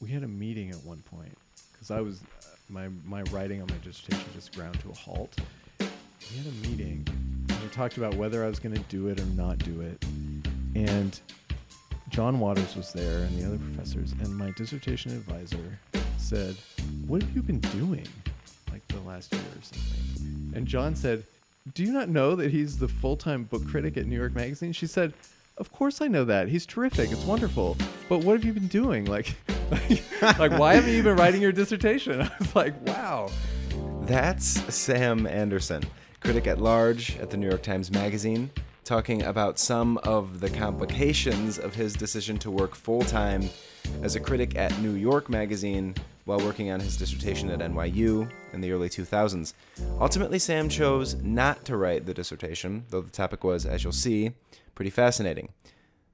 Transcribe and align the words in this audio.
we 0.00 0.08
had 0.08 0.22
a 0.22 0.28
meeting 0.28 0.70
at 0.70 0.82
one 0.84 1.02
point 1.10 1.36
because 1.72 1.90
I 1.90 2.00
was 2.00 2.20
uh, 2.20 2.46
my 2.68 2.88
my 3.04 3.22
writing 3.24 3.60
on 3.60 3.68
my 3.68 3.76
dissertation 3.84 4.24
just 4.34 4.54
ground 4.54 4.80
to 4.80 4.90
a 4.90 4.94
halt. 4.94 5.36
We 5.78 6.36
had 6.36 6.46
a 6.46 6.68
meeting 6.68 7.06
and 7.48 7.62
we 7.62 7.68
talked 7.68 7.96
about 7.96 8.14
whether 8.14 8.44
I 8.44 8.48
was 8.48 8.58
going 8.58 8.74
to 8.74 8.82
do 8.82 9.08
it 9.08 9.20
or 9.20 9.26
not 9.26 9.58
do 9.58 9.80
it, 9.80 10.02
and 10.74 11.20
John 12.08 12.40
Waters 12.40 12.76
was 12.76 12.92
there 12.92 13.18
and 13.18 13.38
the 13.38 13.46
other 13.46 13.58
professors, 13.58 14.12
and 14.12 14.34
my 14.36 14.52
dissertation 14.56 15.12
advisor 15.12 15.78
said, 16.18 16.56
"What 17.06 17.22
have 17.22 17.34
you 17.34 17.42
been 17.42 17.60
doing, 17.60 18.06
like 18.70 18.86
the 18.88 19.00
last 19.00 19.32
year 19.32 19.42
or 19.42 19.62
something?" 19.62 20.52
And 20.54 20.66
John 20.66 20.94
said, 20.96 21.24
"Do 21.74 21.84
you 21.84 21.92
not 21.92 22.08
know 22.08 22.34
that 22.36 22.50
he's 22.50 22.78
the 22.78 22.88
full-time 22.88 23.44
book 23.44 23.66
critic 23.66 23.96
at 23.96 24.06
New 24.06 24.16
York 24.16 24.34
Magazine?" 24.34 24.72
She 24.72 24.86
said, 24.86 25.12
"Of 25.58 25.72
course 25.72 26.00
I 26.00 26.08
know 26.08 26.24
that. 26.24 26.48
He's 26.48 26.64
terrific. 26.64 27.10
It's 27.12 27.24
wonderful. 27.24 27.76
But 28.08 28.24
what 28.24 28.32
have 28.34 28.44
you 28.44 28.52
been 28.52 28.68
doing? 28.68 29.04
Like, 29.04 29.36
like 30.22 30.52
why 30.52 30.74
haven't 30.74 30.92
you 30.92 31.02
been 31.02 31.16
writing 31.16 31.42
your 31.42 31.52
dissertation?" 31.52 32.20
I 32.22 32.30
was 32.38 32.54
like, 32.54 32.74
"Wow." 32.86 33.30
That's 34.02 34.74
Sam 34.74 35.26
Anderson, 35.26 35.84
critic 36.20 36.46
at 36.46 36.60
large 36.60 37.16
at 37.18 37.30
the 37.30 37.36
New 37.36 37.48
York 37.48 37.62
Times 37.62 37.90
Magazine, 37.90 38.50
talking 38.84 39.22
about 39.22 39.58
some 39.58 39.98
of 39.98 40.40
the 40.40 40.50
complications 40.50 41.58
of 41.58 41.74
his 41.74 41.94
decision 41.94 42.36
to 42.38 42.50
work 42.50 42.74
full 42.74 43.02
time 43.02 43.48
as 44.02 44.16
a 44.16 44.20
critic 44.20 44.56
at 44.56 44.76
New 44.80 44.94
York 44.94 45.28
Magazine 45.28 45.94
while 46.24 46.40
working 46.40 46.70
on 46.70 46.80
his 46.80 46.96
dissertation 46.96 47.50
at 47.50 47.60
NYU 47.60 48.30
in 48.52 48.60
the 48.60 48.72
early 48.72 48.88
2000s. 48.88 49.52
Ultimately, 50.00 50.38
Sam 50.38 50.68
chose 50.68 51.14
not 51.22 51.64
to 51.64 51.76
write 51.76 52.06
the 52.06 52.14
dissertation, 52.14 52.84
though 52.90 53.00
the 53.00 53.10
topic 53.10 53.44
was, 53.44 53.66
as 53.66 53.84
you'll 53.84 53.92
see, 53.92 54.32
pretty 54.74 54.90
fascinating. 54.90 55.50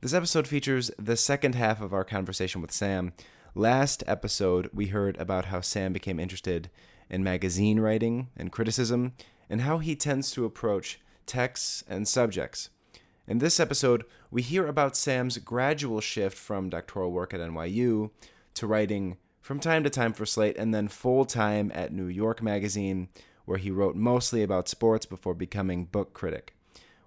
This 0.00 0.14
episode 0.14 0.46
features 0.46 0.90
the 0.98 1.16
second 1.16 1.54
half 1.54 1.80
of 1.80 1.92
our 1.92 2.04
conversation 2.04 2.60
with 2.60 2.72
Sam. 2.72 3.12
Last 3.58 4.04
episode, 4.06 4.68
we 4.74 4.88
heard 4.88 5.16
about 5.16 5.46
how 5.46 5.62
Sam 5.62 5.94
became 5.94 6.20
interested 6.20 6.68
in 7.08 7.24
magazine 7.24 7.80
writing 7.80 8.28
and 8.36 8.52
criticism, 8.52 9.14
and 9.48 9.62
how 9.62 9.78
he 9.78 9.96
tends 9.96 10.30
to 10.32 10.44
approach 10.44 11.00
texts 11.24 11.82
and 11.88 12.06
subjects. 12.06 12.68
In 13.26 13.38
this 13.38 13.58
episode, 13.58 14.04
we 14.30 14.42
hear 14.42 14.66
about 14.66 14.94
Sam's 14.94 15.38
gradual 15.38 16.02
shift 16.02 16.36
from 16.36 16.68
doctoral 16.68 17.12
work 17.12 17.32
at 17.32 17.40
NYU 17.40 18.10
to 18.52 18.66
writing 18.66 19.16
from 19.40 19.58
time 19.58 19.82
to 19.84 19.88
time 19.88 20.12
for 20.12 20.26
Slate 20.26 20.58
and 20.58 20.74
then 20.74 20.86
full 20.86 21.24
time 21.24 21.72
at 21.74 21.94
New 21.94 22.08
York 22.08 22.42
Magazine, 22.42 23.08
where 23.46 23.56
he 23.56 23.70
wrote 23.70 23.96
mostly 23.96 24.42
about 24.42 24.68
sports 24.68 25.06
before 25.06 25.32
becoming 25.32 25.86
book 25.86 26.12
critic. 26.12 26.54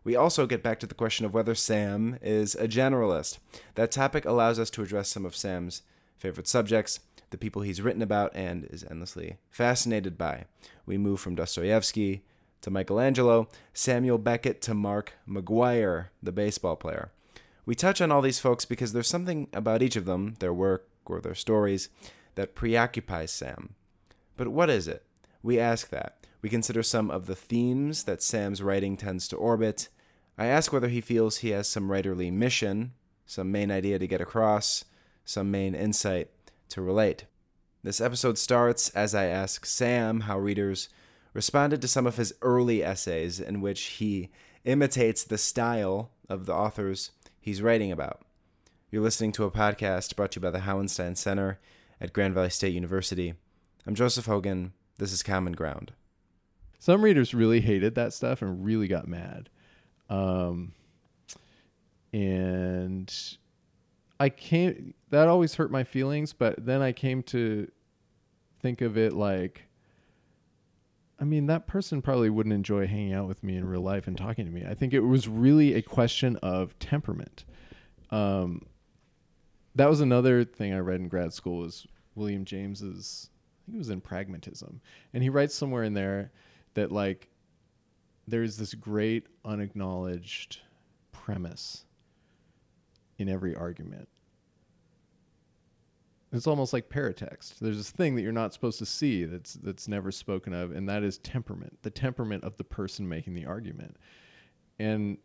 We 0.04 0.16
also 0.16 0.48
get 0.48 0.64
back 0.64 0.80
to 0.80 0.88
the 0.88 0.96
question 0.96 1.28
of 1.28 1.34
whether 1.36 1.54
Sam 1.54 2.18
is 2.24 2.56
a 2.56 2.68
generalist. 2.68 3.38
That 3.76 3.92
topic 3.92 4.26
allows 4.26 4.58
us 4.58 4.72
to 4.72 4.82
address 4.82 5.10
some 5.10 5.28
of 5.28 5.36
Sam's 5.36 5.84
favorite 6.20 6.48
subjects, 6.48 7.00
the 7.32 7.38
people 7.38 7.62
he's 7.62 7.82
written 7.82 8.02
about 8.02 8.36
and 8.36 8.66
is 8.66 8.84
endlessly 8.84 9.38
fascinated 9.50 10.18
by. 10.18 10.46
We 10.86 10.98
move 10.98 11.20
from 11.20 11.36
Dostoevsky 11.36 12.24
to 12.62 12.70
Michelangelo, 12.70 13.48
Samuel 13.74 14.18
Beckett 14.18 14.62
to 14.64 14.74
Mark 14.74 15.14
McGwire, 15.28 16.08
the 16.22 16.32
baseball 16.32 16.76
player. 16.76 17.12
We 17.66 17.76
touch 17.76 18.02
on 18.02 18.12
all 18.12 18.22
these 18.22 18.40
folks 18.40 18.66
because 18.66 18.94
there's 18.94 19.08
something 19.08 19.48
about 19.54 19.82
each 19.82 19.96
of 19.96 20.06
them, 20.06 20.36
their 20.40 20.54
work 20.54 20.88
or 21.06 21.22
their 21.22 21.36
stories, 21.36 21.90
that 22.36 22.56
preoccupies 22.56 23.32
Sam. 23.32 23.76
But 24.38 24.50
what 24.50 24.70
is 24.70 24.88
it? 24.88 25.04
We 25.42 25.60
ask 25.60 25.90
that. 25.90 26.26
We 26.42 26.50
consider 26.50 26.84
some 26.84 27.12
of 27.12 27.26
the 27.26 27.36
themes 27.36 28.04
that 28.04 28.22
Sam's 28.22 28.62
writing 28.62 28.98
tends 28.98 29.28
to 29.30 29.36
orbit. 29.36 29.90
I 30.38 30.46
ask 30.46 30.72
whether 30.72 30.88
he 30.88 31.02
feels 31.02 31.38
he 31.38 31.50
has 31.50 31.68
some 31.68 31.90
writerly 31.90 32.32
mission, 32.32 32.94
some 33.26 33.52
main 33.52 33.72
idea 33.72 34.00
to 34.00 34.08
get 34.08 34.22
across, 34.22 34.86
some 35.30 35.52
main 35.52 35.76
insight 35.76 36.28
to 36.68 36.82
relate. 36.82 37.26
This 37.84 38.02
episode 38.02 38.40
starts 38.40 38.90
as 38.90 39.14
I 39.14 39.26
ask 39.26 39.64
Sam 39.64 40.22
how 40.22 40.40
readers 40.40 40.90
responded 41.36 41.84
to 41.84 41.88
some 41.88 42.08
of 42.08 42.18
his 42.18 42.34
early 42.42 42.84
essays 42.84 43.40
in 43.40 43.62
which 43.62 43.82
he 43.82 44.32
imitates 44.66 45.24
the 45.24 45.38
style 45.38 46.10
of 46.28 46.48
the 46.48 46.56
authors 46.56 47.12
he's 47.40 47.62
writing 47.62 47.92
about. 47.92 48.24
You're 48.90 49.04
listening 49.04 49.32
to 49.34 49.44
a 49.44 49.52
podcast 49.52 50.16
brought 50.16 50.32
to 50.32 50.40
you 50.40 50.42
by 50.42 50.50
the 50.50 50.66
Hauenstein 50.66 51.16
Center 51.16 51.60
at 52.02 52.12
Grand 52.12 52.34
Valley 52.34 52.50
State 52.50 52.74
University. 52.74 53.36
I'm 53.86 53.94
Joseph 53.94 54.26
Hogan. 54.26 54.74
This 54.98 55.14
is 55.14 55.22
Common 55.22 55.54
Ground. 55.54 55.94
Some 56.80 57.04
readers 57.04 57.36
really 57.36 57.62
hated 57.62 57.94
that 57.94 58.14
stuff 58.14 58.42
and 58.42 58.66
really 58.66 58.88
got 58.88 59.08
mad. 59.08 59.50
Um, 60.10 60.72
and 62.12 63.38
I 64.20 64.30
came, 64.30 64.94
that 65.10 65.28
always 65.28 65.56
hurt 65.56 65.72
my 65.72 65.84
feelings, 65.84 66.34
but 66.34 66.66
then 66.66 66.82
I 66.82 66.92
came 66.92 67.24
to 67.24 67.70
think 68.62 68.82
of 68.82 68.98
it 68.98 69.14
like, 69.14 69.64
I 71.20 71.26
mean, 71.26 71.48
that 71.48 71.68
person 71.68 72.02
probably 72.02 72.30
wouldn't 72.30 72.54
enjoy 72.54 72.88
hanging 72.88 73.14
out 73.14 73.28
with 73.28 73.44
me 73.44 73.58
in 73.58 73.66
real 73.66 73.82
life 73.82 74.08
and 74.08 74.18
talking 74.18 74.46
to 74.46 74.52
me. 74.52 74.64
I 74.68 74.74
think 74.74 74.94
it 74.94 75.02
was 75.02 75.28
really 75.28 75.74
a 75.74 75.82
question 75.82 76.38
of 76.38 76.78
temperament. 76.80 77.46
Um, 78.10 78.64
that 79.76 79.90
was 79.90 80.02
another 80.02 80.44
thing 80.44 80.74
I 80.74 80.80
read 80.80 81.00
in 81.00 81.08
grad 81.08 81.34
school 81.34 81.60
was 81.60 81.86
William 82.16 82.46
James's. 82.46 83.30
I 83.32 83.66
think 83.66 83.76
it 83.76 83.80
was 83.80 83.90
in 83.90 84.02
Pragmatism, 84.02 84.82
and 85.14 85.22
he 85.22 85.30
writes 85.30 85.54
somewhere 85.54 85.84
in 85.84 85.94
there 85.94 86.32
that 86.74 86.92
like 86.92 87.30
there's 88.28 88.58
this 88.58 88.74
great 88.74 89.28
unacknowledged 89.46 90.60
premise 91.12 91.86
in 93.20 93.30
every 93.30 93.56
argument. 93.56 94.10
It's 96.32 96.48
almost 96.48 96.74
like 96.74 96.90
paratext. 96.90 97.60
There's 97.60 97.78
this 97.78 97.92
thing 97.92 98.16
that 98.16 98.22
you're 98.22 98.32
not 98.32 98.54
supposed 98.54 98.80
to 98.80 98.86
see 98.86 99.26
that's 99.26 99.54
that's 99.56 99.88
never 99.88 100.12
spoken 100.12 100.54
of, 100.54 100.72
and 100.72 100.88
that 100.88 101.04
is 101.04 101.18
temperament, 101.20 101.80
the 101.82 101.90
temperament 101.90 102.44
of 102.44 102.58
the 102.58 102.64
person 102.64 103.08
making 103.08 103.34
the 103.34 103.46
argument. 103.46 103.98
And 104.78 105.18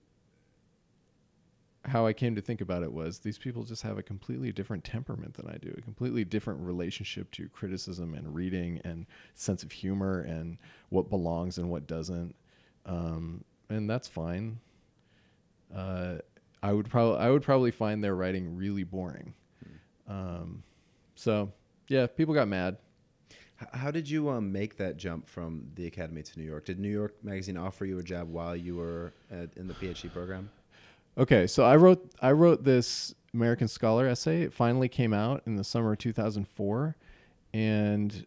how 1.84 2.06
I 2.06 2.14
came 2.14 2.34
to 2.34 2.40
think 2.40 2.62
about 2.62 2.82
it 2.82 2.90
was 2.92 3.18
these 3.18 3.36
people 3.36 3.62
just 3.62 3.82
have 3.82 3.98
a 3.98 4.02
completely 4.02 4.50
different 4.52 4.84
temperament 4.84 5.34
than 5.34 5.46
I 5.46 5.58
do, 5.58 5.74
a 5.76 5.82
completely 5.82 6.24
different 6.24 6.60
relationship 6.60 7.30
to 7.32 7.48
criticism 7.50 8.14
and 8.14 8.34
reading 8.34 8.80
and 8.84 9.06
sense 9.34 9.62
of 9.62 9.70
humor 9.70 10.20
and 10.20 10.56
what 10.88 11.10
belongs 11.10 11.58
and 11.58 11.68
what 11.68 11.86
doesn't. 11.86 12.34
Um, 12.86 13.44
and 13.68 13.88
that's 13.88 14.08
fine. 14.08 14.58
Uh, 15.74 16.16
I 16.64 16.72
would 16.72 16.88
probably 16.88 17.18
I 17.18 17.30
would 17.30 17.42
probably 17.42 17.70
find 17.70 18.02
their 18.02 18.14
writing 18.14 18.56
really 18.56 18.84
boring. 18.84 19.34
Um, 20.08 20.62
so 21.14 21.52
yeah, 21.88 22.06
people 22.06 22.32
got 22.32 22.48
mad. 22.48 22.78
How 23.74 23.90
did 23.90 24.08
you 24.08 24.30
um, 24.30 24.50
make 24.50 24.78
that 24.78 24.96
jump 24.96 25.28
from 25.28 25.68
the 25.74 25.86
academy 25.86 26.22
to 26.22 26.38
New 26.38 26.46
York? 26.46 26.64
Did 26.64 26.80
New 26.80 26.90
York 26.90 27.22
Magazine 27.22 27.58
offer 27.58 27.84
you 27.84 27.98
a 27.98 28.02
job 28.02 28.30
while 28.30 28.56
you 28.56 28.76
were 28.76 29.12
at, 29.30 29.50
in 29.56 29.68
the 29.68 29.74
PhD 29.74 30.10
program? 30.10 30.48
Okay, 31.18 31.46
so 31.46 31.64
I 31.64 31.76
wrote 31.76 32.10
I 32.22 32.32
wrote 32.32 32.64
this 32.64 33.14
American 33.34 33.68
Scholar 33.68 34.08
essay. 34.08 34.40
It 34.40 34.52
finally 34.54 34.88
came 34.88 35.12
out 35.12 35.42
in 35.44 35.56
the 35.56 35.64
summer 35.64 35.92
of 35.92 35.98
2004, 35.98 36.96
and 37.52 38.26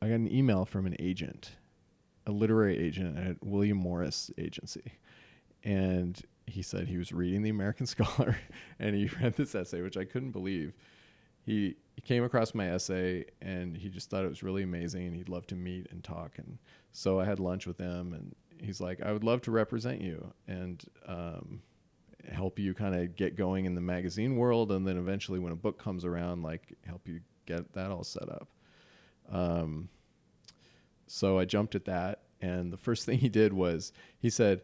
I 0.00 0.06
got 0.06 0.14
an 0.14 0.32
email 0.32 0.64
from 0.64 0.86
an 0.86 0.94
agent, 1.00 1.56
a 2.24 2.30
literary 2.30 2.78
agent 2.78 3.18
at 3.18 3.44
William 3.44 3.78
Morris 3.78 4.30
Agency, 4.38 4.92
and 5.64 6.22
he 6.48 6.62
said 6.62 6.88
he 6.88 6.98
was 6.98 7.12
reading 7.12 7.42
the 7.42 7.50
American 7.50 7.86
Scholar, 7.94 8.36
and 8.78 8.94
he 8.94 9.08
read 9.20 9.34
this 9.34 9.54
essay, 9.54 9.82
which 9.82 9.96
I 9.96 10.04
couldn't 10.04 10.32
believe. 10.32 10.72
He, 11.44 11.76
he 11.94 12.02
came 12.02 12.24
across 12.24 12.54
my 12.54 12.70
essay, 12.70 13.24
and 13.40 13.76
he 13.76 13.88
just 13.88 14.10
thought 14.10 14.24
it 14.24 14.28
was 14.28 14.42
really 14.42 14.62
amazing, 14.62 15.06
and 15.06 15.16
he'd 15.16 15.28
love 15.28 15.46
to 15.48 15.54
meet 15.54 15.86
and 15.90 16.04
talk. 16.04 16.38
And 16.38 16.58
so 16.92 17.20
I 17.20 17.24
had 17.24 17.38
lunch 17.40 17.66
with 17.66 17.78
him, 17.78 18.12
and 18.12 18.34
he's 18.60 18.80
like, 18.80 19.00
"I 19.02 19.12
would 19.12 19.24
love 19.24 19.40
to 19.42 19.50
represent 19.50 20.00
you." 20.00 20.32
And 20.46 20.84
um, 21.06 21.62
help 22.32 22.58
you 22.58 22.74
kind 22.74 22.94
of 22.94 23.16
get 23.16 23.36
going 23.36 23.64
in 23.64 23.74
the 23.74 23.80
magazine 23.80 24.36
world 24.36 24.72
and 24.72 24.86
then 24.86 24.98
eventually 24.98 25.38
when 25.38 25.52
a 25.52 25.56
book 25.56 25.82
comes 25.82 26.04
around 26.04 26.42
like 26.42 26.76
help 26.84 27.06
you 27.06 27.20
get 27.46 27.72
that 27.72 27.90
all 27.90 28.04
set 28.04 28.28
up 28.28 28.48
um, 29.30 29.88
so 31.06 31.38
i 31.38 31.44
jumped 31.44 31.74
at 31.74 31.84
that 31.84 32.22
and 32.40 32.72
the 32.72 32.76
first 32.76 33.06
thing 33.06 33.18
he 33.18 33.28
did 33.28 33.52
was 33.52 33.92
he 34.18 34.30
said 34.30 34.62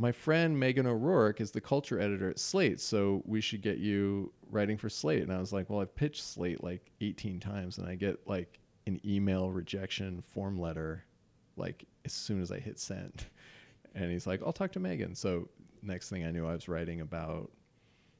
my 0.00 0.12
friend 0.12 0.56
meghan 0.56 0.86
o'rourke 0.86 1.40
is 1.40 1.50
the 1.50 1.60
culture 1.60 2.00
editor 2.00 2.30
at 2.30 2.38
slate 2.38 2.80
so 2.80 3.22
we 3.26 3.40
should 3.40 3.60
get 3.60 3.78
you 3.78 4.32
writing 4.50 4.76
for 4.76 4.88
slate. 4.88 5.22
And 5.22 5.32
i 5.32 5.38
was 5.38 5.52
like 5.52 5.68
well 5.68 5.80
i've 5.80 5.94
pitched 5.94 6.24
slate 6.24 6.64
like 6.64 6.90
18 7.00 7.38
times 7.38 7.78
and 7.78 7.86
i 7.86 7.94
get 7.94 8.26
like 8.26 8.58
an 8.86 9.00
email 9.04 9.50
rejection 9.50 10.22
form 10.22 10.58
letter 10.58 11.04
like 11.56 11.84
as 12.04 12.12
soon 12.12 12.40
as 12.40 12.50
i 12.50 12.58
hit 12.58 12.78
send. 12.78 13.26
And 13.92 14.12
he's 14.12 14.24
like 14.24 14.40
i'll 14.46 14.52
talk 14.52 14.70
to 14.72 14.80
meghan. 14.80 15.16
So 15.16 15.48
next 15.82 16.10
thing 16.10 16.24
I 16.24 16.30
knew, 16.30 16.46
I 16.46 16.52
was 16.52 16.68
writing 16.68 17.00
about 17.00 17.50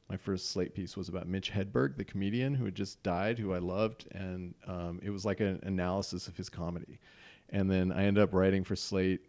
my 0.09 0.17
first 0.17 0.51
Slate 0.51 0.73
piece 0.73 0.97
was 0.97 1.07
about 1.07 1.27
Mitch 1.27 1.51
Hedberg, 1.51 1.95
the 1.95 2.03
comedian 2.03 2.53
who 2.53 2.65
had 2.65 2.75
just 2.75 3.01
died, 3.01 3.39
who 3.39 3.53
I 3.53 3.59
loved, 3.59 4.07
and 4.11 4.53
um, 4.67 4.99
it 5.01 5.09
was 5.09 5.23
like 5.23 5.39
an 5.39 5.59
analysis 5.63 6.27
of 6.27 6.35
his 6.35 6.49
comedy. 6.49 6.99
And 7.49 7.71
then 7.71 7.91
I 7.91 8.03
ended 8.03 8.21
up 8.21 8.33
writing 8.33 8.63
for 8.63 8.75
Slate, 8.75 9.21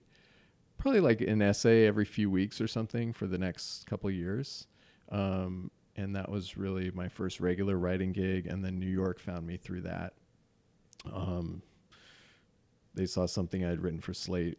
probably 0.83 1.01
like 1.01 1.21
an 1.21 1.41
essay 1.41 1.87
every 1.87 2.05
few 2.05 2.29
weeks 2.29 2.61
or 2.61 2.67
something 2.67 3.13
for 3.13 3.29
the 3.29 3.39
next 3.39 3.87
couple 3.87 4.11
years. 4.11 4.67
Um, 5.13 5.71
and 5.95 6.17
that 6.17 6.29
was 6.29 6.57
really 6.57 6.91
my 6.91 7.09
first 7.09 7.39
regular 7.39 7.79
writing 7.79 8.11
gig. 8.11 8.49
And 8.49 8.65
then 8.65 8.81
New 8.81 8.91
York 8.91 9.21
found 9.21 9.47
me 9.47 9.57
through 9.57 9.83
that. 9.83 10.15
Um, 11.13 11.63
they 12.95 13.07
saw 13.07 13.27
something 13.27 13.65
I 13.65 13.69
had 13.69 13.81
written 13.81 14.01
for 14.01 14.13
Slate. 14.13 14.59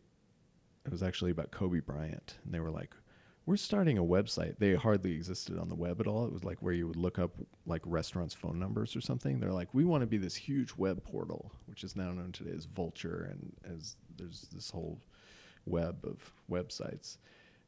It 0.86 0.92
was 0.92 1.04
actually 1.04 1.32
about 1.32 1.52
Kobe 1.52 1.82
Bryant, 1.82 2.36
and 2.46 2.54
they 2.54 2.60
were 2.62 2.72
like, 2.72 2.96
"We're 3.46 3.58
starting 3.58 3.98
a 3.98 4.04
website." 4.04 4.58
They 4.60 4.76
hardly 4.76 5.12
existed 5.12 5.58
on 5.58 5.70
the 5.70 5.76
web 5.76 6.00
at 6.00 6.08
all. 6.08 6.26
It 6.26 6.34
was 6.34 6.44
like 6.44 6.62
where 6.62 6.74
you 6.74 6.88
would 6.88 6.98
look 6.98 7.20
up 7.20 7.32
like 7.66 7.82
restaurants' 7.86 8.34
phone 8.34 8.60
numbers 8.60 8.96
or 8.96 9.02
something. 9.02 9.40
They're 9.40 9.52
like, 9.52 9.74
"We 9.74 9.86
want 9.86 10.02
to 10.02 10.08
be 10.08 10.18
this 10.18 10.36
huge 10.36 10.74
web 10.78 11.04
portal," 11.04 11.52
which 11.68 11.84
is 11.84 11.96
now 11.96 12.12
known 12.12 12.32
today 12.32 12.52
as 12.56 12.66
Vulture, 12.66 13.30
and 13.30 13.54
as 13.78 13.96
there's 14.18 14.50
this 14.54 14.70
whole 14.70 15.00
web 15.66 15.98
of 16.04 16.32
websites. 16.50 17.18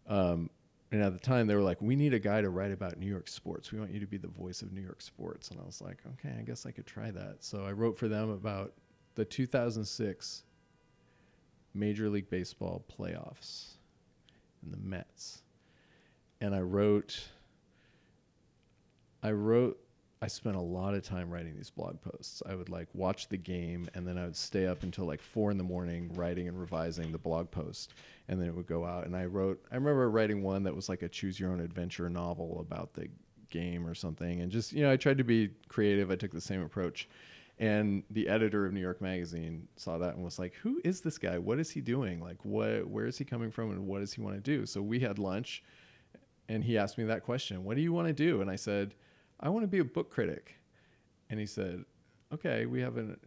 Um, 0.08 0.50
and 0.92 1.02
at 1.02 1.14
the 1.14 1.20
time, 1.20 1.48
they 1.48 1.56
were 1.56 1.62
like, 1.62 1.82
"We 1.82 1.96
need 1.96 2.14
a 2.14 2.20
guy 2.20 2.42
to 2.42 2.50
write 2.50 2.72
about 2.72 2.98
New 2.98 3.08
York 3.08 3.28
sports. 3.28 3.72
We 3.72 3.80
want 3.80 3.92
you 3.92 4.00
to 4.00 4.08
be 4.08 4.18
the 4.18 4.28
voice 4.28 4.62
of 4.62 4.72
New 4.72 4.82
York 4.82 5.02
sports." 5.02 5.50
And 5.50 5.60
I 5.60 5.64
was 5.64 5.82
like, 5.82 5.98
"Okay, 6.14 6.36
I 6.38 6.44
guess 6.44 6.66
I 6.66 6.72
could 6.72 6.86
try 6.86 7.12
that." 7.12 7.44
So 7.44 7.66
I 7.66 7.72
wrote 7.72 7.98
for 7.98 8.08
them 8.08 8.30
about 8.30 8.74
the 9.16 9.26
2006 9.26 10.44
Major 11.74 12.10
League 12.10 12.30
Baseball 12.30 12.86
playoffs 12.98 13.74
and 14.62 14.72
the 14.72 14.78
Mets. 14.78 15.42
And 16.40 16.54
I 16.54 16.62
wrote 16.62 17.30
I 19.24 19.32
wrote 19.32 19.80
I 20.26 20.28
spent 20.28 20.56
a 20.56 20.60
lot 20.60 20.96
of 20.96 21.04
time 21.04 21.30
writing 21.30 21.56
these 21.56 21.70
blog 21.70 22.02
posts. 22.02 22.42
I 22.50 22.56
would 22.56 22.68
like 22.68 22.88
watch 22.96 23.30
the 23.30 23.38
game 23.38 23.88
and 23.94 24.08
then 24.08 24.18
I 24.18 24.26
would 24.26 24.36
stay 24.36 24.66
up 24.66 24.82
until 24.82 25.06
like 25.06 25.22
four 25.22 25.52
in 25.52 25.58
the 25.60 25.64
morning 25.64 26.10
writing 26.16 26.48
and 26.48 26.60
revising 26.60 27.12
the 27.12 27.20
blog 27.20 27.52
post. 27.52 27.94
And 28.28 28.42
then 28.42 28.48
it 28.48 28.56
would 28.56 28.66
go 28.66 28.86
out. 28.86 29.06
And 29.06 29.16
I 29.16 29.26
wrote, 29.26 29.64
I 29.72 29.76
remember 29.76 30.10
writing 30.10 30.42
one 30.42 30.64
that 30.64 30.76
was 30.76 30.90
like 30.90 31.04
a 31.04 31.10
choose 31.10 31.40
your 31.40 31.52
own 31.52 31.60
adventure 31.60 32.10
novel 32.10 32.58
about 32.60 32.92
the 32.96 33.08
game 33.52 33.86
or 33.86 33.94
something. 33.94 34.42
And 34.42 34.52
just, 34.52 34.74
you 34.74 34.82
know, 34.82 34.92
I 34.92 34.98
tried 34.98 35.20
to 35.20 35.24
be 35.24 35.52
creative. 35.68 36.10
I 36.10 36.16
took 36.16 36.32
the 36.32 36.42
same 36.42 36.64
approach. 36.64 37.08
And 37.60 38.02
the 38.10 38.28
editor 38.28 38.66
of 38.66 38.74
New 38.74 38.82
York 38.82 39.02
Magazine 39.02 39.68
saw 39.76 40.00
that 40.00 40.16
and 40.16 40.24
was 40.24 40.40
like, 40.40 40.56
"Who 40.56 40.82
is 40.84 41.02
this 41.02 41.20
guy? 41.20 41.38
What 41.38 41.60
is 41.60 41.70
he 41.70 41.82
doing? 41.82 42.20
Like, 42.20 42.44
what? 42.44 42.88
Where 42.88 43.06
is 43.06 43.18
he 43.18 43.24
coming 43.24 43.52
from? 43.52 43.70
And 43.70 43.86
what 43.86 44.00
does 44.00 44.12
he 44.12 44.22
want 44.22 44.36
to 44.36 44.42
do?" 44.42 44.66
So 44.66 44.82
we 44.82 45.00
had 45.00 45.20
lunch, 45.20 45.64
and 46.50 46.64
he 46.64 46.78
asked 46.78 46.98
me 46.98 47.06
that 47.06 47.24
question: 47.24 47.64
"What 47.64 47.78
do 47.78 47.82
you 47.82 47.94
want 47.94 48.08
to 48.08 48.14
do?" 48.14 48.42
And 48.42 48.52
I 48.52 48.58
said, 48.58 48.94
"I 49.40 49.50
want 49.50 49.64
to 49.64 49.68
be 49.68 49.80
a 49.80 49.86
book 49.86 50.10
critic." 50.10 50.56
And 51.30 51.40
he 51.40 51.46
said, 51.46 51.86
"Okay, 52.34 52.66
we 52.66 52.82
have 52.82 52.98
an." 52.98 53.18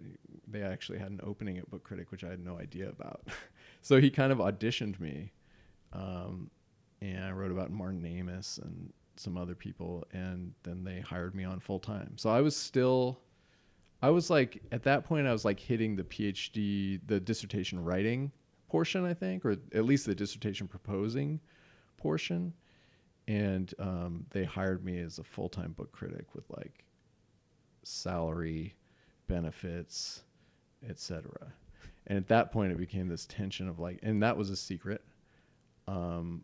They 0.47 0.63
actually 0.63 0.99
had 0.99 1.11
an 1.11 1.21
opening 1.23 1.59
at 1.59 1.71
Book 1.71 1.85
Critic, 1.85 2.11
which 2.11 2.25
I 2.25 2.31
had 2.31 2.43
no 2.43 2.59
idea 2.59 2.89
about. 2.89 3.29
so 3.83 4.01
he 4.01 4.11
kind 4.11 4.33
of 4.33 4.39
auditioned 4.39 4.99
me, 4.99 5.33
um, 5.93 6.51
and 7.03 7.23
I 7.23 7.33
wrote 7.33 7.51
about 7.51 7.71
Martin 7.71 8.07
Amis 8.07 8.59
and 8.63 8.93
some 9.17 9.37
other 9.37 9.55
people, 9.55 10.07
and 10.13 10.55
then 10.63 10.85
they 10.85 11.01
hired 11.01 11.35
me 11.35 11.45
on 11.45 11.61
full 11.61 11.81
time. 11.81 12.17
So 12.17 12.31
I 12.31 12.41
was 12.41 12.57
still 12.57 13.21
I 14.01 14.11
was 14.11 14.31
like 14.31 14.63
at 14.71 14.85
that 14.85 15.05
point 15.05 15.27
I 15.27 15.33
was 15.33 15.45
like 15.45 15.59
hitting 15.59 15.97
the 15.97 16.05
PhD 16.05 17.01
the 17.07 17.19
dissertation 17.19 17.83
writing 17.83 18.31
portion 18.69 19.05
I 19.05 19.15
think 19.15 19.45
or 19.45 19.57
at 19.75 19.85
least 19.85 20.07
the 20.07 20.15
dissertation 20.15 20.69
proposing 20.69 21.41
portion 21.97 22.53
and 23.29 23.73
um, 23.79 24.27
they 24.31 24.43
hired 24.43 24.85
me 24.85 24.99
as 24.99 25.19
a 25.19 25.25
full-time 25.25 25.73
book 25.73 25.93
critic 25.93 26.35
with 26.35 26.45
like 26.51 26.85
salary 27.85 28.75
benefits 29.29 30.23
etc 30.89 31.31
and 32.09 32.19
at 32.19 32.27
that 32.27 32.51
point 32.51 32.73
it 32.73 32.79
became 32.79 33.07
this 33.07 33.27
tension 33.27 33.69
of 33.69 33.79
like 33.79 34.01
and 34.03 34.23
that 34.23 34.37
was 34.37 34.51
a 34.51 34.57
secret 34.57 35.03
um, 35.87 36.43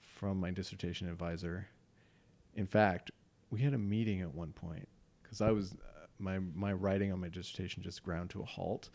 from 0.00 0.38
my 0.38 0.50
dissertation 0.50 1.08
advisor. 1.08 1.66
In 2.54 2.66
fact 2.66 3.10
we 3.50 3.60
had 3.60 3.74
a 3.74 3.78
meeting 3.78 4.20
at 4.20 4.34
one 4.34 4.52
point 4.52 4.88
because 5.22 5.40
I 5.40 5.50
was 5.50 5.74
my 6.18 6.38
my 6.54 6.72
writing 6.72 7.12
on 7.12 7.20
my 7.20 7.28
dissertation 7.28 7.82
just 7.82 8.02
ground 8.02 8.30
to 8.30 8.40
a 8.40 8.44
halt, 8.44 8.90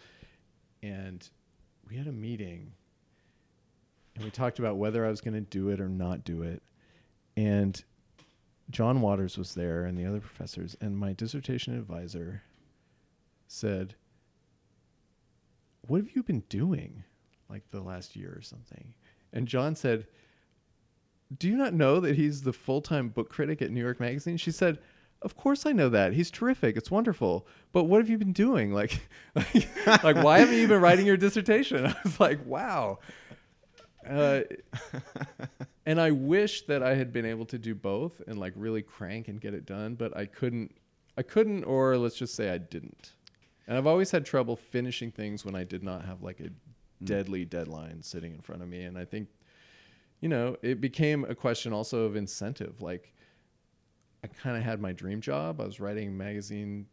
and 0.82 1.28
we 1.88 1.96
had 1.96 2.08
a 2.08 2.12
meeting, 2.12 2.72
and 4.16 4.24
we 4.24 4.32
talked 4.32 4.60
about 4.60 4.78
whether 4.78 5.06
I 5.06 5.10
was 5.10 5.22
going 5.22 5.34
to 5.34 5.42
do 5.42 5.70
it 5.70 5.80
or 5.80 5.90
not 5.90 6.24
do 6.24 6.44
it, 6.44 6.62
and 7.36 7.84
John 8.70 9.02
Waters 9.02 9.38
was 9.38 9.56
there 9.56 9.86
and 9.86 9.98
the 9.98 10.06
other 10.06 10.20
professors, 10.20 10.76
and 10.80 10.98
my 10.98 11.14
dissertation 11.14 11.78
advisor 11.78 12.44
said, 13.48 13.96
"What 15.82 16.02
have 16.02 16.16
you 16.16 16.24
been 16.24 16.44
doing, 16.50 17.04
like 17.50 17.70
the 17.72 17.82
last 17.82 18.16
year 18.16 18.34
or 18.38 18.42
something?" 18.42 18.94
And 19.34 19.48
John 19.48 19.76
said, 19.76 20.08
"Do 21.36 21.48
you 21.48 21.58
not 21.58 21.74
know 21.74 22.00
that 22.00 22.16
he's 22.16 22.44
the 22.44 22.54
full-time 22.54 23.10
book 23.10 23.30
critic 23.30 23.62
at 23.62 23.72
New 23.72 23.82
York 23.82 24.00
Magazine?" 24.00 24.38
She 24.38 24.52
said 24.52 24.80
of 25.22 25.36
course 25.36 25.66
I 25.66 25.72
know 25.72 25.90
that. 25.90 26.14
He's 26.14 26.32
terrific. 26.32 26.78
It's 26.78 26.90
wonderful. 26.90 27.46
But 27.72 27.86
what 27.86 28.00
have 28.00 28.10
you 28.10 28.18
been 28.18 28.34
doing? 28.34 28.74
Like, 28.74 29.08
like, 29.36 29.68
like 30.04 30.16
why 30.18 30.40
haven't 30.40 30.58
you 30.58 30.68
been 30.68 30.82
writing 30.82 31.06
your 31.06 31.18
dissertation? 31.18 31.86
I 31.88 31.96
was 32.04 32.20
like, 32.20 32.46
wow. 32.46 33.00
Uh, 34.08 34.42
and 35.86 36.00
I 36.00 36.12
wish 36.12 36.64
that 36.64 36.82
I 36.84 36.96
had 36.96 37.12
been 37.12 37.26
able 37.26 37.46
to 37.48 37.58
do 37.58 37.76
both 37.76 38.22
and 38.28 38.40
like 38.40 38.54
really 38.56 38.82
crank 38.82 39.28
and 39.28 39.40
get 39.42 39.54
it 39.54 39.66
done, 39.66 39.96
but 39.96 40.16
I 40.16 40.26
couldn't. 40.26 40.76
I 41.18 41.22
couldn't, 41.22 41.66
or 41.66 41.98
let's 41.98 42.16
just 42.16 42.34
say 42.34 42.50
I 42.50 42.58
didn't. 42.58 43.12
And 43.68 43.78
I've 43.78 43.88
always 43.88 44.10
had 44.10 44.26
trouble 44.26 44.56
finishing 44.56 45.12
things 45.12 45.44
when 45.44 45.54
I 45.54 45.66
did 45.66 45.84
not 45.84 46.06
have 46.06 46.22
like 46.22 46.40
a 46.40 46.44
mm. 46.44 46.52
deadly 47.04 47.44
deadline 47.44 48.02
sitting 48.02 48.34
in 48.34 48.40
front 48.40 48.62
of 48.62 48.70
me. 48.70 48.84
And 48.84 48.98
I 48.98 49.04
think, 49.04 49.28
you 50.22 50.30
know, 50.30 50.56
it 50.62 50.80
became 50.80 51.26
a 51.26 51.36
question 51.36 51.74
also 51.74 52.06
of 52.06 52.16
incentive. 52.16 52.82
Like, 52.82 53.14
I 54.24 54.28
kind 54.28 54.56
of 54.56 54.64
had 54.64 54.80
my 54.80 54.94
dream 54.94 55.20
job. 55.20 55.60
I 55.60 55.66
was 55.66 55.82
writing 55.82 56.18
magazine 56.18 56.86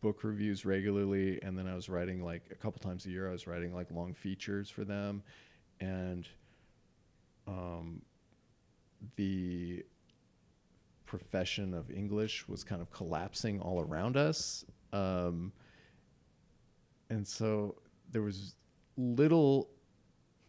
book 0.00 0.24
reviews 0.24 0.66
regularly, 0.66 1.38
and 1.42 1.56
then 1.56 1.66
I 1.66 1.74
was 1.74 1.88
writing 1.88 2.24
like 2.24 2.44
a 2.50 2.54
couple 2.54 2.80
times 2.80 3.06
a 3.06 3.10
year. 3.10 3.28
I 3.28 3.32
was 3.32 3.46
writing 3.46 3.74
like 3.74 3.90
long 3.90 4.12
features 4.12 4.68
for 4.68 4.84
them, 4.84 5.22
and 5.80 6.28
um, 7.46 8.02
the 9.16 9.84
profession 11.06 11.74
of 11.74 11.90
English 11.90 12.48
was 12.48 12.64
kind 12.64 12.80
of 12.80 12.90
collapsing 12.90 13.60
all 13.60 13.80
around 13.80 14.16
us, 14.16 14.64
um, 14.92 15.52
and 17.10 17.26
so 17.26 17.76
there 18.10 18.22
was 18.22 18.54
little 18.96 19.68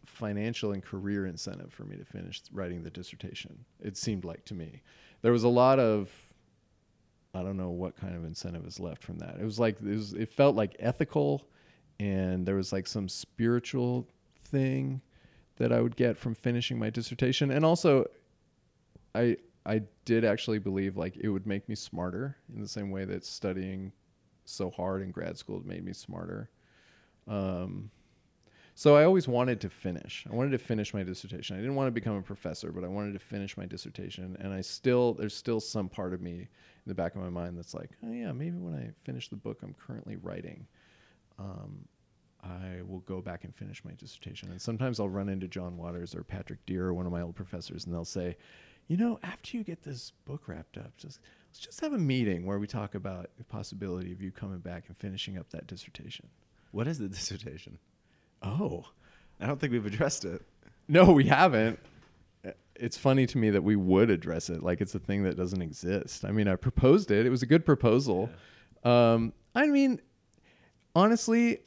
financial 0.04 0.72
and 0.72 0.82
career 0.84 1.26
incentive 1.26 1.72
for 1.72 1.84
me 1.84 1.96
to 1.96 2.04
finish 2.04 2.40
writing 2.52 2.82
the 2.82 2.90
dissertation. 2.90 3.64
It 3.80 3.96
seemed 3.96 4.24
like 4.24 4.44
to 4.46 4.54
me 4.54 4.82
there 5.22 5.32
was 5.32 5.42
a 5.44 5.48
lot 5.48 5.78
of 5.78 6.10
I 7.34 7.42
don't 7.42 7.56
know 7.56 7.70
what 7.70 7.96
kind 7.96 8.14
of 8.14 8.24
incentive 8.24 8.64
is 8.66 8.80
left 8.80 9.02
from 9.02 9.18
that. 9.18 9.36
It 9.38 9.44
was 9.44 9.58
like 9.58 9.76
it, 9.80 9.96
was, 9.96 10.14
it 10.14 10.30
felt 10.30 10.56
like 10.56 10.74
ethical, 10.78 11.46
and 12.00 12.46
there 12.46 12.54
was 12.54 12.72
like 12.72 12.86
some 12.86 13.08
spiritual 13.08 14.08
thing 14.40 15.02
that 15.56 15.72
I 15.72 15.80
would 15.80 15.96
get 15.96 16.18
from 16.18 16.34
finishing 16.34 16.78
my 16.78 16.90
dissertation, 16.90 17.50
and 17.50 17.64
also, 17.64 18.06
I 19.14 19.36
I 19.64 19.82
did 20.04 20.24
actually 20.24 20.58
believe 20.58 20.96
like 20.96 21.16
it 21.16 21.28
would 21.28 21.46
make 21.46 21.68
me 21.68 21.74
smarter 21.74 22.36
in 22.54 22.62
the 22.62 22.68
same 22.68 22.90
way 22.90 23.04
that 23.04 23.24
studying 23.24 23.92
so 24.44 24.70
hard 24.70 25.02
in 25.02 25.10
grad 25.10 25.36
school 25.36 25.60
made 25.64 25.84
me 25.84 25.92
smarter. 25.92 26.50
Um, 27.26 27.90
so 28.78 28.94
I 28.94 29.04
always 29.04 29.26
wanted 29.26 29.60
to 29.62 29.70
finish. 29.70 30.26
I 30.30 30.34
wanted 30.34 30.50
to 30.50 30.58
finish 30.58 30.92
my 30.92 31.02
dissertation. 31.02 31.56
I 31.56 31.60
didn't 31.60 31.76
want 31.76 31.88
to 31.88 31.92
become 31.92 32.16
a 32.16 32.22
professor, 32.22 32.70
but 32.70 32.84
I 32.84 32.88
wanted 32.88 33.14
to 33.14 33.18
finish 33.18 33.56
my 33.56 33.64
dissertation. 33.64 34.36
And 34.38 34.52
I 34.52 34.60
still, 34.60 35.14
there's 35.14 35.34
still 35.34 35.60
some 35.60 35.88
part 35.88 36.12
of 36.12 36.20
me 36.20 36.40
in 36.40 36.48
the 36.86 36.94
back 36.94 37.14
of 37.14 37.22
my 37.22 37.30
mind 37.30 37.56
that's 37.56 37.72
like, 37.72 37.90
oh 38.04 38.12
yeah, 38.12 38.32
maybe 38.32 38.58
when 38.58 38.74
I 38.74 38.90
finish 39.04 39.30
the 39.30 39.36
book 39.36 39.60
I'm 39.62 39.74
currently 39.74 40.16
writing, 40.16 40.66
um, 41.38 41.88
I 42.46 42.82
will 42.86 43.00
go 43.00 43.20
back 43.20 43.44
and 43.44 43.54
finish 43.54 43.84
my 43.84 43.92
dissertation. 43.92 44.50
And 44.50 44.60
sometimes 44.60 45.00
I'll 45.00 45.08
run 45.08 45.28
into 45.28 45.48
John 45.48 45.76
Waters 45.76 46.14
or 46.14 46.22
Patrick 46.22 46.64
Deer, 46.66 46.86
or 46.86 46.94
one 46.94 47.06
of 47.06 47.12
my 47.12 47.22
old 47.22 47.34
professors, 47.34 47.84
and 47.84 47.94
they'll 47.94 48.04
say, 48.04 48.36
you 48.88 48.96
know, 48.96 49.18
after 49.22 49.56
you 49.56 49.64
get 49.64 49.82
this 49.82 50.12
book 50.24 50.46
wrapped 50.46 50.76
up, 50.76 50.96
just 50.96 51.18
let's 51.48 51.58
just 51.58 51.80
have 51.80 51.92
a 51.92 51.98
meeting 51.98 52.46
where 52.46 52.58
we 52.58 52.66
talk 52.66 52.94
about 52.94 53.30
the 53.36 53.44
possibility 53.44 54.12
of 54.12 54.22
you 54.22 54.30
coming 54.30 54.58
back 54.58 54.84
and 54.88 54.96
finishing 54.96 55.38
up 55.38 55.50
that 55.50 55.66
dissertation. 55.66 56.28
What 56.70 56.86
is 56.86 56.98
the 56.98 57.08
dissertation? 57.16 57.78
Oh, 58.42 58.84
I 59.40 59.46
don't 59.46 59.60
think 59.60 59.72
we've 59.72 59.86
addressed 59.86 60.24
it. 60.24 60.42
No, 60.88 61.10
we 61.12 61.24
haven't. 61.24 61.78
It's 62.76 62.96
funny 62.96 63.26
to 63.26 63.38
me 63.38 63.50
that 63.50 63.64
we 63.64 63.74
would 63.74 64.10
address 64.10 64.50
it 64.50 64.62
like 64.62 64.80
it's 64.80 64.94
a 64.94 64.98
thing 64.98 65.24
that 65.24 65.36
doesn't 65.36 65.62
exist. 65.62 66.24
I 66.24 66.30
mean, 66.30 66.46
I 66.46 66.54
proposed 66.54 67.10
it. 67.10 67.26
It 67.26 67.30
was 67.30 67.42
a 67.42 67.46
good 67.46 67.64
proposal. 67.66 68.30
Yeah. 68.84 69.12
Um, 69.14 69.32
I 69.54 69.66
mean, 69.66 70.00
honestly, 70.94 71.60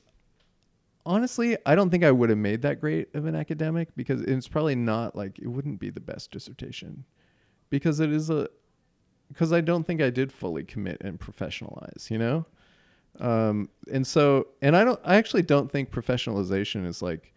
honestly, 1.10 1.58
I 1.66 1.74
don't 1.74 1.90
think 1.90 2.04
I 2.04 2.12
would 2.12 2.30
have 2.30 2.38
made 2.38 2.62
that 2.62 2.80
great 2.80 3.14
of 3.16 3.26
an 3.26 3.36
academic 3.36 3.96
because 3.96 4.22
it's 4.22 4.48
probably 4.48 4.76
not 4.76 5.16
like 5.16 5.40
it 5.40 5.48
wouldn't 5.48 5.80
be 5.80 5.90
the 5.90 6.00
best 6.00 6.32
dissertation 6.32 7.04
because 7.72 8.00
it 8.00 8.12
is 8.12 8.30
a 8.30 8.48
because 9.28 9.52
I 9.52 9.62
don't 9.62 9.86
think 9.86 10.02
I 10.02 10.12
did 10.12 10.32
fully 10.32 10.64
commit 10.64 11.02
and 11.02 11.20
professionalize, 11.20 12.10
you 12.10 12.18
know? 12.18 12.46
Um, 13.20 13.70
and 13.92 14.06
so, 14.06 14.48
and 14.62 14.76
I 14.76 14.84
don't, 14.84 15.00
I 15.04 15.18
actually 15.18 15.44
don't 15.44 15.72
think 15.72 15.92
professionalization 15.92 16.86
is 16.86 17.02
like 17.02 17.34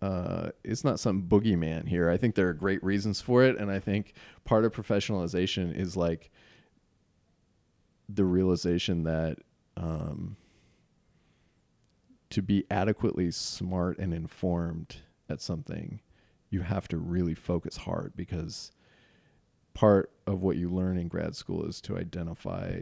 uh, 0.00 0.50
it's 0.62 0.84
not 0.84 1.00
some 1.00 1.22
boogeyman 1.22 1.88
here. 1.88 2.08
I 2.10 2.18
think 2.18 2.34
there 2.34 2.48
are 2.48 2.54
great 2.54 2.82
reasons 2.84 3.20
for 3.20 3.42
it, 3.42 3.58
and 3.58 3.70
I 3.70 3.80
think 3.80 4.14
part 4.44 4.64
of 4.64 4.72
professionalization 4.72 5.74
is 5.74 5.96
like 5.96 6.30
the 8.08 8.24
realization 8.24 9.04
that 9.04 9.38
um, 9.76 10.36
to 12.30 12.42
be 12.42 12.64
adequately 12.70 13.30
smart 13.30 13.98
and 13.98 14.12
informed 14.12 14.96
at 15.28 15.40
something, 15.40 16.00
you 16.50 16.60
have 16.62 16.88
to 16.88 16.96
really 16.96 17.34
focus 17.34 17.78
hard 17.78 18.12
because 18.16 18.70
part 19.74 20.10
of 20.26 20.42
what 20.42 20.56
you 20.56 20.68
learn 20.68 20.98
in 20.98 21.08
grad 21.08 21.36
school 21.36 21.64
is 21.64 21.80
to 21.80 21.96
identify 21.96 22.80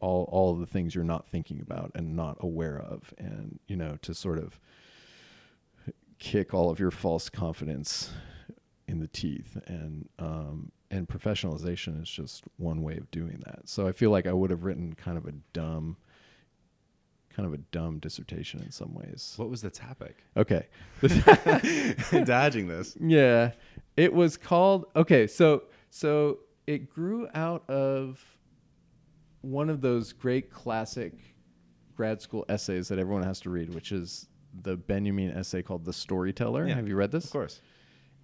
all 0.00 0.24
all 0.32 0.54
the 0.54 0.66
things 0.66 0.94
you're 0.94 1.04
not 1.04 1.26
thinking 1.26 1.60
about 1.60 1.90
and 1.94 2.16
not 2.16 2.36
aware 2.40 2.78
of 2.78 3.12
and 3.18 3.58
you 3.66 3.76
know 3.76 3.98
to 4.00 4.14
sort 4.14 4.38
of 4.38 4.58
kick 6.18 6.54
all 6.54 6.70
of 6.70 6.78
your 6.78 6.90
false 6.90 7.28
confidence 7.28 8.10
in 8.86 9.00
the 9.00 9.08
teeth. 9.08 9.56
And 9.66 10.08
um, 10.18 10.72
and 10.90 11.08
professionalization 11.08 12.00
is 12.02 12.10
just 12.10 12.44
one 12.56 12.82
way 12.82 12.96
of 12.96 13.10
doing 13.10 13.42
that. 13.46 13.68
So 13.68 13.86
i 13.86 13.92
feel 13.92 14.10
like 14.10 14.26
i 14.26 14.32
would 14.32 14.50
have 14.50 14.64
written 14.64 14.94
kind 14.94 15.16
of 15.16 15.26
a 15.26 15.32
dumb 15.52 15.96
kind 17.34 17.46
of 17.46 17.54
a 17.54 17.58
dumb 17.58 17.98
dissertation 17.98 18.60
in 18.62 18.70
some 18.72 18.92
ways 18.94 19.34
What 19.36 19.48
was 19.50 19.62
the 19.62 19.70
topic? 19.70 20.16
okay 20.36 20.66
Dodging 22.24 22.66
this. 22.68 22.96
yeah 23.00 23.52
it 23.96 24.12
was 24.12 24.36
called 24.36 24.86
okay 24.96 25.26
so 25.26 25.64
so 25.90 26.38
it 26.66 26.88
grew 26.90 27.28
out 27.34 27.68
of 27.68 28.24
one 29.42 29.70
of 29.70 29.80
those 29.80 30.12
great 30.12 30.50
classic 30.50 31.12
grad 31.96 32.20
school 32.20 32.44
essays 32.48 32.88
that 32.88 32.98
everyone 32.98 33.22
has 33.22 33.40
to 33.40 33.50
read 33.50 33.72
which 33.74 33.92
is 33.92 34.26
the 34.62 34.76
benjamin 34.76 35.30
essay 35.30 35.62
called 35.62 35.84
the 35.84 35.92
storyteller 35.92 36.66
Yeah, 36.66 36.74
have 36.74 36.88
you 36.88 36.96
read 36.96 37.10
this 37.12 37.26
Of 37.26 37.32
course. 37.32 37.60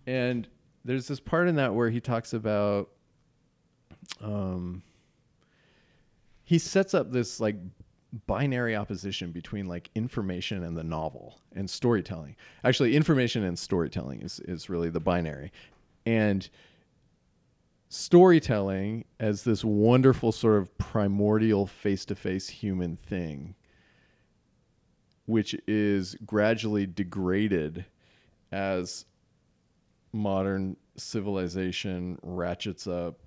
and 0.06 0.46
there's 0.84 1.08
this 1.08 1.20
part 1.20 1.48
in 1.48 1.56
that 1.56 1.74
where 1.74 1.90
he 1.90 2.00
talks 2.00 2.32
about 2.32 2.90
um 4.20 4.82
he 6.44 6.58
sets 6.58 6.94
up 6.94 7.10
this 7.12 7.40
like 7.40 7.56
binary 8.26 8.76
opposition 8.76 9.32
between 9.32 9.66
like 9.66 9.90
information 9.94 10.62
and 10.62 10.76
the 10.76 10.84
novel 10.84 11.40
and 11.54 11.68
storytelling. 11.68 12.36
Actually 12.64 12.96
information 12.96 13.44
and 13.44 13.58
storytelling 13.58 14.22
is 14.22 14.40
is 14.40 14.68
really 14.68 14.90
the 14.90 15.00
binary. 15.00 15.52
And 16.04 16.48
storytelling 17.88 19.04
as 19.20 19.44
this 19.44 19.64
wonderful 19.64 20.32
sort 20.32 20.58
of 20.58 20.76
primordial 20.76 21.66
face-to-face 21.66 22.48
human 22.48 22.96
thing 22.96 23.54
which 25.26 25.54
is 25.66 26.14
gradually 26.24 26.86
degraded 26.86 27.84
as 28.52 29.04
modern 30.12 30.76
civilization 30.96 32.18
ratchets 32.22 32.86
up 32.86 33.18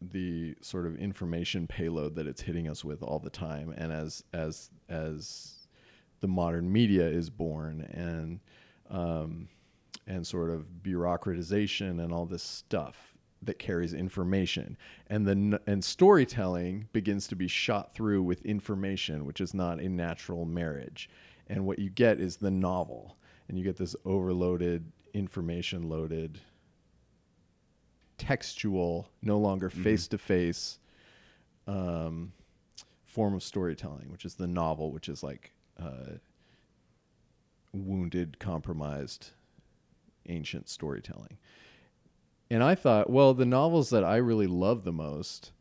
the 0.00 0.54
sort 0.60 0.86
of 0.86 0.96
information 0.96 1.66
payload 1.66 2.14
that 2.14 2.26
it's 2.26 2.42
hitting 2.42 2.68
us 2.68 2.84
with 2.84 3.02
all 3.02 3.18
the 3.18 3.30
time. 3.30 3.74
And 3.76 3.92
as 3.92 4.22
as 4.32 4.70
as 4.88 5.66
the 6.20 6.28
modern 6.28 6.70
media 6.70 7.06
is 7.06 7.30
born 7.30 7.82
and 7.92 8.40
um, 8.90 9.48
and 10.06 10.26
sort 10.26 10.50
of 10.50 10.66
bureaucratization 10.82 12.02
and 12.02 12.12
all 12.12 12.26
this 12.26 12.42
stuff 12.42 13.14
that 13.42 13.58
carries 13.58 13.94
information. 13.94 14.76
And 15.08 15.26
the 15.26 15.60
and 15.66 15.84
storytelling 15.84 16.88
begins 16.92 17.28
to 17.28 17.36
be 17.36 17.48
shot 17.48 17.94
through 17.94 18.22
with 18.22 18.44
information 18.44 19.26
which 19.26 19.40
is 19.40 19.54
not 19.54 19.80
a 19.80 19.88
natural 19.88 20.44
marriage. 20.44 21.08
And 21.48 21.66
what 21.66 21.78
you 21.78 21.90
get 21.90 22.20
is 22.20 22.36
the 22.36 22.50
novel. 22.50 23.16
And 23.48 23.56
you 23.56 23.64
get 23.64 23.76
this 23.76 23.96
overloaded 24.04 24.92
information 25.14 25.88
loaded 25.88 26.40
textual 28.18 29.08
no 29.22 29.38
longer 29.38 29.70
face 29.70 30.06
to 30.08 30.18
face 30.18 30.78
um 31.66 32.32
form 33.06 33.34
of 33.34 33.42
storytelling 33.42 34.10
which 34.10 34.24
is 34.24 34.34
the 34.34 34.46
novel 34.46 34.92
which 34.92 35.08
is 35.08 35.22
like 35.22 35.52
uh 35.80 36.16
wounded 37.72 38.38
compromised 38.38 39.30
ancient 40.28 40.68
storytelling 40.68 41.38
and 42.50 42.62
I 42.64 42.74
thought, 42.76 43.10
well, 43.10 43.34
the 43.34 43.44
novels 43.44 43.90
that 43.90 44.04
I 44.04 44.16
really 44.16 44.46
love 44.46 44.84
the 44.84 44.92
most 44.92 45.52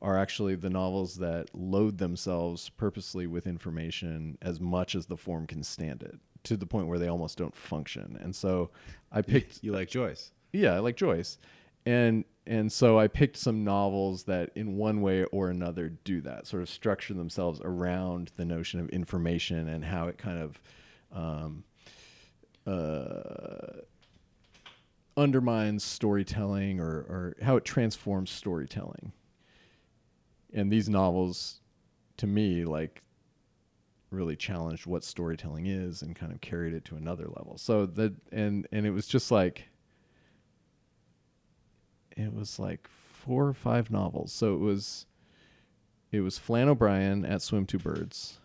are 0.00 0.16
actually 0.16 0.54
the 0.54 0.70
novels 0.70 1.16
that 1.16 1.48
load 1.52 1.98
themselves 1.98 2.68
purposely 2.68 3.26
with 3.26 3.44
information 3.48 4.38
as 4.40 4.60
much 4.60 4.94
as 4.94 5.06
the 5.06 5.16
form 5.16 5.48
can 5.48 5.64
stand 5.64 6.02
it 6.04 6.16
to 6.44 6.56
the 6.56 6.66
point 6.66 6.86
where 6.86 7.00
they 7.00 7.08
almost 7.08 7.36
don't 7.38 7.56
function. 7.56 8.16
And 8.22 8.36
so 8.36 8.70
I 9.10 9.22
picked 9.22 9.64
You 9.64 9.72
like 9.72 9.88
Joyce. 9.88 10.30
yeah, 10.52 10.74
I 10.74 10.78
like 10.78 10.96
Joyce. 10.96 11.38
And 11.88 12.26
and 12.46 12.70
so 12.70 12.98
I 12.98 13.08
picked 13.08 13.38
some 13.38 13.64
novels 13.64 14.24
that 14.24 14.50
in 14.54 14.76
one 14.76 15.00
way 15.00 15.24
or 15.24 15.48
another 15.48 15.88
do 15.88 16.20
that, 16.20 16.46
sort 16.46 16.62
of 16.62 16.68
structure 16.68 17.14
themselves 17.14 17.62
around 17.64 18.30
the 18.36 18.44
notion 18.44 18.78
of 18.78 18.90
information 18.90 19.68
and 19.68 19.82
how 19.82 20.08
it 20.08 20.18
kind 20.18 20.38
of 20.38 20.60
um, 21.10 21.64
uh, 22.66 23.80
undermines 25.16 25.82
storytelling 25.82 26.78
or, 26.78 26.90
or 26.90 27.36
how 27.42 27.56
it 27.56 27.64
transforms 27.64 28.30
storytelling. 28.30 29.12
And 30.52 30.70
these 30.70 30.90
novels, 30.90 31.60
to 32.18 32.26
me, 32.26 32.64
like 32.64 33.02
really 34.10 34.36
challenged 34.36 34.86
what 34.86 35.04
storytelling 35.04 35.66
is 35.66 36.02
and 36.02 36.14
kind 36.14 36.32
of 36.32 36.40
carried 36.42 36.74
it 36.74 36.84
to 36.86 36.96
another 36.96 37.28
level. 37.28 37.56
So 37.56 37.86
that 37.86 38.12
and 38.30 38.66
and 38.72 38.86
it 38.86 38.90
was 38.90 39.06
just 39.06 39.30
like 39.30 39.67
it 42.18 42.34
was 42.34 42.58
like 42.58 42.88
four 42.88 43.46
or 43.46 43.54
five 43.54 43.90
novels. 43.90 44.32
So 44.32 44.54
it 44.54 44.60
was 44.60 45.06
it 46.10 46.20
was 46.20 46.38
Flann 46.38 46.68
O'Brien 46.68 47.24
at 47.24 47.42
Swim 47.42 47.66
Two 47.66 47.78
Birds, 47.78 48.40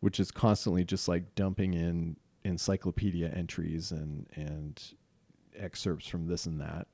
which 0.00 0.18
is 0.18 0.30
constantly 0.30 0.84
just 0.84 1.08
like 1.08 1.34
dumping 1.34 1.74
in 1.74 2.16
encyclopedia 2.44 3.28
entries 3.28 3.90
and 3.92 4.26
and 4.34 4.82
excerpts 5.56 6.06
from 6.08 6.26
this 6.26 6.46
and 6.46 6.60
that, 6.60 6.86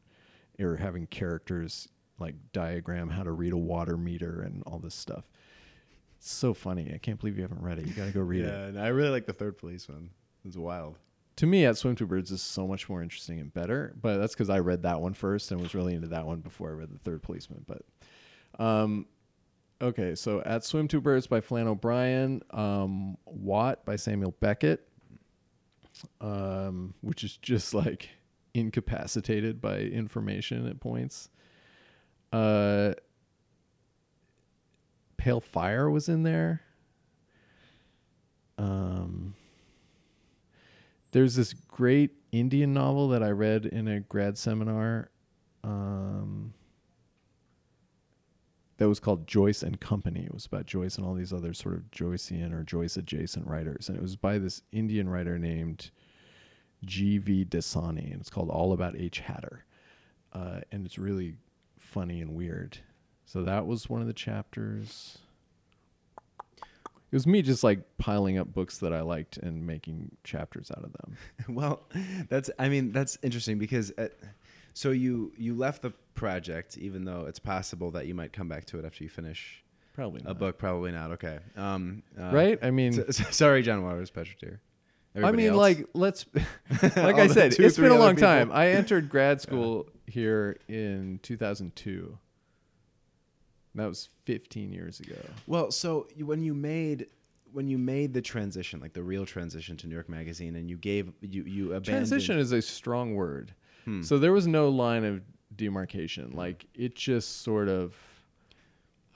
or 0.61 0.77
having 0.77 1.07
characters 1.07 1.89
like 2.19 2.35
diagram 2.53 3.11
how 3.11 3.23
to 3.23 3.33
read 3.33 3.53
a 3.53 3.57
water 3.57 3.97
meter 3.97 4.43
and 4.43 4.63
all 4.67 4.79
this 4.79 4.95
stuff. 4.95 5.25
It's 6.19 6.31
so 6.31 6.55
funny. 6.55 6.93
I 6.95 6.99
can't 6.99 7.19
believe 7.19 7.37
you 7.37 7.43
haven't 7.43 7.63
read 7.63 7.79
it. 7.79 7.87
You 7.87 7.95
got 7.95 8.07
to 8.07 8.13
go 8.13 8.21
read 8.21 8.45
it. 8.45 8.75
yeah, 8.75 8.83
I 8.83 8.89
really 8.89 9.11
like 9.11 9.27
the 9.27 9.33
third 9.33 9.59
policeman. 9.59 10.11
It's 10.45 10.57
wild. 10.57 10.99
To 11.37 11.47
me, 11.47 11.65
at 11.65 11.79
Swim 11.79 11.97
Two 11.97 12.07
Birds 12.07 12.31
is 12.31 12.43
so 12.43 12.67
much 12.67 12.89
more 12.89 13.03
interesting 13.03 13.41
and 13.41 13.53
better, 13.53 13.95
but 14.01 14.19
that's 14.19 14.35
because 14.35 14.51
I 14.51 14.59
read 14.59 14.83
that 14.83 15.01
one 15.01 15.15
first 15.15 15.51
and 15.51 15.61
was 15.61 15.75
really 15.75 15.95
into 15.95 16.09
that 16.09 16.27
one 16.27 16.41
before 16.41 16.69
I 16.71 16.73
read 16.73 16.91
the 16.93 16.99
Third 16.99 17.23
Policeman. 17.23 17.65
But, 17.67 17.83
um, 18.63 19.07
okay, 19.81 20.15
so 20.15 20.43
at 20.43 20.65
Swim 20.65 20.89
Two 20.89 21.01
Birds 21.01 21.27
by 21.27 21.41
Flann 21.41 21.69
O'Brien, 21.69 22.43
um, 22.51 23.17
Watt 23.25 23.85
by 23.87 23.97
Samuel 23.97 24.35
Beckett, 24.41 24.87
um, 26.21 26.95
which 27.01 27.25
is 27.25 27.37
just 27.39 27.73
like 27.73 28.11
incapacitated 28.55 29.61
by 29.61 29.79
information 29.79 30.67
at 30.67 30.81
points. 30.81 31.31
Uh, 32.33 32.93
Pale 35.17 35.41
Fire 35.41 35.91
was 35.91 36.09
in 36.09 36.25
there. 36.25 36.61
Um, 38.59 39.02
there's 41.13 41.37
this 41.37 41.53
great 41.53 42.11
Indian 42.33 42.73
novel 42.73 43.09
that 43.09 43.23
I 43.23 43.31
read 43.31 43.67
in 43.67 43.87
a 43.87 44.01
grad 44.01 44.37
seminar. 44.37 45.11
Um, 45.63 46.55
that 48.79 48.89
was 48.89 48.99
called 48.99 49.29
Joyce 49.29 49.63
and 49.63 49.79
Company. 49.79 50.25
It 50.25 50.35
was 50.35 50.47
about 50.47 50.67
Joyce 50.67 50.97
and 50.97 51.07
all 51.07 51.15
these 51.15 51.33
other 51.33 51.55
sort 51.55 51.77
of 51.77 51.91
Joycean 51.93 52.53
or 52.53 52.65
Joyce 52.65 52.97
adjacent 52.97 53.47
writers, 53.47 53.89
and 53.89 53.97
it 53.97 54.03
was 54.03 54.17
by 54.17 54.39
this 54.39 54.63
Indian 54.73 55.09
writer 55.09 55.39
named 55.39 55.91
G.V. 56.85 57.45
Desani, 57.45 58.11
and 58.11 58.21
it's 58.21 58.31
called 58.31 58.51
All 58.51 58.73
About 58.73 58.97
H. 58.97 59.23
Hatterr, 59.23 59.61
uh, 60.33 60.61
and 60.73 60.85
it's 60.85 60.99
really 60.99 61.37
funny 61.79 62.21
and 62.21 62.35
weird. 62.35 62.79
So 63.25 63.45
that 63.45 63.67
was 63.67 63.89
one 63.89 64.01
of 64.01 64.09
the 64.09 64.13
chapters. 64.13 65.19
It 67.13 67.17
was 67.17 67.27
me 67.27 67.43
just 67.43 67.63
like 67.63 67.99
piling 67.99 68.39
up 68.39 68.55
books 68.55 68.79
that 68.79 68.95
I 68.95 69.03
liked 69.03 69.37
and 69.37 69.67
making 69.67 70.17
chapters 70.25 70.71
out 70.71 70.83
of 70.83 70.93
them. 70.95 71.17
well, 71.55 71.83
that's 72.31 72.49
I 72.59 72.71
mean 72.71 72.91
that's 72.93 73.19
interesting 73.23 73.59
because 73.59 73.93
uh 73.99 74.09
so 74.73 74.91
you 74.93 75.31
you 75.37 75.55
left 75.55 75.83
the 75.83 75.91
project 76.15 76.79
even 76.79 77.05
though 77.05 77.27
it's 77.27 77.39
possible 77.39 77.91
that 77.91 78.07
you 78.07 78.15
might 78.15 78.33
come 78.33 78.49
back 78.49 78.65
to 78.67 78.79
it 78.79 78.87
after 78.87 79.05
you 79.05 79.11
finish 79.11 79.63
Probably 79.95 80.23
not. 80.23 80.31
a 80.31 80.35
book. 80.35 80.57
Probably 80.57 80.91
not. 80.91 81.13
Okay. 81.13 81.39
Um, 81.55 82.03
uh, 82.19 82.31
right? 82.33 82.59
I 82.63 82.71
mean, 82.71 82.95
so- 82.95 83.05
so- 83.11 83.25
sorry, 83.31 83.63
John 83.63 83.83
Waters, 83.83 84.11
Petrotier. 84.11 84.59
I 85.15 85.33
mean, 85.33 85.49
else? 85.49 85.59
like 85.59 85.87
let's 85.93 86.25
like 86.83 87.17
I 87.17 87.27
said, 87.27 87.53
two 87.53 87.65
it's 87.65 87.77
been 87.77 87.93
a 87.93 87.99
long 87.99 88.17
time. 88.17 88.51
I 88.51 88.69
entered 88.69 89.11
grad 89.11 89.43
school 89.43 89.87
here 90.07 90.57
in 90.69 91.21
2002. 91.23 92.17
That 93.75 93.89
was 93.89 94.09
15 94.25 94.73
years 94.73 95.01
ago. 95.01 95.17
Well, 95.47 95.71
so 95.71 96.07
when 96.19 96.43
you 96.43 96.55
made 96.55 97.07
when 97.53 97.69
you 97.69 97.79
made 97.79 98.15
the 98.15 98.23
transition, 98.23 98.81
like 98.81 98.95
the 98.95 99.03
real 99.03 99.27
transition 99.27 99.77
to 99.79 99.87
New 99.87 99.95
York 99.95 100.09
Magazine, 100.09 100.57
and 100.57 100.69
you 100.71 100.77
gave 100.77 101.13
you 101.21 101.43
you 101.45 101.65
abandoned 101.67 101.85
Transition 101.85 102.39
is 102.39 102.53
a 102.53 102.63
strong 102.63 103.15
word. 103.15 103.55
Hmm. 103.85 104.03
So 104.03 104.19
there 104.19 104.33
was 104.33 104.47
no 104.47 104.69
line 104.69 105.05
of 105.05 105.23
demarcation. 105.57 106.33
Like 106.33 106.67
it 106.75 106.95
just 106.95 107.43
sort 107.43 107.69
of, 107.69 107.95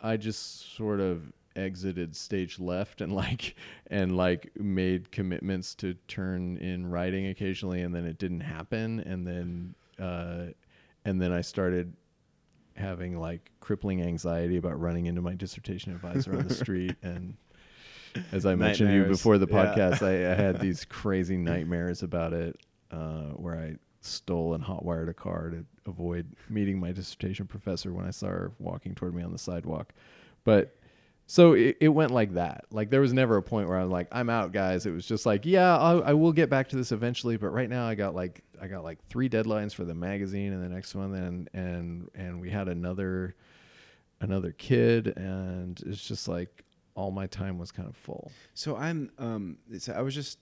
I 0.02 0.16
just 0.16 0.74
sort 0.76 1.00
of 1.00 1.32
exited 1.54 2.14
stage 2.14 2.58
left 2.58 3.00
and 3.00 3.12
like 3.14 3.56
and 3.86 4.16
like 4.16 4.50
made 4.56 5.10
commitments 5.10 5.74
to 5.76 5.94
turn 6.08 6.58
in 6.58 6.90
writing 6.90 7.28
occasionally, 7.28 7.82
and 7.82 7.94
then 7.94 8.04
it 8.04 8.18
didn't 8.18 8.40
happen, 8.40 9.00
and 9.00 9.26
then 9.26 9.74
uh, 9.98 10.52
and 11.04 11.20
then 11.20 11.32
I 11.32 11.40
started 11.40 11.94
having 12.76 13.18
like 13.18 13.50
crippling 13.60 14.02
anxiety 14.02 14.56
about 14.56 14.80
running 14.80 15.06
into 15.06 15.20
my 15.22 15.34
dissertation 15.34 15.92
advisor 15.92 16.36
on 16.36 16.46
the 16.46 16.54
street 16.64 16.96
and 17.02 17.36
as 18.32 18.46
I 18.46 18.54
mentioned 18.54 18.88
to 18.90 18.94
you 18.94 19.04
before 19.04 19.36
the 19.38 19.46
Yeah. 19.46 19.74
podcast, 19.74 20.02
I, 20.02 20.32
I 20.32 20.34
had 20.34 20.58
these 20.60 20.84
crazy 20.88 21.36
nightmares 21.36 22.02
about 22.02 22.32
it, 22.32 22.56
uh, 22.90 23.30
where 23.32 23.58
I 23.58 23.76
stole 24.00 24.54
and 24.54 24.64
hotwired 24.64 25.08
a 25.10 25.14
car 25.14 25.50
to 25.50 25.64
avoid 25.86 26.26
meeting 26.48 26.80
my 26.80 26.92
dissertation 26.92 27.46
professor 27.46 27.92
when 27.92 28.06
I 28.06 28.10
saw 28.10 28.28
her 28.28 28.52
walking 28.58 28.94
toward 28.94 29.14
me 29.14 29.22
on 29.22 29.32
the 29.32 29.38
sidewalk. 29.38 29.92
But 30.44 30.76
so 31.26 31.52
it, 31.52 31.76
it 31.80 31.88
went 31.88 32.10
like 32.12 32.34
that. 32.34 32.64
Like 32.70 32.88
there 32.88 33.00
was 33.02 33.12
never 33.12 33.36
a 33.36 33.42
point 33.42 33.68
where 33.68 33.76
I'm 33.78 33.90
like, 33.90 34.08
I'm 34.12 34.30
out, 34.30 34.52
guys. 34.52 34.86
It 34.86 34.92
was 34.92 35.04
just 35.04 35.26
like, 35.26 35.44
yeah, 35.44 35.76
I'll, 35.76 36.02
I 36.04 36.12
will 36.14 36.32
get 36.32 36.48
back 36.48 36.68
to 36.70 36.76
this 36.76 36.92
eventually, 36.92 37.36
but 37.36 37.48
right 37.48 37.68
now 37.68 37.86
I 37.86 37.96
got 37.96 38.14
like 38.14 38.42
I 38.60 38.66
got 38.66 38.84
like 38.84 38.98
three 39.08 39.28
deadlines 39.28 39.74
for 39.74 39.84
the 39.84 39.94
magazine 39.94 40.52
and 40.52 40.62
the 40.62 40.68
next 40.68 40.94
one, 40.94 41.14
and 41.14 41.48
and 41.52 42.08
and 42.14 42.40
we 42.40 42.50
had 42.50 42.68
another 42.68 43.34
another 44.20 44.52
kid, 44.52 45.08
and 45.16 45.80
it's 45.86 46.06
just 46.06 46.28
like 46.28 46.64
all 46.94 47.10
my 47.10 47.26
time 47.26 47.58
was 47.58 47.70
kind 47.70 47.88
of 47.88 47.96
full. 47.96 48.30
So 48.54 48.76
I'm 48.76 49.10
um 49.18 49.58
I 49.94 50.02
was 50.02 50.14
just 50.14 50.38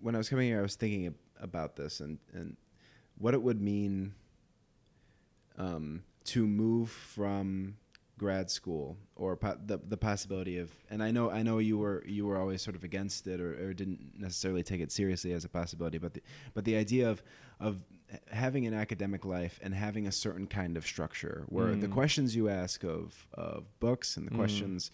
when 0.00 0.14
I 0.14 0.18
was 0.18 0.28
coming 0.28 0.46
here 0.48 0.58
I 0.58 0.62
was 0.62 0.76
thinking 0.76 1.06
ab- 1.06 1.14
about 1.40 1.76
this 1.76 2.00
and 2.00 2.18
and 2.32 2.56
what 3.18 3.32
it 3.34 3.42
would 3.42 3.60
mean 3.60 4.14
um 5.56 6.02
to 6.24 6.46
move 6.46 6.90
from 6.90 7.76
grad 8.18 8.50
school 8.50 8.96
or 9.16 9.36
po- 9.36 9.58
the 9.66 9.78
the 9.78 9.96
possibility 9.96 10.58
of 10.58 10.70
and 10.90 11.02
I 11.02 11.10
know 11.10 11.30
I 11.30 11.42
know 11.42 11.58
you 11.58 11.78
were 11.78 12.04
you 12.06 12.26
were 12.26 12.36
always 12.38 12.62
sort 12.62 12.76
of 12.76 12.84
against 12.84 13.26
it 13.26 13.40
or, 13.40 13.68
or 13.68 13.74
didn't 13.74 14.12
necessarily 14.18 14.62
take 14.62 14.80
it 14.80 14.92
seriously 14.92 15.32
as 15.32 15.44
a 15.44 15.48
possibility 15.48 15.98
but 15.98 16.14
the 16.14 16.22
but 16.54 16.64
the 16.64 16.76
idea 16.76 17.08
of 17.10 17.22
of 17.66 17.74
having 18.30 18.66
an 18.66 18.74
academic 18.74 19.24
life 19.24 19.58
and 19.62 19.74
having 19.74 20.06
a 20.06 20.12
certain 20.12 20.46
kind 20.46 20.76
of 20.76 20.84
structure 20.86 21.44
where 21.48 21.74
the 21.74 21.88
Mm. 21.88 21.92
questions 21.98 22.36
you 22.36 22.48
ask 22.48 22.84
of 22.84 23.26
of 23.34 23.64
books 23.80 24.16
and 24.16 24.26
the 24.28 24.30
Mm. 24.34 24.36
questions 24.42 24.90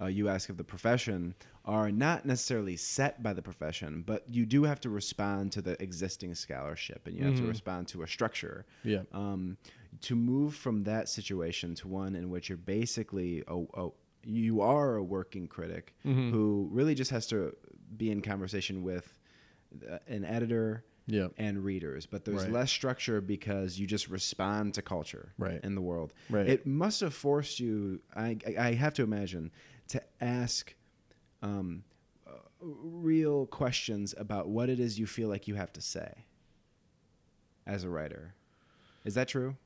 uh, 0.00 0.06
you 0.06 0.28
ask 0.28 0.48
of 0.48 0.56
the 0.56 0.64
profession 0.64 1.34
are 1.64 1.90
not 1.92 2.24
necessarily 2.24 2.76
set 2.76 3.22
by 3.22 3.32
the 3.34 3.42
profession, 3.42 4.02
but 4.02 4.20
you 4.36 4.44
do 4.46 4.64
have 4.64 4.80
to 4.80 4.88
respond 4.90 5.52
to 5.52 5.60
the 5.62 5.80
existing 5.82 6.34
scholarship 6.34 7.06
and 7.06 7.14
you 7.16 7.22
have 7.24 7.36
to 7.36 7.42
Mhm. 7.42 7.48
respond 7.56 7.88
to 7.88 8.02
a 8.02 8.06
structure. 8.06 8.64
Yeah. 8.84 9.02
Um, 9.12 9.58
to 10.00 10.16
move 10.16 10.54
from 10.54 10.76
that 10.84 11.08
situation 11.08 11.74
to 11.80 11.86
one 11.88 12.16
in 12.16 12.30
which 12.30 12.48
you're 12.48 12.56
basically 12.80 13.44
a, 13.46 13.56
a 13.82 13.90
you 14.24 14.60
are 14.62 14.96
a 14.96 15.02
working 15.04 15.46
critic 15.46 15.94
Mhm. 16.04 16.30
who 16.30 16.68
really 16.72 16.94
just 16.94 17.10
has 17.10 17.26
to 17.26 17.38
be 17.96 18.10
in 18.10 18.22
conversation 18.22 18.82
with 18.82 19.06
uh, 19.88 19.98
an 20.06 20.24
editor 20.24 20.84
Yeah. 21.06 21.28
and 21.36 21.64
readers, 21.64 22.06
but 22.06 22.24
there's 22.24 22.44
Right. 22.44 22.52
less 22.52 22.70
structure 22.70 23.20
because 23.20 23.78
you 23.78 23.86
just 23.86 24.08
respond 24.08 24.74
to 24.74 24.82
culture 24.82 25.32
Right. 25.36 25.60
in 25.64 25.74
the 25.74 25.80
world. 25.80 26.14
Right. 26.30 26.48
It 26.48 26.64
must 26.66 27.00
have 27.00 27.12
forced 27.14 27.58
you. 27.60 28.00
I 28.14 28.38
I 28.58 28.72
have 28.74 28.94
to 28.94 29.02
imagine 29.02 29.50
to 29.88 30.02
ask 30.20 30.74
um, 31.42 31.82
uh, 32.26 32.30
real 32.60 33.46
questions 33.46 34.14
about 34.16 34.48
what 34.48 34.68
it 34.70 34.78
is 34.78 34.96
you 34.98 35.06
feel 35.08 35.28
like 35.28 35.48
you 35.48 35.56
have 35.56 35.72
to 35.72 35.80
say 35.80 36.24
as 37.66 37.82
a 37.84 37.90
writer. 37.90 38.34
Is 39.04 39.14
that 39.14 39.26
true? 39.28 39.56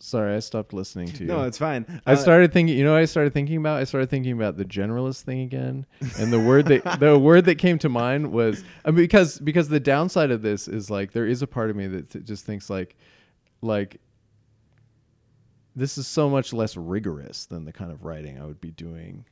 Sorry, 0.00 0.34
I 0.34 0.38
stopped 0.38 0.72
listening 0.72 1.08
to 1.12 1.22
you. 1.24 1.26
No, 1.28 1.42
it's 1.42 1.58
fine. 1.58 2.00
I 2.06 2.12
Uh, 2.12 2.16
started 2.16 2.52
thinking. 2.52 2.78
You 2.78 2.84
know, 2.84 2.92
what 2.92 3.00
I 3.00 3.04
started 3.04 3.32
thinking 3.32 3.56
about. 3.56 3.80
I 3.80 3.84
started 3.84 4.08
thinking 4.08 4.32
about 4.32 4.56
the 4.56 4.64
generalist 4.64 5.22
thing 5.22 5.40
again, 5.40 5.86
and 6.18 6.32
the 6.32 6.38
word 6.38 6.66
that 6.66 7.00
the 7.00 7.18
word 7.28 7.46
that 7.46 7.56
came 7.56 7.78
to 7.80 7.88
mind 7.88 8.30
was 8.30 8.62
I 8.84 8.90
mean, 8.92 8.96
because 8.96 9.40
because 9.40 9.68
the 9.68 9.80
downside 9.80 10.30
of 10.30 10.40
this 10.42 10.68
is 10.68 10.88
like 10.88 11.12
there 11.12 11.26
is 11.26 11.42
a 11.42 11.48
part 11.48 11.68
of 11.70 11.74
me 11.76 11.88
that 11.88 12.10
th- 12.10 12.24
just 12.24 12.44
thinks 12.44 12.70
like 12.70 12.94
like 13.60 14.00
this 15.74 15.98
is 15.98 16.06
so 16.06 16.28
much 16.28 16.52
less 16.52 16.76
rigorous 16.76 17.46
than 17.46 17.64
the 17.64 17.72
kind 17.72 17.90
of 17.92 18.04
writing 18.04 18.40
I 18.40 18.46
would 18.46 18.60
be 18.60 18.70
doing, 18.70 19.24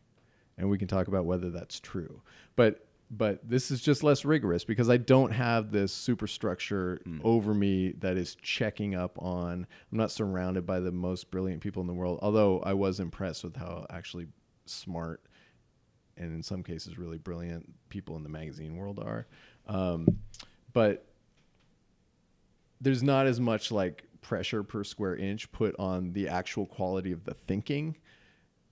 and 0.58 0.68
we 0.70 0.78
can 0.78 0.88
talk 0.88 1.08
about 1.08 1.26
whether 1.26 1.50
that's 1.50 1.78
true. 1.80 2.22
But 2.56 2.85
but 3.10 3.48
this 3.48 3.70
is 3.70 3.80
just 3.80 4.02
less 4.02 4.24
rigorous 4.24 4.64
because 4.64 4.90
I 4.90 4.96
don't 4.96 5.32
have 5.32 5.70
this 5.70 5.92
superstructure 5.92 7.00
over 7.22 7.54
me 7.54 7.92
that 8.00 8.16
is 8.16 8.34
checking 8.42 8.94
up 8.94 9.20
on. 9.22 9.66
I'm 9.92 9.98
not 9.98 10.10
surrounded 10.10 10.66
by 10.66 10.80
the 10.80 10.90
most 10.90 11.30
brilliant 11.30 11.62
people 11.62 11.80
in 11.80 11.86
the 11.86 11.94
world, 11.94 12.18
although 12.22 12.60
I 12.60 12.74
was 12.74 12.98
impressed 12.98 13.44
with 13.44 13.56
how 13.56 13.86
actually 13.90 14.26
smart 14.66 15.22
and 16.16 16.34
in 16.34 16.42
some 16.42 16.62
cases 16.62 16.98
really 16.98 17.18
brilliant 17.18 17.72
people 17.90 18.16
in 18.16 18.22
the 18.22 18.28
magazine 18.28 18.76
world 18.76 18.98
are. 18.98 19.26
Um, 19.68 20.18
but 20.72 21.06
there's 22.80 23.02
not 23.02 23.26
as 23.26 23.38
much 23.38 23.70
like 23.70 24.04
pressure 24.20 24.62
per 24.62 24.82
square 24.82 25.14
inch 25.14 25.50
put 25.52 25.76
on 25.78 26.12
the 26.12 26.28
actual 26.28 26.66
quality 26.66 27.12
of 27.12 27.24
the 27.24 27.34
thinking 27.34 27.96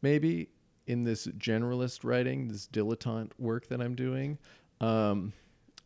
maybe 0.03 0.49
in 0.87 1.05
this 1.05 1.27
generalist 1.38 2.05
writing 2.05 2.49
this 2.49 2.66
dilettante 2.73 3.31
work 3.38 3.68
that 3.68 3.81
i'm 3.81 3.94
doing 3.94 4.38
um, 4.81 5.33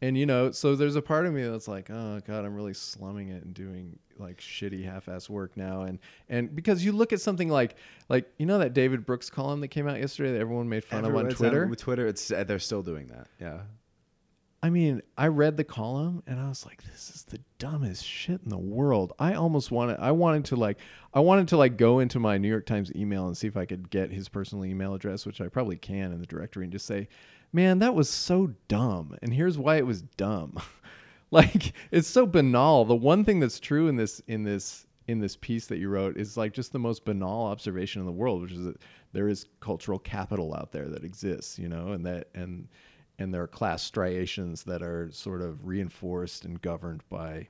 and 0.00 0.16
you 0.16 0.26
know 0.26 0.50
so 0.50 0.74
there's 0.74 0.96
a 0.96 1.02
part 1.02 1.26
of 1.26 1.32
me 1.32 1.42
that's 1.42 1.68
like 1.68 1.90
oh 1.90 2.20
god 2.26 2.44
i'm 2.44 2.54
really 2.54 2.74
slumming 2.74 3.28
it 3.28 3.42
and 3.44 3.54
doing 3.54 3.98
like 4.18 4.38
shitty 4.38 4.84
half-ass 4.84 5.28
work 5.30 5.56
now 5.56 5.82
and 5.82 5.98
and 6.28 6.54
because 6.54 6.84
you 6.84 6.90
look 6.92 7.12
at 7.12 7.20
something 7.20 7.48
like 7.48 7.76
like 8.08 8.28
you 8.38 8.46
know 8.46 8.58
that 8.58 8.72
david 8.72 9.06
brooks 9.06 9.30
column 9.30 9.60
that 9.60 9.68
came 9.68 9.86
out 9.88 9.98
yesterday 9.98 10.32
that 10.32 10.40
everyone 10.40 10.68
made 10.68 10.82
fun 10.84 11.04
of 11.04 11.14
on 11.14 11.28
twitter 11.30 11.66
With 11.66 11.80
Twitter, 11.80 12.06
it's 12.06 12.30
uh, 12.30 12.42
they're 12.44 12.58
still 12.58 12.82
doing 12.82 13.06
that. 13.08 13.28
Yeah. 13.40 13.60
I 14.60 14.70
mean, 14.70 15.02
I 15.16 15.28
read 15.28 15.56
the 15.56 15.64
column 15.64 16.22
and 16.26 16.40
I 16.40 16.48
was 16.48 16.66
like, 16.66 16.82
this 16.82 17.10
is 17.14 17.22
the 17.24 17.38
dumbest 17.58 18.04
shit 18.04 18.40
in 18.42 18.50
the 18.50 18.58
world. 18.58 19.12
I 19.18 19.34
almost 19.34 19.70
wanted 19.70 19.98
I 20.00 20.10
wanted 20.10 20.46
to 20.46 20.56
like 20.56 20.78
I 21.14 21.20
wanted 21.20 21.48
to 21.48 21.56
like 21.56 21.76
go 21.76 22.00
into 22.00 22.18
my 22.18 22.38
New 22.38 22.48
York 22.48 22.66
Times 22.66 22.92
email 22.96 23.28
and 23.28 23.36
see 23.36 23.46
if 23.46 23.56
I 23.56 23.66
could 23.66 23.88
get 23.88 24.10
his 24.10 24.28
personal 24.28 24.64
email 24.64 24.94
address, 24.94 25.24
which 25.24 25.40
I 25.40 25.46
probably 25.46 25.76
can 25.76 26.12
in 26.12 26.18
the 26.20 26.26
directory 26.26 26.64
and 26.64 26.72
just 26.72 26.86
say, 26.86 27.08
"Man, 27.52 27.78
that 27.78 27.94
was 27.94 28.10
so 28.10 28.54
dumb." 28.66 29.16
And 29.22 29.32
here's 29.32 29.56
why 29.56 29.76
it 29.76 29.86
was 29.86 30.02
dumb. 30.02 30.58
like 31.30 31.72
it's 31.92 32.08
so 32.08 32.26
banal. 32.26 32.84
The 32.84 32.96
one 32.96 33.24
thing 33.24 33.38
that's 33.38 33.60
true 33.60 33.86
in 33.86 33.94
this 33.94 34.20
in 34.26 34.42
this 34.42 34.86
in 35.06 35.20
this 35.20 35.36
piece 35.36 35.66
that 35.66 35.78
you 35.78 35.88
wrote 35.88 36.16
is 36.16 36.36
like 36.36 36.52
just 36.52 36.72
the 36.72 36.80
most 36.80 37.04
banal 37.04 37.46
observation 37.46 38.00
in 38.00 38.06
the 38.06 38.12
world, 38.12 38.42
which 38.42 38.52
is 38.52 38.64
that 38.64 38.76
there 39.12 39.28
is 39.28 39.46
cultural 39.60 40.00
capital 40.00 40.52
out 40.52 40.72
there 40.72 40.88
that 40.88 41.04
exists, 41.04 41.60
you 41.60 41.68
know, 41.68 41.92
and 41.92 42.04
that 42.04 42.28
and 42.34 42.66
and 43.18 43.32
there 43.34 43.42
are 43.42 43.48
class 43.48 43.82
striations 43.82 44.64
that 44.64 44.82
are 44.82 45.10
sort 45.12 45.42
of 45.42 45.66
reinforced 45.66 46.44
and 46.44 46.60
governed 46.62 47.02
by 47.08 47.48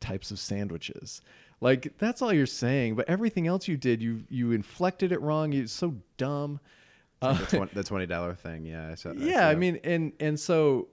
types 0.00 0.30
of 0.30 0.38
sandwiches. 0.38 1.20
Like 1.60 1.96
that's 1.98 2.22
all 2.22 2.32
you're 2.32 2.46
saying, 2.46 2.96
but 2.96 3.08
everything 3.08 3.46
else 3.46 3.68
you 3.68 3.76
did, 3.76 4.02
you 4.02 4.24
you 4.28 4.52
inflected 4.52 5.12
it 5.12 5.20
wrong. 5.20 5.52
It's 5.52 5.72
so 5.72 5.94
dumb. 6.16 6.60
Uh, 7.20 7.34
the, 7.34 7.46
twen- 7.46 7.70
the 7.72 7.84
twenty 7.84 8.06
dollar 8.06 8.34
thing. 8.34 8.64
Yeah. 8.64 8.90
I 8.90 8.94
saw, 8.96 9.10
I 9.12 9.14
yeah, 9.14 9.40
saw 9.40 9.48
I 9.48 9.54
mean, 9.54 9.78
and 9.84 10.12
and 10.18 10.38
so 10.38 10.88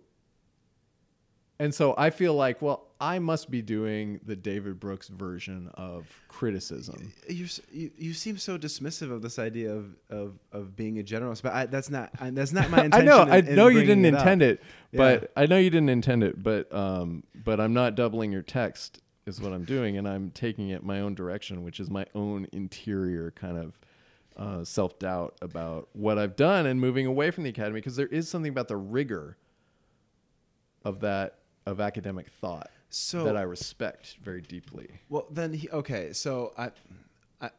and 1.59 1.73
so 1.73 1.93
I 1.97 2.09
feel 2.09 2.33
like, 2.33 2.61
well, 2.61 2.85
I 3.01 3.19
must 3.19 3.49
be 3.51 3.61
doing 3.61 4.19
the 4.25 4.35
David 4.35 4.79
Brooks 4.79 5.07
version 5.07 5.69
of 5.75 6.05
criticism. 6.27 7.13
You're, 7.29 7.47
you 7.71 7.91
you 7.97 8.13
seem 8.13 8.37
so 8.37 8.57
dismissive 8.57 9.11
of 9.11 9.21
this 9.21 9.39
idea 9.39 9.71
of 9.73 9.95
of, 10.09 10.39
of 10.51 10.75
being 10.75 10.99
a 10.99 11.03
generalist, 11.03 11.41
but 11.41 11.53
I, 11.53 11.65
that's 11.65 11.89
not 11.89 12.09
I, 12.19 12.29
that's 12.31 12.51
not 12.53 12.69
my 12.69 12.85
intention. 12.85 13.07
I 13.09 13.11
know, 13.11 13.21
in- 13.23 13.29
I 13.29 13.37
in 13.37 13.55
know 13.55 13.67
you 13.67 13.83
didn't 13.85 14.05
up. 14.05 14.19
intend 14.19 14.41
it, 14.41 14.61
but 14.93 15.21
Yeah. 15.21 15.27
I 15.43 15.45
know 15.45 15.57
you 15.57 15.69
didn't 15.69 15.89
intend 15.89 16.23
it, 16.23 16.41
but 16.41 16.73
um, 16.73 17.23
but 17.43 17.59
I'm 17.59 17.73
not 17.73 17.95
doubling 17.95 18.31
your 18.31 18.41
text 18.41 19.01
is 19.25 19.39
what 19.41 19.53
I'm 19.53 19.63
doing, 19.65 19.97
and 19.97 20.07
I'm 20.07 20.31
taking 20.31 20.69
it 20.69 20.83
my 20.83 21.01
own 21.01 21.13
direction, 21.13 21.63
which 21.63 21.79
is 21.79 21.89
my 21.89 22.05
own 22.15 22.47
interior 22.51 23.31
kind 23.31 23.57
of 23.57 23.79
uh, 24.37 24.63
self 24.63 24.97
doubt 24.99 25.37
about 25.41 25.87
what 25.93 26.17
I've 26.17 26.35
done 26.35 26.65
and 26.65 26.79
moving 26.81 27.05
away 27.05 27.31
from 27.31 27.43
the 27.43 27.49
academy 27.49 27.79
because 27.79 27.95
there 27.95 28.07
is 28.07 28.27
something 28.29 28.49
about 28.49 28.67
the 28.69 28.77
rigor 28.77 29.37
of 30.85 31.01
that 31.01 31.38
of 31.69 31.79
academic 31.79 32.27
thought 32.41 32.69
So 32.89 33.23
that 33.23 33.37
I 33.37 33.43
respect 33.43 34.17
very 34.23 34.41
deeply. 34.41 34.87
well 35.09 35.27
then 35.31 35.53
he, 35.53 35.69
okay. 35.69 36.13
So 36.13 36.53
I 36.57 36.71
I 37.41 37.49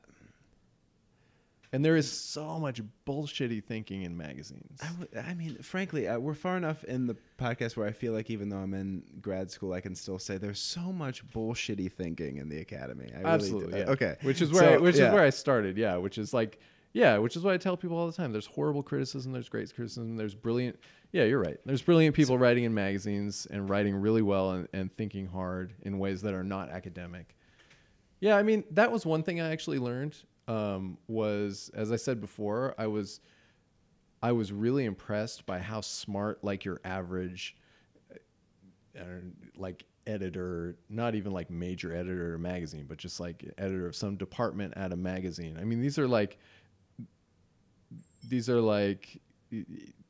And 1.72 1.84
there 1.84 1.96
is 1.96 2.10
so 2.10 2.58
much 2.58 2.80
bullshitty 3.06 3.62
thinking 3.62 4.02
in 4.02 4.16
magazines. 4.16 4.80
I, 4.82 4.86
w- 4.88 5.08
I 5.30 5.34
mean, 5.34 5.54
frankly, 5.62 6.08
uh, 6.08 6.18
we're 6.18 6.34
far 6.34 6.56
enough 6.56 6.82
in 6.84 7.06
the 7.06 7.16
podcast 7.38 7.76
where 7.76 7.86
I 7.86 7.92
feel 7.92 8.12
like 8.12 8.28
even 8.28 8.48
though 8.48 8.56
I'm 8.56 8.74
in 8.74 9.04
grad 9.20 9.52
school, 9.52 9.72
I 9.72 9.80
can 9.80 9.94
still 9.94 10.18
say 10.18 10.36
there's 10.36 10.58
so 10.60 10.92
much 10.92 11.24
bullshitty 11.28 11.92
thinking 11.92 12.38
in 12.38 12.48
the 12.48 12.58
academy. 12.58 13.06
I 13.14 13.18
really 13.18 13.22
do. 13.22 13.28
Absolutely, 13.28 13.78
yeah. 13.78 13.90
Okay, 13.90 14.16
Which 14.22 14.42
is 14.42 14.50
where 14.50 14.70
I, 14.74 14.76
which 14.78 14.96
yeah. 14.96 15.08
is 15.08 15.14
where 15.14 15.22
I 15.22 15.30
started, 15.30 15.76
yeah. 15.76 15.96
Which 15.96 16.18
is 16.18 16.34
like 16.34 16.58
Yeah, 16.92 17.18
which 17.18 17.36
is 17.36 17.44
what 17.44 17.54
I 17.54 17.56
tell 17.56 17.76
people 17.76 17.96
all 17.96 18.08
the 18.08 18.12
time. 18.20 18.32
There's 18.32 18.46
horrible 18.46 18.82
criticism, 18.82 19.30
there's 19.32 19.48
great 19.48 19.72
criticism, 19.72 20.16
there's 20.16 20.34
brilliant. 20.34 20.76
Yeah, 21.12 21.24
you're 21.24 21.40
right. 21.40 21.58
There's 21.64 21.82
brilliant 21.82 22.14
people 22.14 22.38
writing 22.38 22.64
in 22.64 22.72
magazines 22.72 23.46
and 23.50 23.68
writing 23.68 23.96
really 23.96 24.22
well 24.22 24.52
and, 24.52 24.68
and 24.72 24.92
thinking 24.92 25.26
hard 25.26 25.74
in 25.82 25.98
ways 25.98 26.22
that 26.22 26.34
are 26.34 26.44
not 26.44 26.70
academic. 26.70 27.36
Yeah, 28.20 28.36
I 28.36 28.42
mean, 28.42 28.64
that 28.72 28.92
was 28.92 29.04
one 29.04 29.22
thing 29.22 29.40
I 29.40 29.50
actually 29.50 29.78
learned. 29.78 30.16
Um, 30.46 30.98
was 31.06 31.70
as 31.74 31.92
I 31.92 31.96
said 31.96 32.20
before, 32.20 32.74
I 32.78 32.86
was 32.86 33.20
I 34.22 34.32
was 34.32 34.52
really 34.52 34.84
impressed 34.84 35.46
by 35.46 35.58
how 35.58 35.80
smart 35.80 36.42
like 36.44 36.64
your 36.64 36.80
average 36.84 37.56
uh, 38.98 39.04
like 39.56 39.84
editor, 40.06 40.76
not 40.88 41.14
even 41.14 41.32
like 41.32 41.50
major 41.50 41.94
editor 41.94 42.34
of 42.34 42.40
a 42.40 42.42
magazine, 42.42 42.86
but 42.88 42.98
just 42.98 43.20
like 43.20 43.44
editor 43.58 43.86
of 43.86 43.96
some 43.96 44.16
department 44.16 44.74
at 44.76 44.92
a 44.92 44.96
magazine. 44.96 45.56
I 45.60 45.64
mean, 45.64 45.80
these 45.80 45.98
are 45.98 46.08
like 46.08 46.38
these 48.28 48.48
are 48.50 48.60
like 48.60 49.20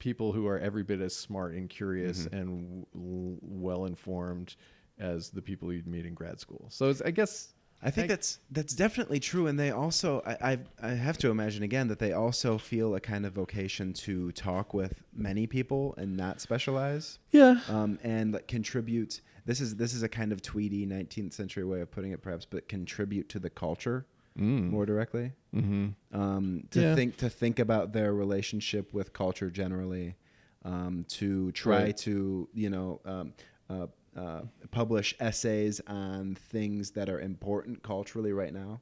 people 0.01 0.33
who 0.33 0.49
are 0.49 0.59
every 0.59 0.83
bit 0.83 1.01
as 1.01 1.15
smart 1.15 1.55
and 1.55 1.71
curious 1.71 2.25
mm-hmm. 2.25 2.37
and 2.37 2.87
w- 2.93 3.39
well 3.43 3.85
informed 3.85 4.57
as 4.99 5.31
the 5.31 5.41
people 5.41 5.73
you'd 5.73 5.87
meet 5.87 6.05
in 6.05 6.15
grad 6.15 6.41
school. 6.41 6.67
So 6.71 6.93
I 7.05 7.13
guess 7.13 7.55
I 7.83 7.91
think 7.91 8.09
that's 8.09 8.41
that's 8.51 8.75
definitely 8.75 9.21
true, 9.21 9.47
and 9.47 9.59
they 9.59 9.71
also 9.71 10.23
I, 10.27 10.53
I, 10.53 10.59
I 10.83 10.89
have 10.91 11.17
to 11.19 11.31
imagine 11.31 11.63
again 11.63 11.89
that 11.89 11.99
they 11.99 12.13
also 12.13 12.59
feel 12.59 12.95
a 12.95 13.01
kind 13.01 13.25
of 13.25 13.33
vocation 13.33 13.93
to 13.95 14.33
talk 14.33 14.75
with 14.75 15.03
many 15.15 15.47
people 15.47 15.95
and 15.97 16.17
not 16.17 16.41
specialize. 16.41 17.19
Yeah. 17.31 17.61
Um, 17.69 17.99
and 18.03 18.39
contribute. 18.49 19.21
This 19.47 19.61
is 19.61 19.77
this 19.77 19.95
is 19.95 20.03
a 20.03 20.09
kind 20.09 20.33
of 20.33 20.43
Tweedy 20.43 20.87
19th 20.87 21.33
century 21.33 21.65
way 21.65 21.81
of 21.81 21.91
putting 21.91 22.13
it, 22.13 22.21
perhaps, 22.21 22.45
but 22.45 22.69
contribute 22.69 23.31
to 23.31 23.39
the 23.39 23.51
culture 23.51 24.05
mm. 24.38 24.71
more 24.71 24.87
directly. 24.87 25.33
Mm-hmm. 25.55 25.88
Um, 26.19 26.64
to 26.71 26.81
yeah. 26.81 26.95
think 26.95 27.16
to 27.19 27.31
think 27.31 27.59
about 27.59 27.93
their 27.93 28.14
relationship 28.14 28.93
with 28.93 29.12
culture 29.12 29.51
generally. 29.51 30.16
Um, 30.62 31.07
to 31.09 31.53
try 31.53 31.85
right. 31.85 31.97
to 31.99 32.49
you 32.53 32.69
know 32.69 33.01
um, 33.07 33.33
uh, 33.71 33.87
uh, 34.16 34.43
publish 34.71 35.14
essays 35.21 35.81
on 35.87 36.35
things 36.35 36.90
that 36.93 37.09
are 37.09 37.21
important 37.21 37.83
culturally 37.83 38.33
right 38.33 38.53
now. 38.53 38.81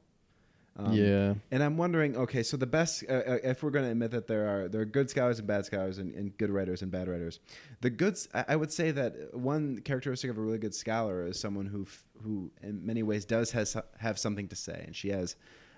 Um, 0.77 0.93
yeah. 0.93 1.33
And 1.51 1.61
I'm 1.61 1.77
wondering, 1.77 2.15
okay, 2.15 2.41
so 2.41 2.55
the 2.55 2.65
best, 2.65 3.03
uh, 3.09 3.13
uh 3.13 3.37
if 3.43 3.63
we're 3.63 3.69
going 3.69 3.85
to 3.85 3.91
admit 3.91 4.11
that 4.11 4.27
there 4.27 4.47
are 4.47 4.67
there 4.69 4.81
are 4.81 4.85
good 4.85 5.09
scholars 5.09 5.39
and 5.39 5.47
bad 5.47 5.65
scholars 5.65 5.97
and, 5.97 6.13
and 6.15 6.37
good 6.37 6.49
writers 6.49 6.81
and 6.81 6.91
bad 6.91 7.07
writers, 7.07 7.39
the 7.81 7.89
goods, 7.89 8.29
I, 8.33 8.45
I, 8.49 8.55
would 8.55 8.71
say 8.71 8.91
that 8.91 9.35
one 9.35 9.79
characteristic 9.79 10.29
of 10.31 10.37
a 10.37 10.41
really 10.41 10.57
good 10.57 10.73
scholar 10.73 11.25
is 11.25 11.39
someone 11.39 11.65
who 11.65 11.83
f- 11.83 12.03
who 12.23 12.51
in 12.61 12.85
many 12.85 13.03
ways 13.03 13.25
does 13.25 13.51
has 13.51 13.75
have 13.97 14.17
something 14.17 14.47
to 14.47 14.55
say, 14.55 14.83
and 14.85 14.95
she 14.95 15.09
has 15.09 15.35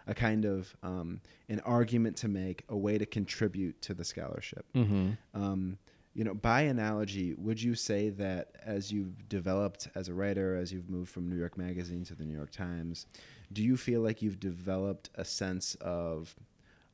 a 0.07 0.13
kind 0.13 0.45
of 0.45 0.75
um, 0.83 1.21
an 1.49 1.59
argument 1.61 2.17
to 2.17 2.27
make, 2.27 2.63
a 2.69 2.77
way 2.77 2.97
to 2.97 3.05
contribute 3.05 3.81
to 3.83 3.93
the 3.93 4.03
scholarship. 4.03 4.65
Mm-hmm. 4.75 5.11
Um, 5.33 5.77
you 6.13 6.25
know, 6.25 6.33
by 6.33 6.63
analogy, 6.63 7.33
would 7.35 7.61
you 7.61 7.73
say 7.73 8.09
that 8.09 8.55
as 8.65 8.91
you've 8.91 9.29
developed 9.29 9.87
as 9.95 10.09
a 10.09 10.13
writer, 10.13 10.57
as 10.57 10.73
you've 10.73 10.89
moved 10.89 11.09
from 11.09 11.29
New 11.29 11.37
York 11.37 11.57
Magazine 11.57 12.03
to 12.05 12.15
the 12.15 12.25
New 12.25 12.35
York 12.35 12.51
Times, 12.51 13.05
do 13.51 13.63
you 13.63 13.77
feel 13.77 14.01
like 14.01 14.21
you've 14.21 14.39
developed 14.39 15.09
a 15.15 15.25
sense 15.25 15.75
of 15.75 16.35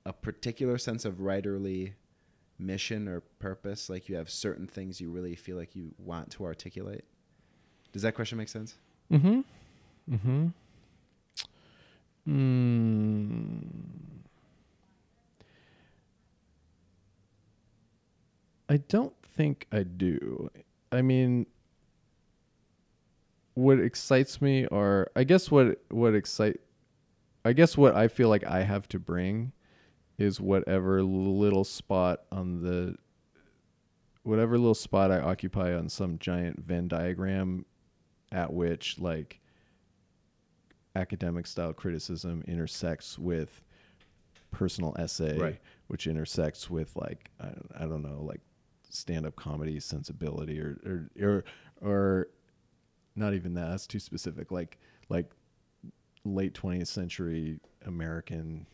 a 0.06 0.13
particular 0.13 0.78
sense 0.78 1.06
of 1.06 1.15
writerly 1.15 1.93
mission 2.58 3.08
or 3.08 3.22
purpose? 3.39 3.89
Like 3.89 4.10
you 4.10 4.15
have 4.15 4.30
certain 4.30 4.67
things 4.67 5.00
you 5.00 5.10
really 5.12 5.36
feel 5.36 5.58
like 5.58 5.76
you 5.76 5.93
want 5.98 6.32
to 6.32 6.46
articulate? 6.46 7.06
Does 7.91 8.02
that 8.02 8.15
question 8.15 8.38
make 8.38 8.50
sense? 8.50 8.76
Mm 9.12 9.22
hmm. 9.22 10.13
Mm 10.13 10.20
hmm. 10.22 10.48
Mm. 12.28 13.60
I 18.70 18.78
don't 18.78 19.13
think 19.24 19.65
I 19.72 19.84
do. 19.84 20.50
I 20.91 21.02
mean, 21.02 21.46
what 23.58 23.80
excites 23.80 24.39
me 24.39 24.67
or 24.67 25.10
I 25.15 25.24
guess 25.24 25.50
what 25.50 25.82
what 25.89 26.13
excite 26.13 26.60
I 27.43 27.54
guess 27.54 27.76
what 27.76 27.96
I 27.96 28.08
feel 28.08 28.30
like 28.30 28.46
I 28.46 28.62
have 28.62 28.88
to 28.89 29.00
bring 29.00 29.52
is 30.20 30.39
whatever 30.39 31.02
little 31.02 31.63
spot 31.63 32.20
on 32.32 32.62
the 32.62 32.98
whatever 34.22 34.60
little 34.60 34.76
spot 34.76 35.10
I 35.10 35.22
occupy 35.22 35.74
on 35.74 35.89
some 35.89 36.20
giant 36.20 36.63
Venn 36.63 36.88
diagram 36.88 37.65
at 38.32 38.54
which 38.54 39.00
like 39.00 39.39
academic 40.96 41.48
style 41.48 41.74
criticism 41.74 42.43
intersects 42.48 43.17
with 43.17 43.63
personal 44.52 44.96
essay 45.00 45.36
right. 45.39 45.60
which 45.88 46.06
intersects 46.06 46.70
with 46.70 46.96
like 46.96 47.32
I, 47.41 47.54
I 47.76 47.88
don't 47.88 48.04
know 48.04 48.22
like 48.22 48.41
stand-up 48.88 49.36
comedy 49.36 49.80
sensibility 49.80 50.60
or 50.60 50.78
or 50.86 51.10
or, 51.20 51.43
or 51.82 52.28
not 53.18 53.34
even 53.34 53.54
that 53.56 53.70
that's 53.70 53.88
too 53.88 54.00
specific 54.00 54.52
like 54.52 54.78
like 55.10 55.30
late 56.24 56.54
20th 56.54 56.88
century 56.88 57.60
american 57.86 58.66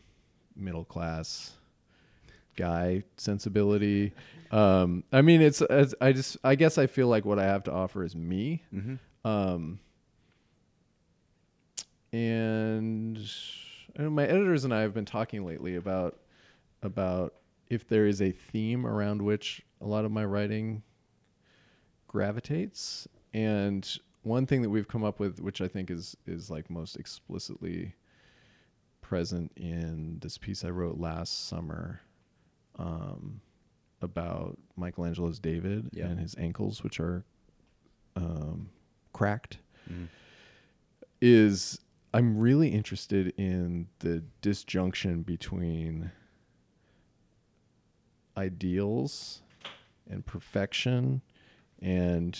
middle 0.56 0.84
class 0.84 1.54
guy 2.56 3.02
sensibility. 3.16 4.12
Um 4.52 5.02
i 5.12 5.22
mean 5.22 5.40
it's, 5.40 5.60
it's, 5.60 5.94
i 6.00 6.12
just 6.12 6.36
i 6.44 6.54
guess 6.54 6.78
i 6.78 6.86
feel 6.86 7.08
like 7.08 7.24
what 7.24 7.40
i 7.40 7.44
have 7.44 7.64
to 7.64 7.72
offer 7.72 8.04
is 8.04 8.14
me. 8.14 8.62
Mm-hmm. 8.72 9.28
um 9.28 9.80
and 12.12 13.18
my 13.98 14.24
editors 14.24 14.64
and 14.64 14.72
i 14.72 14.82
have 14.82 14.94
been 14.94 15.04
talking 15.04 15.44
lately 15.44 15.74
about 15.74 16.20
about 16.82 17.34
if 17.68 17.88
there 17.88 18.06
is 18.06 18.22
a 18.22 18.30
theme 18.30 18.86
around 18.86 19.20
which 19.22 19.62
a 19.80 19.86
lot 19.86 20.04
of 20.04 20.12
my 20.12 20.24
writing 20.24 20.82
gravitates. 22.14 23.08
And 23.32 23.98
one 24.24 24.46
thing 24.46 24.62
that 24.62 24.70
we've 24.70 24.88
come 24.88 25.04
up 25.04 25.20
with 25.20 25.40
which 25.40 25.60
i 25.60 25.68
think 25.68 25.90
is 25.90 26.16
is 26.26 26.50
like 26.50 26.70
most 26.70 26.96
explicitly 26.96 27.94
present 29.00 29.52
in 29.56 30.18
this 30.20 30.38
piece 30.38 30.64
i 30.64 30.70
wrote 30.70 30.98
last 30.98 31.48
summer 31.48 32.00
um, 32.78 33.40
about 34.02 34.58
michelangelo's 34.76 35.38
david 35.38 35.88
yeah. 35.92 36.06
and 36.06 36.18
his 36.18 36.34
ankles 36.38 36.82
which 36.82 36.98
are 36.98 37.24
um, 38.16 38.68
cracked 39.12 39.58
mm. 39.90 40.08
is 41.20 41.78
i'm 42.12 42.38
really 42.38 42.68
interested 42.68 43.32
in 43.36 43.88
the 44.00 44.22
disjunction 44.40 45.22
between 45.22 46.10
ideals 48.36 49.42
and 50.08 50.24
perfection 50.24 51.22
and 51.80 52.38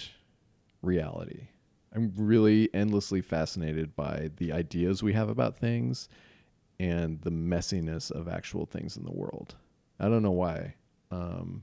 reality. 0.83 1.49
I'm 1.95 2.13
really 2.17 2.69
endlessly 2.75 3.21
fascinated 3.21 3.95
by 3.95 4.31
the 4.37 4.53
ideas 4.53 5.03
we 5.03 5.13
have 5.13 5.29
about 5.29 5.57
things 5.57 6.09
and 6.81 7.21
the 7.21 7.31
messiness 7.31 8.11
of 8.11 8.27
actual 8.29 8.67
things 8.67 8.97
in 8.97 9.05
the 9.05 9.13
world. 9.13 9.55
I 10.01 10.09
don't 10.09 10.23
know 10.23 10.33
why, 10.33 10.75
um, 11.13 11.63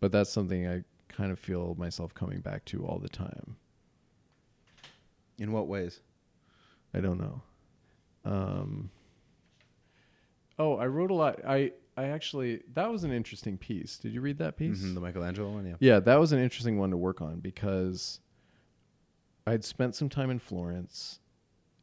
but 0.00 0.12
that's 0.12 0.30
something 0.30 0.68
I 0.68 0.82
kind 1.08 1.32
of 1.32 1.38
feel 1.38 1.74
myself 1.78 2.12
coming 2.12 2.40
back 2.40 2.64
to 2.66 2.84
all 2.84 2.98
the 2.98 3.08
time. 3.08 3.56
In 5.38 5.52
what 5.52 5.68
ways? 5.68 6.00
I 6.92 7.00
don't 7.00 7.18
know. 7.18 7.42
Um, 8.24 8.90
oh, 10.58 10.76
I 10.76 10.86
wrote 10.86 11.10
a 11.10 11.14
lot. 11.14 11.40
I 11.46 11.72
I 11.96 12.08
actually 12.08 12.62
that 12.74 12.90
was 12.90 13.04
an 13.04 13.12
interesting 13.12 13.56
piece. 13.56 13.96
Did 13.98 14.12
you 14.12 14.20
read 14.20 14.38
that 14.38 14.56
piece? 14.56 14.80
Mm-hmm, 14.80 14.94
the 14.94 15.00
Michelangelo 15.00 15.50
one, 15.50 15.66
yeah. 15.66 15.76
Yeah, 15.78 16.00
that 16.00 16.16
was 16.20 16.32
an 16.32 16.40
interesting 16.40 16.78
one 16.78 16.90
to 16.90 16.96
work 16.96 17.22
on 17.22 17.40
because 17.40 18.20
I'd 19.46 19.64
spent 19.64 19.94
some 19.94 20.08
time 20.08 20.30
in 20.30 20.38
Florence 20.38 21.20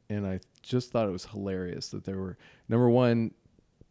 and 0.09 0.27
I 0.27 0.39
just 0.61 0.91
thought 0.91 1.07
it 1.07 1.11
was 1.11 1.25
hilarious 1.25 1.89
that 1.89 2.03
there 2.03 2.17
were 2.17 2.37
number 2.69 2.89
one, 2.89 3.31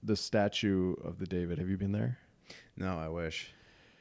the 0.02 0.16
statue 0.16 0.94
of 1.04 1.18
the 1.18 1.26
David. 1.26 1.58
Have 1.58 1.68
you 1.68 1.76
been 1.76 1.92
there? 1.92 2.18
No, 2.76 2.98
I 2.98 3.08
wish. 3.08 3.54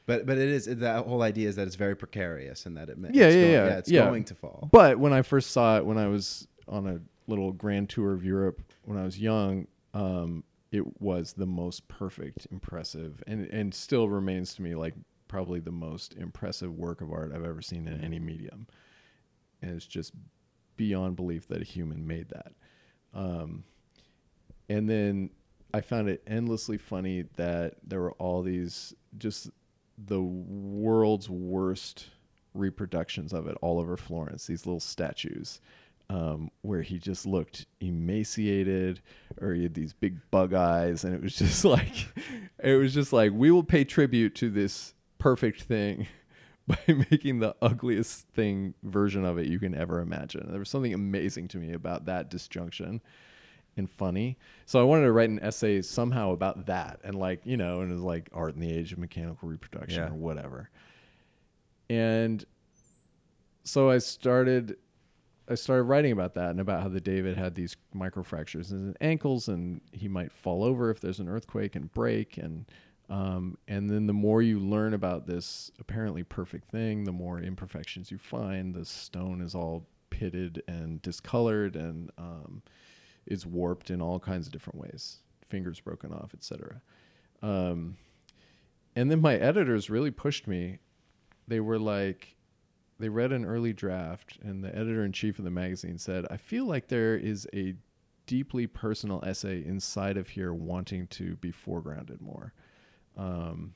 But 0.06 0.26
but 0.26 0.36
it 0.36 0.48
is 0.48 0.66
that 0.66 1.06
whole 1.06 1.22
idea 1.22 1.48
is 1.48 1.56
that 1.56 1.66
it's 1.66 1.76
very 1.76 1.94
precarious 1.94 2.66
and 2.66 2.76
that 2.76 2.88
it 2.88 2.98
yeah 3.12 3.28
yeah, 3.28 3.30
going, 3.30 3.36
yeah 3.36 3.66
yeah 3.66 3.78
it's 3.78 3.90
yeah. 3.90 4.04
going 4.04 4.24
to 4.24 4.34
fall. 4.34 4.68
But 4.72 4.98
when 4.98 5.12
I 5.12 5.22
first 5.22 5.52
saw 5.52 5.78
it 5.78 5.86
when 5.86 5.96
I 5.96 6.08
was 6.08 6.48
on 6.68 6.86
a 6.86 7.00
little 7.28 7.52
grand 7.52 7.88
tour 7.88 8.12
of 8.12 8.24
Europe 8.24 8.62
when 8.84 8.98
I 8.98 9.04
was 9.04 9.18
young, 9.18 9.68
um, 9.94 10.42
it 10.72 11.00
was 11.00 11.34
the 11.34 11.46
most 11.46 11.86
perfect, 11.86 12.48
impressive, 12.50 13.22
and 13.26 13.46
and 13.46 13.72
still 13.72 14.08
remains 14.08 14.54
to 14.56 14.62
me 14.62 14.74
like 14.74 14.94
probably 15.28 15.60
the 15.60 15.72
most 15.72 16.14
impressive 16.14 16.76
work 16.76 17.00
of 17.00 17.12
art 17.12 17.32
I've 17.32 17.44
ever 17.44 17.62
seen 17.62 17.86
in 17.86 18.02
any 18.02 18.18
medium. 18.18 18.66
And 19.62 19.76
it's 19.76 19.86
just 19.86 20.12
beyond 20.76 21.16
belief 21.16 21.46
that 21.48 21.62
a 21.62 21.64
human 21.64 22.06
made 22.06 22.28
that. 22.30 22.52
Um, 23.14 23.64
and 24.68 24.88
then 24.88 25.30
I 25.72 25.80
found 25.80 26.08
it 26.08 26.22
endlessly 26.26 26.78
funny 26.78 27.24
that 27.36 27.76
there 27.86 28.00
were 28.00 28.12
all 28.12 28.42
these 28.42 28.94
just 29.18 29.50
the 29.98 30.20
world's 30.20 31.28
worst 31.28 32.06
reproductions 32.54 33.32
of 33.32 33.46
it 33.46 33.56
all 33.60 33.78
over 33.78 33.96
Florence. 33.96 34.46
These 34.46 34.66
little 34.66 34.80
statues 34.80 35.60
um, 36.10 36.50
where 36.60 36.82
he 36.82 36.98
just 36.98 37.26
looked 37.26 37.66
emaciated 37.80 39.00
or 39.40 39.54
he 39.54 39.62
had 39.62 39.74
these 39.74 39.92
big 39.92 40.18
bug 40.30 40.52
eyes 40.52 41.04
and 41.04 41.14
it 41.14 41.22
was 41.22 41.34
just 41.36 41.64
like 41.64 42.06
it 42.62 42.74
was 42.74 42.92
just 42.92 43.12
like 43.12 43.32
we 43.32 43.50
will 43.50 43.64
pay 43.64 43.84
tribute 43.84 44.34
to 44.36 44.50
this 44.50 44.94
perfect 45.18 45.62
thing 45.62 46.06
by 46.86 46.94
making 47.10 47.38
the 47.40 47.54
ugliest 47.62 48.28
thing 48.28 48.74
version 48.82 49.24
of 49.24 49.38
it 49.38 49.46
you 49.46 49.58
can 49.58 49.74
ever 49.74 50.00
imagine. 50.00 50.46
There 50.50 50.58
was 50.58 50.68
something 50.68 50.94
amazing 50.94 51.48
to 51.48 51.58
me 51.58 51.72
about 51.72 52.04
that 52.06 52.30
disjunction 52.30 53.00
and 53.76 53.90
funny. 53.90 54.36
So 54.66 54.80
i 54.80 54.82
wanted 54.82 55.04
to 55.04 55.12
write 55.12 55.30
an 55.30 55.40
essay 55.42 55.80
somehow 55.82 56.32
about 56.32 56.66
that 56.66 57.00
and 57.04 57.14
like 57.14 57.40
you 57.44 57.56
know 57.56 57.80
and 57.80 57.90
it 57.90 57.94
was 57.94 58.02
like 58.02 58.28
art 58.32 58.54
in 58.54 58.60
the 58.60 58.70
age 58.70 58.92
of 58.92 58.98
mechanical 58.98 59.48
reproduction 59.48 60.02
Yeah. 60.02 60.10
or 60.10 60.14
whatever. 60.14 60.68
And 61.88 62.44
so 63.64 63.90
I 63.90 63.98
started 63.98 64.76
I 65.48 65.54
started 65.56 65.84
writing 65.84 66.12
about 66.12 66.34
that 66.34 66.50
and 66.50 66.60
about 66.60 66.82
how 66.82 66.88
the 66.88 67.00
David 67.00 67.36
had 67.36 67.54
these 67.54 67.76
microfractures 67.94 68.70
in 68.70 68.86
his 68.86 68.94
ankles 69.00 69.48
and 69.48 69.80
he 69.92 70.06
might 70.08 70.32
fall 70.32 70.62
over 70.64 70.90
if 70.90 71.00
there's 71.00 71.18
an 71.18 71.28
earthquake 71.28 71.74
and 71.74 71.92
break 71.92 72.36
and 72.38 72.64
um, 73.12 73.58
and 73.68 73.90
then 73.90 74.06
the 74.06 74.14
more 74.14 74.40
you 74.40 74.58
learn 74.58 74.94
about 74.94 75.26
this 75.26 75.70
apparently 75.78 76.22
perfect 76.22 76.70
thing, 76.70 77.04
the 77.04 77.12
more 77.12 77.38
imperfections 77.38 78.10
you 78.10 78.16
find. 78.16 78.74
The 78.74 78.86
stone 78.86 79.42
is 79.42 79.54
all 79.54 79.86
pitted 80.08 80.62
and 80.66 81.02
discolored 81.02 81.76
and 81.76 82.10
um, 82.16 82.62
is 83.26 83.44
warped 83.44 83.90
in 83.90 84.00
all 84.00 84.18
kinds 84.18 84.46
of 84.46 84.52
different 84.54 84.78
ways, 84.78 85.18
fingers 85.46 85.78
broken 85.78 86.10
off, 86.10 86.30
etc. 86.32 86.80
Um, 87.42 87.98
and 88.96 89.10
then 89.10 89.20
my 89.20 89.34
editors 89.34 89.90
really 89.90 90.10
pushed 90.10 90.46
me. 90.46 90.78
They 91.46 91.60
were 91.60 91.78
like, 91.78 92.34
they 92.98 93.10
read 93.10 93.32
an 93.32 93.44
early 93.44 93.74
draft, 93.74 94.38
and 94.42 94.64
the 94.64 94.74
editor 94.74 95.04
in 95.04 95.12
chief 95.12 95.38
of 95.38 95.44
the 95.44 95.50
magazine 95.50 95.98
said, 95.98 96.24
I 96.30 96.38
feel 96.38 96.64
like 96.64 96.88
there 96.88 97.16
is 97.16 97.46
a 97.52 97.74
deeply 98.24 98.66
personal 98.66 99.22
essay 99.22 99.62
inside 99.62 100.16
of 100.16 100.30
here 100.30 100.54
wanting 100.54 101.08
to 101.08 101.36
be 101.36 101.52
foregrounded 101.52 102.22
more. 102.22 102.54
Um, 103.16 103.74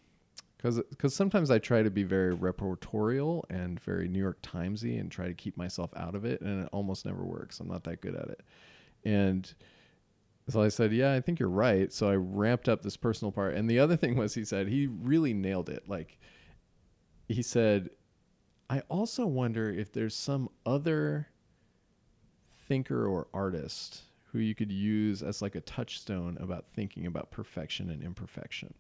because 0.56 0.80
because 0.90 1.14
sometimes 1.14 1.50
I 1.50 1.58
try 1.58 1.82
to 1.82 1.90
be 1.90 2.02
very 2.02 2.34
reportorial 2.34 3.44
and 3.50 3.78
very 3.78 4.08
New 4.08 4.18
York 4.18 4.40
Timesy 4.42 4.98
and 4.98 5.10
try 5.10 5.26
to 5.28 5.34
keep 5.34 5.56
myself 5.56 5.90
out 5.96 6.14
of 6.14 6.24
it, 6.24 6.40
and 6.40 6.64
it 6.64 6.68
almost 6.72 7.04
never 7.04 7.24
works. 7.24 7.60
I'm 7.60 7.68
not 7.68 7.84
that 7.84 8.00
good 8.00 8.14
at 8.14 8.28
it, 8.28 8.40
and 9.04 9.52
so 10.48 10.62
I 10.62 10.68
said, 10.68 10.92
"Yeah, 10.92 11.12
I 11.12 11.20
think 11.20 11.38
you're 11.38 11.48
right." 11.48 11.92
So 11.92 12.08
I 12.10 12.16
ramped 12.16 12.68
up 12.68 12.82
this 12.82 12.96
personal 12.96 13.32
part, 13.32 13.54
and 13.54 13.68
the 13.68 13.78
other 13.78 13.96
thing 13.98 14.16
was, 14.16 14.34
he 14.34 14.44
said 14.44 14.68
he 14.68 14.86
really 14.86 15.34
nailed 15.34 15.68
it. 15.68 15.88
Like 15.88 16.18
he 17.28 17.42
said, 17.42 17.90
I 18.70 18.80
also 18.88 19.26
wonder 19.26 19.70
if 19.70 19.92
there's 19.92 20.16
some 20.16 20.48
other 20.64 21.28
thinker 22.66 23.06
or 23.06 23.28
artist 23.32 24.02
who 24.32 24.38
you 24.38 24.54
could 24.54 24.72
use 24.72 25.22
as 25.22 25.40
like 25.40 25.54
a 25.54 25.60
touchstone 25.60 26.36
about 26.40 26.66
thinking 26.66 27.06
about 27.06 27.30
perfection 27.30 27.90
and 27.90 28.02
imperfection. 28.02 28.74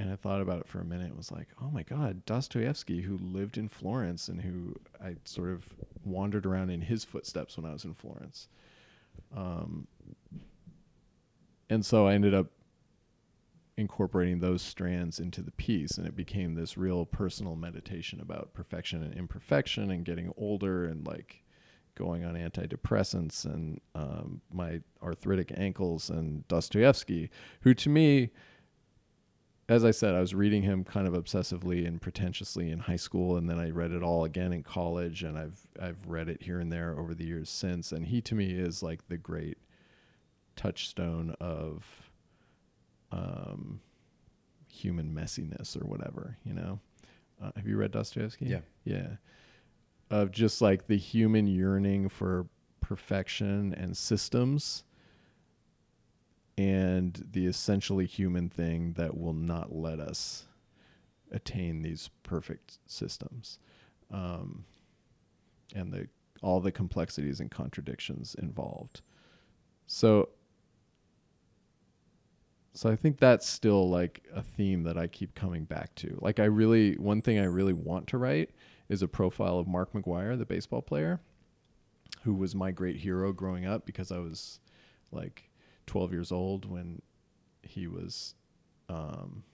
And 0.00 0.10
I 0.10 0.16
thought 0.16 0.40
about 0.40 0.60
it 0.60 0.66
for 0.66 0.80
a 0.80 0.84
minute. 0.84 1.14
was 1.14 1.30
like, 1.30 1.48
oh 1.60 1.70
my 1.70 1.82
God, 1.82 2.24
Dostoevsky, 2.24 3.02
who 3.02 3.18
lived 3.18 3.58
in 3.58 3.68
Florence 3.68 4.28
and 4.28 4.40
who 4.40 4.74
I 4.98 5.16
sort 5.26 5.50
of 5.50 5.62
wandered 6.06 6.46
around 6.46 6.70
in 6.70 6.80
his 6.80 7.04
footsteps 7.04 7.58
when 7.58 7.66
I 7.66 7.74
was 7.74 7.84
in 7.84 7.92
Florence. 7.92 8.48
Um, 9.36 9.86
and 11.68 11.84
so 11.84 12.06
I 12.06 12.14
ended 12.14 12.32
up 12.32 12.46
incorporating 13.76 14.40
those 14.40 14.62
strands 14.62 15.20
into 15.20 15.42
the 15.42 15.50
piece 15.50 15.98
and 15.98 16.06
it 16.06 16.16
became 16.16 16.54
this 16.54 16.78
real 16.78 17.04
personal 17.04 17.54
meditation 17.54 18.20
about 18.22 18.54
perfection 18.54 19.02
and 19.02 19.12
imperfection 19.12 19.90
and 19.90 20.06
getting 20.06 20.32
older 20.38 20.86
and 20.86 21.06
like 21.06 21.42
going 21.94 22.24
on 22.24 22.36
antidepressants 22.36 23.44
and 23.44 23.82
um, 23.94 24.40
my 24.50 24.80
arthritic 25.02 25.52
ankles 25.58 26.08
and 26.08 26.48
Dostoevsky, 26.48 27.30
who 27.60 27.74
to 27.74 27.90
me, 27.90 28.30
as 29.70 29.84
I 29.84 29.92
said, 29.92 30.16
I 30.16 30.20
was 30.20 30.34
reading 30.34 30.64
him 30.64 30.82
kind 30.82 31.06
of 31.06 31.14
obsessively 31.14 31.86
and 31.86 32.02
pretentiously 32.02 32.72
in 32.72 32.80
high 32.80 32.96
school, 32.96 33.36
and 33.36 33.48
then 33.48 33.60
I 33.60 33.70
read 33.70 33.92
it 33.92 34.02
all 34.02 34.24
again 34.24 34.52
in 34.52 34.64
college, 34.64 35.22
and 35.22 35.38
I've 35.38 35.60
I've 35.80 36.04
read 36.08 36.28
it 36.28 36.42
here 36.42 36.58
and 36.58 36.72
there 36.72 36.98
over 36.98 37.14
the 37.14 37.24
years 37.24 37.48
since. 37.48 37.92
And 37.92 38.04
he 38.04 38.20
to 38.22 38.34
me 38.34 38.50
is 38.50 38.82
like 38.82 39.06
the 39.06 39.16
great 39.16 39.58
touchstone 40.56 41.36
of 41.40 41.86
um, 43.12 43.80
human 44.68 45.14
messiness 45.14 45.80
or 45.80 45.86
whatever, 45.86 46.36
you 46.44 46.52
know. 46.52 46.80
Uh, 47.40 47.52
have 47.54 47.66
you 47.68 47.76
read 47.76 47.92
Dostoevsky? 47.92 48.46
Yeah. 48.46 48.60
Yeah. 48.82 49.08
Of 50.10 50.32
just 50.32 50.60
like 50.60 50.88
the 50.88 50.98
human 50.98 51.46
yearning 51.46 52.08
for 52.08 52.46
perfection 52.80 53.72
and 53.74 53.96
systems 53.96 54.82
and 56.60 57.24
the 57.32 57.46
essentially 57.46 58.04
human 58.04 58.50
thing 58.50 58.92
that 58.92 59.16
will 59.16 59.32
not 59.32 59.74
let 59.74 59.98
us 59.98 60.44
attain 61.32 61.80
these 61.80 62.10
perfect 62.22 62.78
systems. 62.86 63.58
Um, 64.10 64.66
and 65.74 65.90
the 65.90 66.08
all 66.42 66.60
the 66.60 66.72
complexities 66.72 67.40
and 67.40 67.50
contradictions 67.50 68.34
involved. 68.34 69.00
So 69.86 70.28
so 72.74 72.90
I 72.90 72.96
think 72.96 73.18
that's 73.18 73.48
still 73.48 73.88
like 73.88 74.22
a 74.34 74.42
theme 74.42 74.82
that 74.82 74.98
I 74.98 75.06
keep 75.06 75.34
coming 75.34 75.64
back 75.64 75.94
to. 75.96 76.18
Like 76.20 76.40
I 76.40 76.44
really 76.44 76.94
one 76.96 77.22
thing 77.22 77.38
I 77.38 77.44
really 77.44 77.72
want 77.72 78.06
to 78.08 78.18
write 78.18 78.50
is 78.90 79.00
a 79.00 79.08
profile 79.08 79.58
of 79.58 79.66
Mark 79.66 79.94
McGwire, 79.94 80.36
the 80.36 80.44
baseball 80.44 80.82
player, 80.82 81.20
who 82.24 82.34
was 82.34 82.54
my 82.54 82.70
great 82.70 82.96
hero 82.96 83.32
growing 83.32 83.64
up 83.64 83.86
because 83.86 84.12
I 84.12 84.18
was 84.18 84.60
like 85.10 85.49
12 85.86 86.12
years 86.12 86.32
old 86.32 86.64
when 86.70 87.02
he 87.62 87.86
was 87.86 88.34
um, 88.88 89.44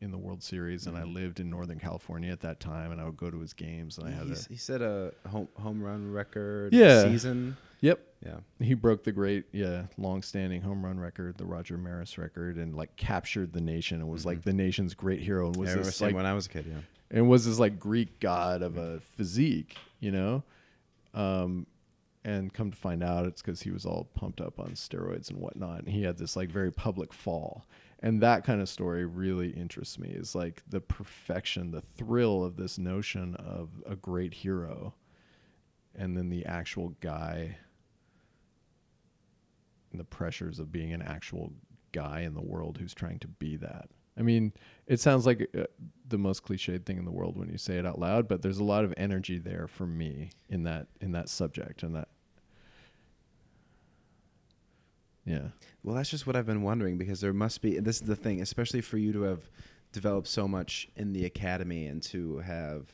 in 0.00 0.10
the 0.10 0.18
World 0.18 0.42
Series, 0.42 0.86
and 0.86 0.96
I 0.96 1.02
Mhm. 1.02 1.14
lived 1.14 1.40
in 1.40 1.50
Northern 1.50 1.78
California 1.78 2.30
at 2.32 2.40
that 2.40 2.60
time, 2.60 2.92
and 2.92 3.00
I 3.00 3.04
would 3.04 3.16
go 3.16 3.30
to 3.30 3.38
his 3.40 3.52
games, 3.52 3.98
and 3.98 4.06
I 4.08 4.10
had 4.10 4.26
a 4.30 4.34
he 4.48 4.56
set 4.56 4.80
a 4.82 5.12
home 5.28 5.48
home 5.58 5.82
run 5.82 6.10
record. 6.12 6.72
Yeah. 6.72 7.04
Season. 7.04 7.56
yep. 7.80 8.00
Yeah. 8.24 8.38
He 8.58 8.72
broke 8.74 9.04
the 9.04 9.12
great, 9.12 9.44
yeah, 9.52 9.86
long-standing 9.98 10.62
home 10.62 10.84
run 10.84 10.98
record, 10.98 11.36
the 11.36 11.44
Roger 11.44 11.76
Maris 11.78 12.16
record, 12.18 12.56
and 12.56 12.74
like 12.74 12.96
captured 12.96 13.52
the 13.52 13.60
nation 13.60 14.00
and 14.00 14.08
was 14.08 14.24
like 14.26 14.40
Mhm. 14.40 14.44
the 14.44 14.52
nation's 14.54 14.94
great 14.94 15.20
hero, 15.20 15.46
and 15.48 15.56
was 15.56 15.68
remember 15.68 15.84
this 15.86 16.00
like 16.00 16.14
when 16.14 16.26
I 16.26 16.32
was 16.34 16.46
a 16.46 16.50
kid. 16.50 16.66
Yeah. 16.68 16.80
and 17.10 17.28
was 17.28 17.44
this 17.46 17.58
like 17.58 17.78
Greek 17.78 18.18
god 18.18 18.62
of 18.62 18.76
a 18.78 18.98
physique, 19.00 19.76
you 20.00 20.10
know? 20.10 20.42
Um, 21.14 21.66
and 22.26 22.52
come 22.52 22.72
to 22.72 22.76
find 22.76 23.04
out, 23.04 23.24
it's 23.24 23.40
because 23.40 23.62
he 23.62 23.70
was 23.70 23.86
all 23.86 24.10
pumped 24.14 24.40
up 24.40 24.58
on 24.58 24.70
steroids 24.70 25.30
and 25.30 25.38
whatnot, 25.38 25.78
and 25.78 25.88
he 25.88 26.02
had 26.02 26.18
this 26.18 26.34
like 26.34 26.50
very 26.50 26.72
public 26.72 27.12
fall. 27.12 27.64
And 28.00 28.20
that 28.20 28.44
kind 28.44 28.60
of 28.60 28.68
story 28.68 29.06
really 29.06 29.50
interests 29.50 29.96
me. 29.96 30.08
Is 30.08 30.34
like 30.34 30.64
the 30.68 30.80
perfection, 30.80 31.70
the 31.70 31.84
thrill 31.96 32.42
of 32.42 32.56
this 32.56 32.78
notion 32.78 33.36
of 33.36 33.70
a 33.86 33.94
great 33.94 34.34
hero, 34.34 34.94
and 35.94 36.16
then 36.16 36.28
the 36.28 36.44
actual 36.46 36.94
guy, 37.00 37.58
and 39.92 40.00
the 40.00 40.04
pressures 40.04 40.58
of 40.58 40.72
being 40.72 40.92
an 40.92 41.02
actual 41.02 41.52
guy 41.92 42.22
in 42.22 42.34
the 42.34 42.42
world 42.42 42.78
who's 42.78 42.92
trying 42.92 43.20
to 43.20 43.28
be 43.28 43.56
that. 43.56 43.88
I 44.18 44.22
mean, 44.22 44.52
it 44.88 44.98
sounds 44.98 45.26
like 45.26 45.48
uh, 45.56 45.64
the 46.08 46.18
most 46.18 46.44
cliched 46.44 46.86
thing 46.86 46.98
in 46.98 47.04
the 47.04 47.12
world 47.12 47.38
when 47.38 47.50
you 47.50 47.58
say 47.58 47.78
it 47.78 47.86
out 47.86 48.00
loud, 48.00 48.26
but 48.26 48.42
there's 48.42 48.58
a 48.58 48.64
lot 48.64 48.84
of 48.84 48.92
energy 48.96 49.38
there 49.38 49.68
for 49.68 49.86
me 49.86 50.30
in 50.48 50.64
that 50.64 50.88
in 51.00 51.12
that 51.12 51.28
subject 51.28 51.84
and 51.84 51.94
that. 51.94 52.08
Yeah. 55.26 55.48
Well, 55.82 55.94
that's 55.96 56.08
just 56.10 56.26
what 56.26 56.36
I've 56.36 56.46
been 56.46 56.62
wondering 56.62 56.96
because 56.96 57.20
there 57.20 57.32
must 57.34 57.60
be. 57.60 57.78
This 57.78 57.96
is 58.00 58.06
the 58.06 58.16
thing, 58.16 58.40
especially 58.40 58.80
for 58.80 58.96
you 58.96 59.12
to 59.12 59.22
have 59.22 59.50
developed 59.92 60.28
so 60.28 60.46
much 60.48 60.88
in 60.96 61.12
the 61.12 61.24
academy 61.24 61.86
and 61.86 62.02
to 62.04 62.38
have 62.38 62.86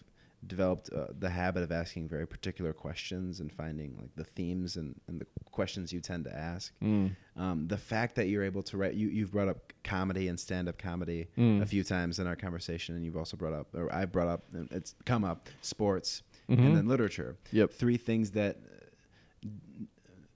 developed 0.44 0.90
uh, 0.92 1.06
the 1.20 1.30
habit 1.30 1.62
of 1.62 1.70
asking 1.70 2.08
very 2.08 2.26
particular 2.26 2.72
questions 2.72 3.38
and 3.38 3.52
finding 3.52 3.96
like 4.00 4.10
the 4.16 4.24
themes 4.24 4.76
and, 4.76 5.00
and 5.06 5.20
the 5.20 5.26
questions 5.52 5.92
you 5.92 6.00
tend 6.00 6.24
to 6.24 6.34
ask. 6.36 6.72
Mm. 6.82 7.14
Um, 7.36 7.68
the 7.68 7.76
fact 7.76 8.16
that 8.16 8.26
you're 8.26 8.42
able 8.42 8.62
to 8.64 8.76
write, 8.76 8.94
you, 8.94 9.08
you've 9.08 9.30
brought 9.30 9.46
up 9.48 9.72
comedy 9.84 10.26
and 10.26 10.40
stand 10.40 10.68
up 10.68 10.78
comedy 10.78 11.28
Mm. 11.38 11.62
a 11.62 11.66
few 11.66 11.84
times 11.84 12.18
in 12.18 12.26
our 12.26 12.34
conversation, 12.34 12.96
and 12.96 13.04
you've 13.04 13.16
also 13.16 13.36
brought 13.36 13.52
up, 13.52 13.68
or 13.74 13.92
I 13.94 14.04
brought 14.04 14.26
up, 14.28 14.42
and 14.52 14.68
it's 14.72 14.94
come 15.04 15.22
up, 15.22 15.48
sports 15.60 16.22
Mhm. 16.48 16.58
and 16.58 16.76
then 16.76 16.88
literature. 16.88 17.36
Yep. 17.52 17.72
Three 17.74 17.96
things 17.96 18.32
that 18.32 18.56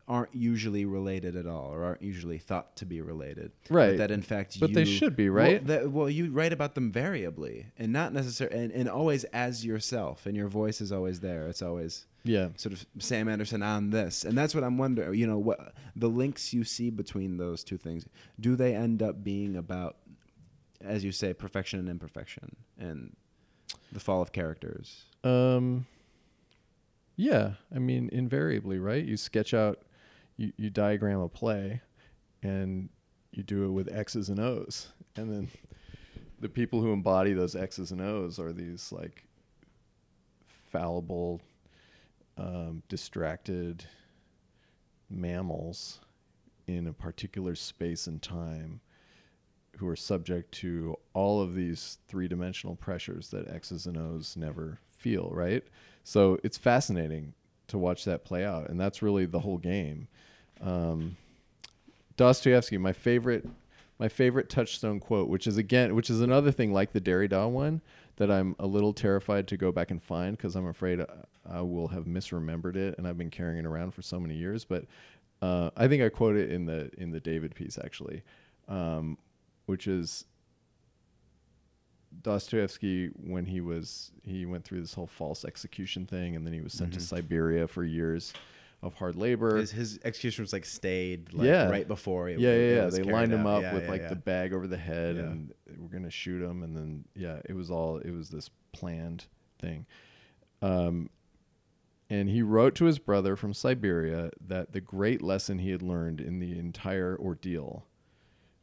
aren't 0.09 0.33
usually 0.35 0.85
related 0.85 1.35
at 1.35 1.47
all, 1.47 1.73
or 1.73 1.83
aren't 1.85 2.01
usually 2.03 2.39
thought 2.39 2.77
to 2.77 2.87
be 2.87 3.01
related. 3.01 3.51
Right. 3.69 3.89
But 3.91 3.99
that 3.99 4.11
in 4.13 4.23
fact, 4.23 4.61
But 4.61 4.71
you, 4.71 4.75
they 4.77 4.85
should 4.85 5.17
be, 5.17 5.29
Well, 5.31 5.43
right? 5.45 5.67
that- 5.67 5.91
Well, 5.91 6.09
you 6.09 6.31
write 6.31 6.53
about 6.53 6.75
them 6.77 6.93
variably, 6.93 7.67
and 7.77 7.93
not 7.93 8.13
necessarily, 8.13 8.57
and, 8.57 8.73
and 8.73 8.89
always 8.89 9.25
as 9.25 9.65
yourself, 9.65 10.25
and 10.27 10.37
your 10.37 10.47
voice 10.49 10.81
is 10.81 10.93
always 10.93 11.19
there. 11.21 11.49
It's 11.49 11.61
always 11.61 12.07
yeah. 12.23 12.49
sort 12.57 12.73
of 12.73 12.87
Sam 13.01 13.29
Anderson 13.29 13.63
on 13.65 13.91
this, 13.91 14.25
and 14.25 14.39
that's 14.39 14.55
what 14.55 14.63
I'm 14.63 14.79
wondering. 14.79 15.19
You 15.19 15.27
know, 15.27 15.39
what 15.39 15.75
the 15.97 16.09
links 16.09 16.53
you 16.55 16.63
see 16.63 16.91
between 16.91 17.37
those 17.39 17.65
two 17.65 17.77
things? 17.79 18.07
Do 18.39 18.55
they 18.55 18.77
end 18.77 19.03
up 19.03 19.25
being 19.25 19.57
about, 19.57 19.97
as 20.81 21.05
you 21.05 21.11
say, 21.11 21.33
perfection 21.35 21.81
and 21.81 21.89
imperfection, 21.89 22.55
and 22.79 23.17
the 23.91 23.99
fall 24.01 24.23
of 24.23 24.31
characters? 24.31 25.05
Um 25.25 25.87
Yeah, 27.17 27.53
I 27.75 27.79
mean, 27.81 28.09
invariably, 28.13 28.79
right? 28.79 29.05
You 29.05 29.17
sketch 29.17 29.55
out, 29.55 29.81
you, 30.37 30.53
you 30.57 30.71
diagram 30.71 31.21
a 31.21 31.29
play, 31.29 31.81
and 32.43 32.89
you 33.33 33.43
do 33.43 33.65
it 33.65 33.71
with 33.71 33.93
X's 33.93 34.29
and 34.29 34.41
O's, 34.41 34.89
and 35.17 35.31
then 35.31 35.49
the 36.41 36.49
people 36.49 36.81
who 36.81 36.93
embody 36.93 37.33
those 37.33 37.57
X's 37.57 37.91
and 37.93 38.01
O's 38.01 38.39
are 38.39 38.53
these 38.53 38.93
like 38.93 39.25
fallible, 40.71 41.41
um, 42.37 42.83
distracted 42.89 43.85
mammals 45.09 46.01
in 46.67 46.87
a 46.87 46.93
particular 46.93 47.55
space 47.55 48.07
and 48.07 48.21
time 48.21 48.81
who 49.77 49.89
are 49.89 49.97
subject 49.97 50.53
to 50.53 50.97
all 51.13 51.41
of 51.41 51.55
these 51.55 51.99
three 52.09 52.29
dimensional 52.29 52.77
pressures 52.77 53.29
that 53.29 53.49
X's 53.49 53.87
and 53.87 53.97
O's 53.97 54.37
never 54.37 54.81
feel, 54.91 55.31
right? 55.33 55.63
So 56.03 56.39
it's 56.43 56.59
fascinating 56.59 57.35
to 57.69 57.79
watch 57.79 58.05
that 58.05 58.25
play 58.25 58.45
out. 58.45 58.69
And 58.69 58.81
that's 58.81 59.03
really 59.03 59.27
the 59.27 59.41
whole 59.41 59.59
game. 59.59 60.09
Um, 60.61 61.17
Dostoevsky, 62.17 62.79
my 62.79 62.93
favorite, 62.93 63.47
my 63.99 64.09
favorite 64.09 64.49
touchstone 64.49 65.01
quote, 65.01 65.29
which 65.29 65.47
is 65.47 65.57
again, 65.57 65.95
which 65.95 66.11
is 66.11 66.21
another 66.21 66.51
thing 66.51 66.73
like 66.73 66.93
the 66.93 67.01
Derrida 67.01 67.51
one 67.51 67.83
that 68.17 68.31
I'm 68.31 68.57
a 68.59 68.67
little 68.67 68.93
terrified 68.93 69.47
to 69.49 69.57
go 69.57 69.71
back 69.71 69.91
and 69.91 70.03
find 70.03 70.37
because 70.37 70.57
I'm 70.57 70.67
afraid 70.67 71.01
I 71.49 71.61
will 71.61 71.89
have 71.89 72.05
misremembered 72.05 72.77
it, 72.77 72.97
and 72.97 73.07
I've 73.07 73.19
been 73.19 73.31
carrying 73.31 73.59
it 73.59 73.67
around 73.67 73.93
for 73.93 74.03
so 74.03 74.19
many 74.19 74.35
years. 74.35 74.65
But 74.65 74.85
uh, 75.43 75.71
I 75.77 75.87
think 75.87 76.03
I 76.03 76.09
quote 76.09 76.37
it 76.37 76.51
in 76.51 76.67
the 76.67 76.91
in 76.97 77.11
the 77.11 77.21
David 77.21 77.55
piece 77.55 77.79
actually, 77.83 78.23
um, 78.69 79.19
which 79.67 79.87
is 79.87 80.25
Dostoevsky 82.23 83.09
when 83.09 83.45
he 83.47 83.61
was 83.61 84.11
he 84.25 84.47
went 84.47 84.65
through 84.65 84.81
this 84.81 84.95
whole 84.95 85.07
false 85.07 85.45
execution 85.45 86.07
thing, 86.07 86.37
and 86.37 86.47
then 86.47 86.53
he 86.53 86.61
was 86.61 86.73
sent 86.73 86.91
Mhm. 86.91 86.95
to 86.95 87.01
Siberia 87.01 87.67
for 87.69 87.85
years 87.85 88.33
of 88.83 88.95
hard 88.95 89.17
labor. 89.17 89.57
His, 89.57 89.71
his 89.71 89.99
execution 90.05 90.43
was 90.43 90.53
like 90.53 90.65
stayed 90.65 91.33
like 91.33 91.47
Yeah. 91.47 91.69
right 91.69 91.89
before. 91.89 92.29
It, 92.29 92.39
yeah, 92.39 92.55
yeah, 92.55 92.75
yeah. 92.75 92.87
They 92.91 93.03
lined 93.03 93.33
him 93.33 93.47
up 93.47 93.63
Yeah, 93.63 93.75
with 93.75 93.85
yeah, 93.85 93.91
like 93.91 94.09
the 94.09 94.17
bag 94.17 94.53
over 94.53 94.67
the 94.67 94.77
head, 94.77 95.17
and 95.17 95.53
we're 95.79 95.89
gonna 95.89 96.11
shoot 96.11 96.43
him, 96.43 96.63
and 96.63 96.77
then 96.77 97.05
yeah, 97.15 97.41
it 97.47 97.55
was 97.55 97.71
all 97.71 97.99
it 97.99 98.11
was 98.11 98.29
this 98.31 98.51
planned 98.73 99.27
thing. 99.59 99.87
Um, 100.63 101.11
and 102.09 102.29
he 102.29 102.41
wrote 102.43 102.75
to 102.77 102.85
his 102.85 102.99
brother 102.99 103.35
from 103.35 103.53
Siberia 103.53 104.31
that 104.47 104.73
the 104.73 104.81
great 104.81 105.23
lesson 105.23 105.59
he 105.59 105.71
had 105.71 105.83
learned 105.83 106.21
in 106.21 106.39
the 106.39 106.57
entire 106.59 107.17
ordeal 107.19 107.87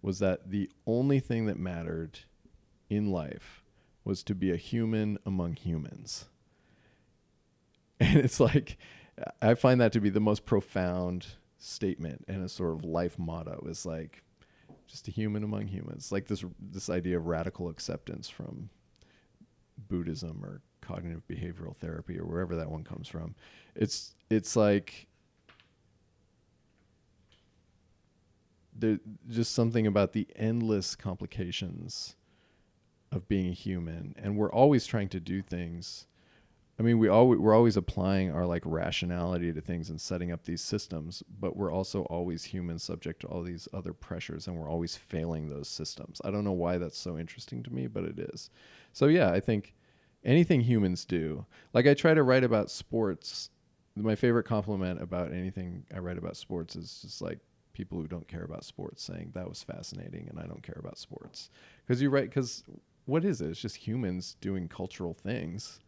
was 0.01 0.19
that 0.19 0.49
the 0.49 0.69
only 0.85 1.19
thing 1.19 1.45
that 1.47 1.57
mattered 1.59 2.19
in 2.95 3.11
life 3.11 3.63
was 4.03 4.23
to 4.23 4.35
be 4.35 4.51
a 4.51 4.57
human 4.57 5.17
among 5.25 5.55
humans. 5.55 6.25
And 7.99 8.17
it's 8.19 8.39
like, 8.39 8.77
I 9.41 9.53
find 9.53 9.79
that 9.79 9.93
to 9.93 10.01
be 10.01 10.09
the 10.09 10.19
most 10.19 10.45
profound 10.45 11.27
statement 11.57 12.25
and 12.27 12.43
a 12.43 12.49
sort 12.49 12.73
of 12.73 12.83
life 12.83 13.17
motto 13.17 13.65
is 13.69 13.85
like, 13.85 14.23
just 14.87 15.07
a 15.07 15.11
human 15.11 15.43
among 15.43 15.67
humans. 15.67 16.11
Like 16.11 16.27
this, 16.27 16.43
this 16.59 16.89
idea 16.89 17.17
of 17.17 17.27
radical 17.27 17.69
acceptance 17.69 18.27
from 18.27 18.69
Buddhism 19.87 20.43
or 20.43 20.61
cognitive 20.81 21.25
behavioral 21.27 21.77
therapy 21.77 22.19
or 22.19 22.25
wherever 22.25 22.57
that 22.57 22.69
one 22.69 22.83
comes 22.83 23.07
from. 23.07 23.35
It's, 23.75 24.15
it's 24.29 24.55
like, 24.57 25.07
there 28.75 28.99
just 29.29 29.53
something 29.53 29.87
about 29.87 30.13
the 30.13 30.27
endless 30.35 30.95
complications 30.95 32.15
of 33.13 33.27
being 33.27 33.49
a 33.49 33.53
human 33.53 34.15
and 34.17 34.35
we're 34.35 34.51
always 34.51 34.85
trying 34.85 35.09
to 35.09 35.19
do 35.19 35.41
things. 35.41 36.07
I 36.79 36.83
mean 36.83 36.97
we 36.97 37.07
always 37.07 37.39
we're 37.39 37.55
always 37.55 37.77
applying 37.77 38.31
our 38.31 38.45
like 38.45 38.63
rationality 38.65 39.53
to 39.53 39.61
things 39.61 39.89
and 39.89 40.01
setting 40.01 40.31
up 40.31 40.43
these 40.43 40.61
systems 40.61 41.21
but 41.39 41.55
we're 41.55 41.71
also 41.71 42.01
always 42.03 42.43
human 42.43 42.79
subject 42.79 43.21
to 43.21 43.27
all 43.27 43.43
these 43.43 43.67
other 43.73 43.93
pressures 43.93 44.47
and 44.47 44.57
we're 44.57 44.69
always 44.69 44.95
failing 44.95 45.47
those 45.49 45.67
systems. 45.67 46.19
I 46.25 46.31
don't 46.31 46.43
know 46.43 46.51
why 46.51 46.77
that's 46.79 46.97
so 46.97 47.17
interesting 47.17 47.61
to 47.63 47.73
me 47.73 47.87
but 47.87 48.03
it 48.03 48.19
is. 48.19 48.49
So 48.91 49.05
yeah 49.05 49.31
i 49.31 49.39
think 49.39 49.75
anything 50.25 50.61
humans 50.61 51.05
do 51.05 51.45
like 51.73 51.85
i 51.85 51.93
try 51.93 52.13
to 52.13 52.23
write 52.23 52.43
about 52.43 52.71
sports. 52.71 53.49
My 53.95 54.15
favorite 54.15 54.45
compliment 54.45 54.99
about 54.99 55.31
anything 55.31 55.85
i 55.95 55.99
write 55.99 56.17
about 56.17 56.37
sports 56.37 56.75
is 56.75 57.01
just 57.03 57.21
like 57.21 57.37
people 57.73 57.99
who 57.99 58.07
don't 58.07 58.27
care 58.27 58.43
about 58.43 58.63
sports 58.63 59.03
saying 59.03 59.31
that 59.33 59.49
was 59.49 59.63
fascinating 59.63 60.27
and 60.29 60.39
I 60.39 60.45
don't 60.45 60.63
care 60.63 60.77
about 60.79 60.97
sports. 60.97 61.49
Because 61.85 62.01
you 62.01 62.09
write, 62.09 62.29
because 62.29 62.63
what 63.05 63.25
is 63.25 63.41
it? 63.41 63.49
It's 63.49 63.61
just 63.61 63.75
humans 63.75 64.37
doing 64.39 64.67
cultural 64.67 65.13
things. 65.13 65.79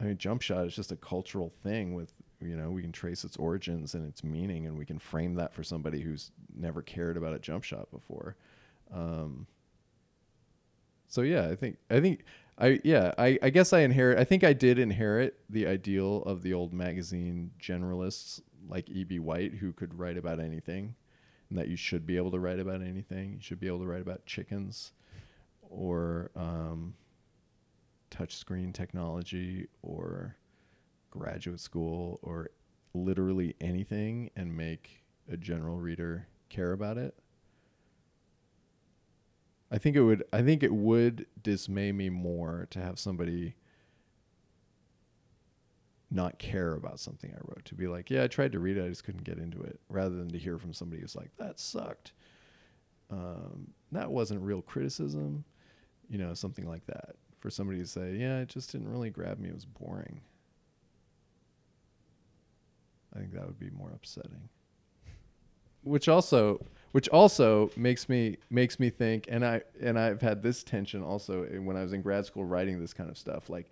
I 0.00 0.04
mean, 0.04 0.18
jump 0.18 0.42
shot 0.42 0.66
is 0.66 0.74
just 0.74 0.90
a 0.90 0.96
cultural 0.96 1.52
thing 1.62 1.94
with, 1.94 2.12
you 2.40 2.56
know, 2.56 2.70
we 2.70 2.82
can 2.82 2.90
trace 2.90 3.22
its 3.22 3.36
origins 3.36 3.94
and 3.94 4.08
its 4.08 4.24
meaning 4.24 4.66
and 4.66 4.76
we 4.76 4.84
can 4.84 4.98
frame 4.98 5.34
that 5.34 5.54
for 5.54 5.62
somebody 5.62 6.00
who's 6.00 6.32
never 6.56 6.82
cared 6.82 7.16
about 7.16 7.34
a 7.34 7.38
jump 7.38 7.62
shot 7.62 7.90
before. 7.92 8.36
Um, 8.92 9.46
so 11.06 11.22
yeah, 11.22 11.46
I 11.48 11.54
think, 11.54 11.76
I 11.88 12.00
think, 12.00 12.24
I, 12.58 12.80
yeah, 12.82 13.12
I, 13.16 13.38
I 13.42 13.50
guess 13.50 13.72
I 13.72 13.80
inherit, 13.80 14.18
I 14.18 14.24
think 14.24 14.42
I 14.42 14.52
did 14.52 14.78
inherit 14.78 15.38
the 15.48 15.66
ideal 15.66 16.22
of 16.24 16.42
the 16.42 16.52
old 16.52 16.72
magazine 16.72 17.52
generalists 17.60 18.40
like 18.68 18.90
E.B. 18.90 19.20
White 19.20 19.54
who 19.54 19.72
could 19.72 19.96
write 19.96 20.16
about 20.16 20.40
anything 20.40 20.96
and 21.48 21.58
that 21.58 21.68
you 21.68 21.76
should 21.76 22.06
be 22.06 22.16
able 22.16 22.30
to 22.32 22.40
write 22.40 22.58
about 22.58 22.82
anything. 22.82 23.34
You 23.34 23.40
should 23.40 23.60
be 23.60 23.68
able 23.68 23.80
to 23.80 23.86
write 23.86 24.02
about 24.02 24.26
chickens 24.26 24.92
or 25.72 26.30
um, 26.36 26.94
touchscreen 28.10 28.72
technology 28.72 29.68
or 29.82 30.36
graduate 31.10 31.60
school 31.60 32.20
or 32.22 32.50
literally 32.94 33.54
anything 33.60 34.30
and 34.36 34.56
make 34.56 35.02
a 35.30 35.36
general 35.36 35.78
reader 35.78 36.26
care 36.48 36.72
about 36.72 36.98
it. 36.98 37.14
I 39.70 39.78
think 39.78 39.96
it 39.96 40.02
would 40.02 40.22
I 40.32 40.42
think 40.42 40.62
it 40.62 40.72
would 40.72 41.26
dismay 41.42 41.92
me 41.92 42.10
more 42.10 42.66
to 42.70 42.80
have 42.80 42.98
somebody 42.98 43.54
not 46.10 46.38
care 46.38 46.74
about 46.74 47.00
something 47.00 47.32
I 47.32 47.40
wrote 47.40 47.64
to 47.64 47.74
be 47.74 47.86
like, 47.86 48.10
yeah, 48.10 48.24
I 48.24 48.26
tried 48.26 48.52
to 48.52 48.58
read 48.58 48.76
it, 48.76 48.84
I 48.84 48.88
just 48.88 49.04
couldn't 49.04 49.24
get 49.24 49.38
into 49.38 49.62
it, 49.62 49.80
rather 49.88 50.14
than 50.14 50.28
to 50.28 50.38
hear 50.38 50.58
from 50.58 50.74
somebody 50.74 51.00
who's 51.00 51.16
like, 51.16 51.30
that 51.38 51.58
sucked. 51.58 52.12
Um, 53.10 53.68
that 53.92 54.10
wasn't 54.10 54.42
real 54.42 54.60
criticism, 54.60 55.44
you 56.12 56.18
know, 56.18 56.34
something 56.34 56.68
like 56.68 56.84
that. 56.86 57.16
For 57.40 57.50
somebody 57.50 57.80
to 57.80 57.86
say, 57.86 58.14
yeah, 58.14 58.38
it 58.38 58.48
just 58.48 58.70
didn't 58.70 58.88
really 58.88 59.10
grab 59.10 59.40
me, 59.40 59.48
it 59.48 59.54
was 59.54 59.64
boring. 59.64 60.20
I 63.16 63.18
think 63.18 63.32
that 63.32 63.46
would 63.46 63.58
be 63.58 63.70
more 63.70 63.90
upsetting. 63.90 64.48
Which 65.82 66.08
also, 66.08 66.64
which 66.92 67.08
also 67.08 67.70
makes 67.76 68.08
me 68.08 68.36
makes 68.50 68.78
me 68.78 68.90
think, 68.90 69.26
and 69.28 69.44
I 69.44 69.62
and 69.80 69.98
I've 69.98 70.20
had 70.20 70.42
this 70.42 70.62
tension 70.62 71.02
also 71.02 71.44
when 71.44 71.76
I 71.76 71.82
was 71.82 71.92
in 71.92 72.02
grad 72.02 72.26
school 72.26 72.44
writing 72.44 72.78
this 72.78 72.92
kind 72.94 73.10
of 73.10 73.18
stuff, 73.18 73.50
like 73.50 73.68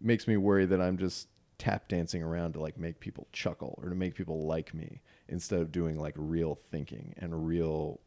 makes 0.00 0.26
me 0.26 0.38
worry 0.38 0.64
that 0.64 0.80
I'm 0.80 0.96
just 0.96 1.28
tap 1.58 1.88
dancing 1.88 2.22
around 2.22 2.52
to 2.52 2.60
like 2.60 2.78
make 2.78 2.98
people 3.00 3.26
chuckle 3.32 3.78
or 3.82 3.90
to 3.90 3.94
make 3.94 4.14
people 4.14 4.46
like 4.46 4.72
me 4.74 5.02
instead 5.28 5.60
of 5.60 5.70
doing 5.70 5.98
like 5.98 6.14
real 6.16 6.54
thinking 6.70 7.14
and 7.18 7.46
real 7.46 8.00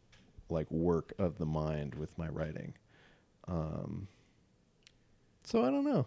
like 0.49 0.69
work 0.71 1.13
of 1.19 1.37
the 1.37 1.45
mind 1.45 1.93
with 1.95 2.17
my 2.17 2.27
writing. 2.27 2.73
Um, 3.47 4.07
so 5.43 5.63
I 5.63 5.71
don't 5.71 5.85
know. 5.85 6.05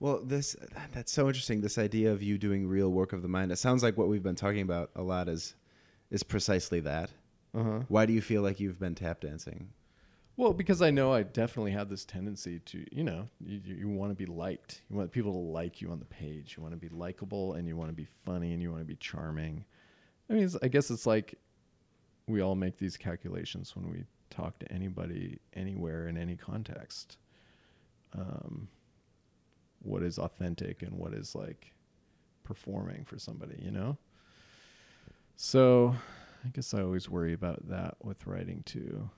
Well, 0.00 0.20
this 0.24 0.56
that's 0.92 1.12
so 1.12 1.28
interesting. 1.28 1.60
This 1.60 1.78
idea 1.78 2.12
of 2.12 2.22
you 2.22 2.36
doing 2.36 2.66
real 2.66 2.90
work 2.90 3.12
of 3.12 3.22
the 3.22 3.28
mind. 3.28 3.52
It 3.52 3.56
sounds 3.56 3.82
like 3.82 3.96
what 3.96 4.08
we've 4.08 4.22
been 4.22 4.34
talking 4.34 4.62
about 4.62 4.90
a 4.96 5.02
lot 5.02 5.28
is 5.28 5.54
is 6.10 6.22
precisely 6.22 6.80
that. 6.80 7.10
Uh 7.54 7.62
huh. 7.62 7.80
Why 7.88 8.06
do 8.06 8.12
you 8.12 8.20
feel 8.20 8.42
like 8.42 8.58
you've 8.60 8.80
been 8.80 8.94
tap 8.94 9.20
dancing? 9.20 9.68
Well, 10.36 10.54
because 10.54 10.80
I 10.80 10.90
know 10.90 11.12
I 11.12 11.22
definitely 11.22 11.72
have 11.72 11.90
this 11.90 12.04
tendency 12.04 12.58
to, 12.60 12.84
you 12.90 13.04
know, 13.04 13.28
you, 13.44 13.60
you, 13.64 13.88
want 13.88 14.10
to 14.10 14.14
be 14.16 14.24
liked. 14.24 14.80
You 14.88 14.96
want 14.96 15.12
people 15.12 15.32
to 15.32 15.38
like 15.38 15.82
you 15.82 15.90
on 15.90 15.98
the 15.98 16.06
page. 16.06 16.54
You 16.56 16.62
want 16.62 16.72
to 16.72 16.80
be 16.80 16.88
likable 16.88 17.52
and 17.52 17.68
you 17.68 17.76
want 17.76 17.90
to 17.90 17.94
be 17.94 18.06
funny 18.24 18.54
and 18.54 18.62
you 18.62 18.70
want 18.70 18.80
to 18.80 18.86
be 18.86 18.96
charming. 18.96 19.64
I 20.30 20.32
mean, 20.32 20.44
it's, 20.44 20.56
I 20.62 20.68
guess 20.68 20.90
it's 20.90 21.04
like 21.06 21.34
we 22.26 22.40
all 22.40 22.54
make 22.54 22.78
these 22.78 22.96
calculations 22.96 23.76
when 23.76 23.90
we 23.90 24.04
talk 24.32 24.58
to 24.60 24.72
anybody, 24.72 25.38
anywhere, 25.54 26.08
in 26.08 26.16
any 26.16 26.36
context. 26.36 27.18
Um, 28.14 28.68
what 29.82 30.02
is 30.02 30.18
authentic 30.18 30.82
and 30.82 30.96
what 30.96 31.12
is 31.12 31.34
like 31.34 31.72
performing 32.44 33.04
for 33.04 33.18
somebody, 33.18 33.60
you 33.62 33.70
know? 33.70 33.96
So 35.36 35.94
I 36.44 36.48
guess 36.48 36.74
I 36.74 36.82
always 36.82 37.08
worry 37.08 37.32
about 37.32 37.68
that 37.68 37.96
with 38.02 38.26
writing 38.26 38.62
too. 38.64 39.10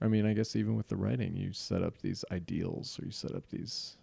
I 0.00 0.06
mean, 0.06 0.26
I 0.26 0.32
guess 0.32 0.54
even 0.54 0.76
with 0.76 0.88
the 0.88 0.96
writing, 0.96 1.36
you 1.36 1.52
set 1.52 1.82
up 1.82 1.98
these 1.98 2.24
ideals 2.30 2.98
or 3.00 3.06
you 3.06 3.10
set 3.10 3.34
up 3.34 3.48
these 3.50 3.96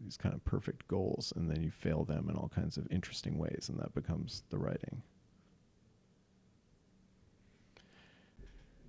these 0.00 0.16
kind 0.16 0.32
of 0.32 0.44
perfect 0.44 0.86
goals 0.86 1.32
and 1.34 1.50
then 1.50 1.60
you 1.60 1.72
fail 1.72 2.04
them 2.04 2.28
in 2.28 2.36
all 2.36 2.48
kinds 2.54 2.76
of 2.76 2.86
interesting 2.88 3.36
ways 3.36 3.68
and 3.68 3.80
that 3.80 3.92
becomes 3.94 4.44
the 4.48 4.58
writing. 4.58 5.02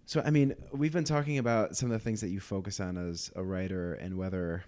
So, 0.09 0.23
I 0.25 0.31
mean, 0.31 0.55
we've 0.71 0.91
been 0.91 1.03
talking 1.03 1.37
about 1.37 1.77
some 1.77 1.91
of 1.91 1.93
the 1.93 2.03
things 2.03 2.19
that 2.21 2.29
you 2.29 2.39
focus 2.39 2.79
on 2.79 2.97
as 2.97 3.31
a 3.35 3.43
writer 3.43 3.93
and 3.93 4.17
whether 4.17 4.63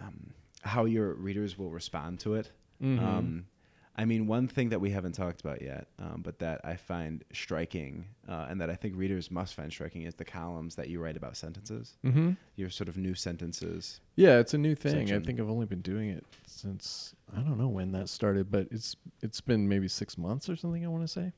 um, 0.00 0.32
how 0.62 0.84
your 0.84 1.14
readers 1.14 1.56
will 1.56 1.70
respond 1.70 2.18
to 2.20 2.34
it. 2.34 2.50
Mhm. 2.82 3.00
Um, 3.00 3.46
I 3.94 4.04
mean, 4.04 4.26
one 4.26 4.48
thing 4.48 4.70
that 4.70 4.80
we 4.80 4.90
haven't 4.90 5.12
talked 5.12 5.42
about 5.42 5.62
yet, 5.62 5.86
um, 6.00 6.22
but 6.22 6.40
that 6.40 6.60
I 6.64 6.74
find 6.74 7.22
striking, 7.32 8.06
uh, 8.26 8.48
and 8.50 8.60
that 8.60 8.68
I 8.68 8.74
think 8.74 8.96
readers 8.96 9.30
must 9.30 9.54
find 9.54 9.70
striking, 9.70 10.02
is 10.02 10.16
the 10.16 10.24
columns 10.24 10.74
that 10.74 10.88
you 10.88 11.00
write 11.00 11.16
about 11.16 11.36
sentences. 11.36 11.96
Mm-hmm. 12.04 12.32
Your 12.56 12.68
sort 12.68 12.88
of 12.88 12.96
new 12.96 13.14
sentences. 13.14 14.00
Yeah, 14.16 14.38
it's 14.40 14.54
a 14.54 14.58
new 14.58 14.74
thing. 14.74 15.06
Section. 15.06 15.22
I 15.22 15.24
think 15.24 15.38
I've 15.38 15.48
only 15.48 15.66
been 15.66 15.82
doing 15.82 16.10
it 16.10 16.26
since 16.48 17.14
I 17.32 17.42
don't 17.42 17.58
know 17.58 17.68
when 17.68 17.92
that 17.92 18.08
started, 18.08 18.50
but 18.50 18.66
it's 18.72 18.96
it's 19.22 19.40
been 19.40 19.68
maybe 19.68 19.86
six 19.86 20.18
months 20.18 20.48
or 20.48 20.56
something. 20.56 20.84
I 20.84 20.88
want 20.88 21.04
to 21.04 21.08
say. 21.08 21.32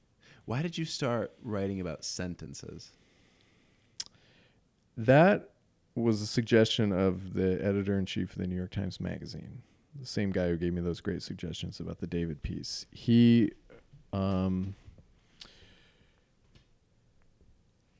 Why 0.46 0.62
did 0.62 0.78
you 0.78 0.86
start 0.86 1.34
writing 1.42 1.82
about 1.82 2.02
sentences? 2.02 2.92
That 4.96 5.50
was 5.94 6.22
a 6.22 6.26
suggestion 6.26 6.92
of 6.92 7.34
the 7.34 7.62
editor 7.64 7.98
in 7.98 8.06
chief 8.06 8.32
of 8.32 8.38
the 8.38 8.46
New 8.46 8.56
York 8.56 8.70
Times 8.70 9.00
Magazine, 9.00 9.62
the 9.98 10.06
same 10.06 10.30
guy 10.30 10.48
who 10.48 10.56
gave 10.56 10.72
me 10.72 10.80
those 10.80 11.00
great 11.00 11.22
suggestions 11.22 11.80
about 11.80 11.98
the 11.98 12.06
David 12.06 12.42
piece. 12.42 12.86
He, 12.90 13.52
um, 14.12 14.74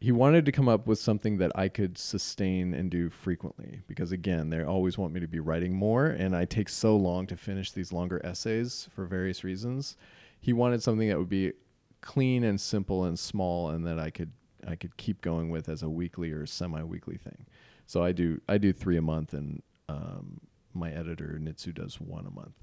he 0.01 0.11
wanted 0.11 0.45
to 0.47 0.53
come 0.53 0.69
up 0.69 0.87
with 0.87 0.99
something 0.99 1.39
that 1.39 1.53
I 1.55 1.69
could 1.69 1.97
sustain 1.97 2.75
and 2.75 2.91
do 2.91 3.09
frequently 3.09 3.83
because 3.87 4.11
again, 4.11 4.51
they 4.51 4.63
always 4.63 4.99
want 4.99 5.13
me 5.13 5.21
to 5.21 5.29
be 5.29 5.39
writing 5.39 5.75
more, 5.75 6.07
and 6.07 6.35
I 6.35 6.45
take 6.45 6.69
so 6.69 6.97
long 6.97 7.27
to 7.29 7.37
finish 7.37 7.73
these 7.73 7.93
longer 7.93 8.21
essays 8.25 8.89
for 8.95 9.05
various 9.05 9.45
reasons. 9.45 9.97
He 10.41 10.53
wanted 10.53 10.83
something 10.83 11.09
that 11.09 11.19
would 11.19 11.29
be 11.29 11.53
clean 12.01 12.43
and 12.43 12.61
simple 12.61 13.05
and 13.05 13.19
small, 13.19 13.71
and 13.71 13.87
that 13.87 13.99
I 13.99 14.11
could 14.11 14.33
I 14.67 14.77
could 14.77 14.97
keep 14.97 15.21
going 15.21 15.51
with 15.51 15.69
as 15.69 15.83
a 15.83 15.89
weekly 15.89 16.31
or 16.31 16.47
semi-weekly 16.47 17.17
thing. 17.17 17.47
So 17.87 18.03
I 18.03 18.13
do 18.13 18.41
I 18.49 18.59
do 18.59 18.73
three 18.73 18.97
a 18.97 19.03
month, 19.03 19.35
and 19.35 19.63
um, 19.89 20.41
my 20.73 20.91
editor 20.91 21.39
Nitsuh 21.41 21.75
does 21.75 22.01
one 22.01 22.27
a 22.27 22.31
month. 22.31 22.55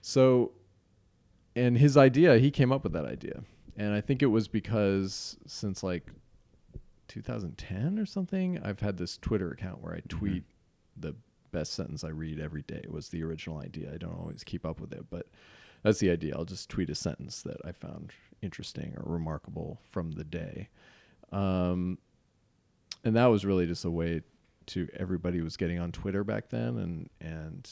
So, 0.00 0.52
and 1.54 1.78
his 1.78 1.96
idea, 1.96 2.38
he 2.38 2.50
came 2.50 2.72
up 2.72 2.82
with 2.82 2.92
that 2.94 3.04
idea, 3.04 3.42
and 3.76 3.94
I 3.94 4.00
think 4.00 4.22
it 4.22 4.26
was 4.26 4.48
because 4.48 5.36
since 5.46 5.82
like 5.82 6.10
2010 7.08 7.98
or 7.98 8.06
something, 8.06 8.60
I've 8.64 8.80
had 8.80 8.96
this 8.96 9.16
Twitter 9.18 9.50
account 9.50 9.82
where 9.82 9.94
I 9.94 10.00
tweet 10.08 10.44
the 10.96 11.14
best 11.52 11.74
sentence 11.74 12.02
I 12.02 12.08
read 12.08 12.40
every 12.40 12.62
day. 12.62 12.80
It 12.82 12.90
was 12.90 13.10
the 13.10 13.22
original 13.22 13.58
idea. 13.58 13.92
I 13.92 13.98
don't 13.98 14.18
always 14.18 14.42
keep 14.42 14.64
up 14.66 14.80
with 14.80 14.92
it, 14.92 15.04
but 15.10 15.26
that's 15.82 15.98
the 15.98 16.10
idea. 16.10 16.34
I'll 16.36 16.44
just 16.44 16.68
tweet 16.68 16.90
a 16.90 16.94
sentence 16.94 17.42
that 17.42 17.58
I 17.64 17.72
found 17.72 18.12
interesting 18.40 18.94
or 18.96 19.12
remarkable 19.12 19.80
from 19.90 20.12
the 20.12 20.24
day. 20.24 20.68
Um, 21.32 21.98
and 23.04 23.16
that 23.16 23.26
was 23.26 23.44
really 23.44 23.66
just 23.66 23.84
a 23.84 23.90
way 23.90 24.22
to 24.66 24.88
everybody 24.96 25.40
was 25.40 25.56
getting 25.56 25.78
on 25.78 25.92
Twitter 25.92 26.22
back 26.24 26.48
then 26.48 26.78
and 26.78 27.10
and 27.20 27.68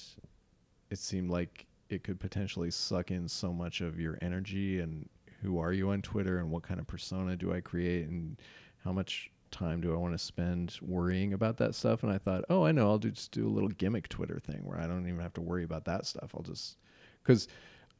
it 0.90 0.98
seemed 0.98 1.30
like 1.30 1.66
it 1.88 2.02
could 2.02 2.18
potentially 2.18 2.70
suck 2.70 3.11
in 3.11 3.28
so 3.28 3.52
much 3.52 3.80
of 3.80 4.00
your 4.00 4.18
energy 4.22 4.80
and 4.80 5.08
who 5.42 5.58
are 5.58 5.72
you 5.72 5.90
on 5.90 6.02
Twitter 6.02 6.38
and 6.38 6.50
what 6.50 6.62
kind 6.62 6.80
of 6.80 6.86
persona 6.86 7.36
do 7.36 7.52
I 7.52 7.61
create 7.61 8.08
and 8.08 8.36
how 8.84 8.92
much 8.92 9.30
time 9.50 9.80
do 9.80 9.92
I 9.94 9.96
want 9.96 10.14
to 10.14 10.18
spend 10.18 10.78
worrying 10.80 11.32
about 11.32 11.56
that 11.58 11.74
stuff? 11.74 12.02
And 12.02 12.12
I 12.12 12.18
thought 12.18 12.44
oh 12.50 12.64
I 12.64 12.72
know 12.72 12.88
I'll 12.88 12.98
do, 12.98 13.11
just 13.11 13.32
do 13.32 13.46
a 13.46 13.50
little 13.50 13.68
gimmick 13.68 14.08
Twitter 14.08 14.40
thing 14.40 14.62
where 14.64 14.78
I 14.78 14.86
don't 14.86 15.06
even 15.06 15.20
have 15.20 15.34
to 15.34 15.40
worry 15.40 15.64
about 15.64 15.84
that 15.84 16.06
stuff. 16.06 16.32
I'll 16.34 16.42
just 16.42 16.76
cuz 17.22 17.46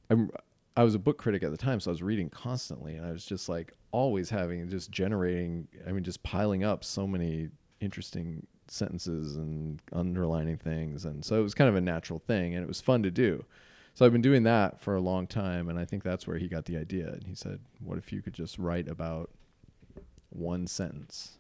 I'm 0.09 0.31
I 0.77 0.85
was 0.85 0.95
a 0.95 0.99
book 0.99 1.19
critic 1.19 1.43
at 1.43 1.51
the 1.51 1.57
time, 1.57 1.81
so 1.81 1.91
I 1.91 1.93
was 1.93 2.03
reading 2.03 2.31
constantly, 2.31 2.95
and 2.95 3.05
I 3.05 3.11
was 3.11 3.25
just 3.25 3.49
like 3.49 3.75
always 3.91 4.31
having 4.31 4.69
just 4.69 4.91
generating. 4.91 5.69
I 5.87 5.93
mean, 5.93 6.05
just 6.05 6.23
piling 6.23 6.65
up 6.65 6.85
so 6.85 7.07
many 7.07 7.49
interesting 7.81 8.47
sentences 8.69 9.37
and 9.37 9.81
underlining 9.93 10.57
things, 10.57 11.05
and 11.05 11.25
so 11.25 11.39
it 11.39 11.43
was 11.43 11.55
kind 11.55 11.69
of 11.69 11.75
a 11.75 11.81
natural 11.81 12.21
thing, 12.21 12.55
and 12.55 12.63
it 12.63 12.69
was 12.69 12.81
fun 12.81 13.03
to 13.03 13.11
do. 13.11 13.45
So 13.95 14.07
I've 14.07 14.13
been 14.13 14.23
doing 14.23 14.45
that 14.45 14.81
for 14.81 14.95
a 14.95 15.01
long 15.01 15.27
time, 15.27 15.69
and 15.69 15.79
I 15.79 15.85
think 15.85 16.05
that's 16.05 16.27
where 16.27 16.39
he 16.39 16.47
got 16.47 16.65
the 16.65 16.77
idea. 16.77 17.09
And 17.09 17.25
he 17.25 17.35
said, 17.35 17.59
"What 17.81 17.99
if 17.99 18.13
you 18.13 18.23
could 18.23 18.35
just 18.35 18.59
write 18.59 18.89
about 18.89 19.31
one 20.31 20.69
sentence 20.69 21.39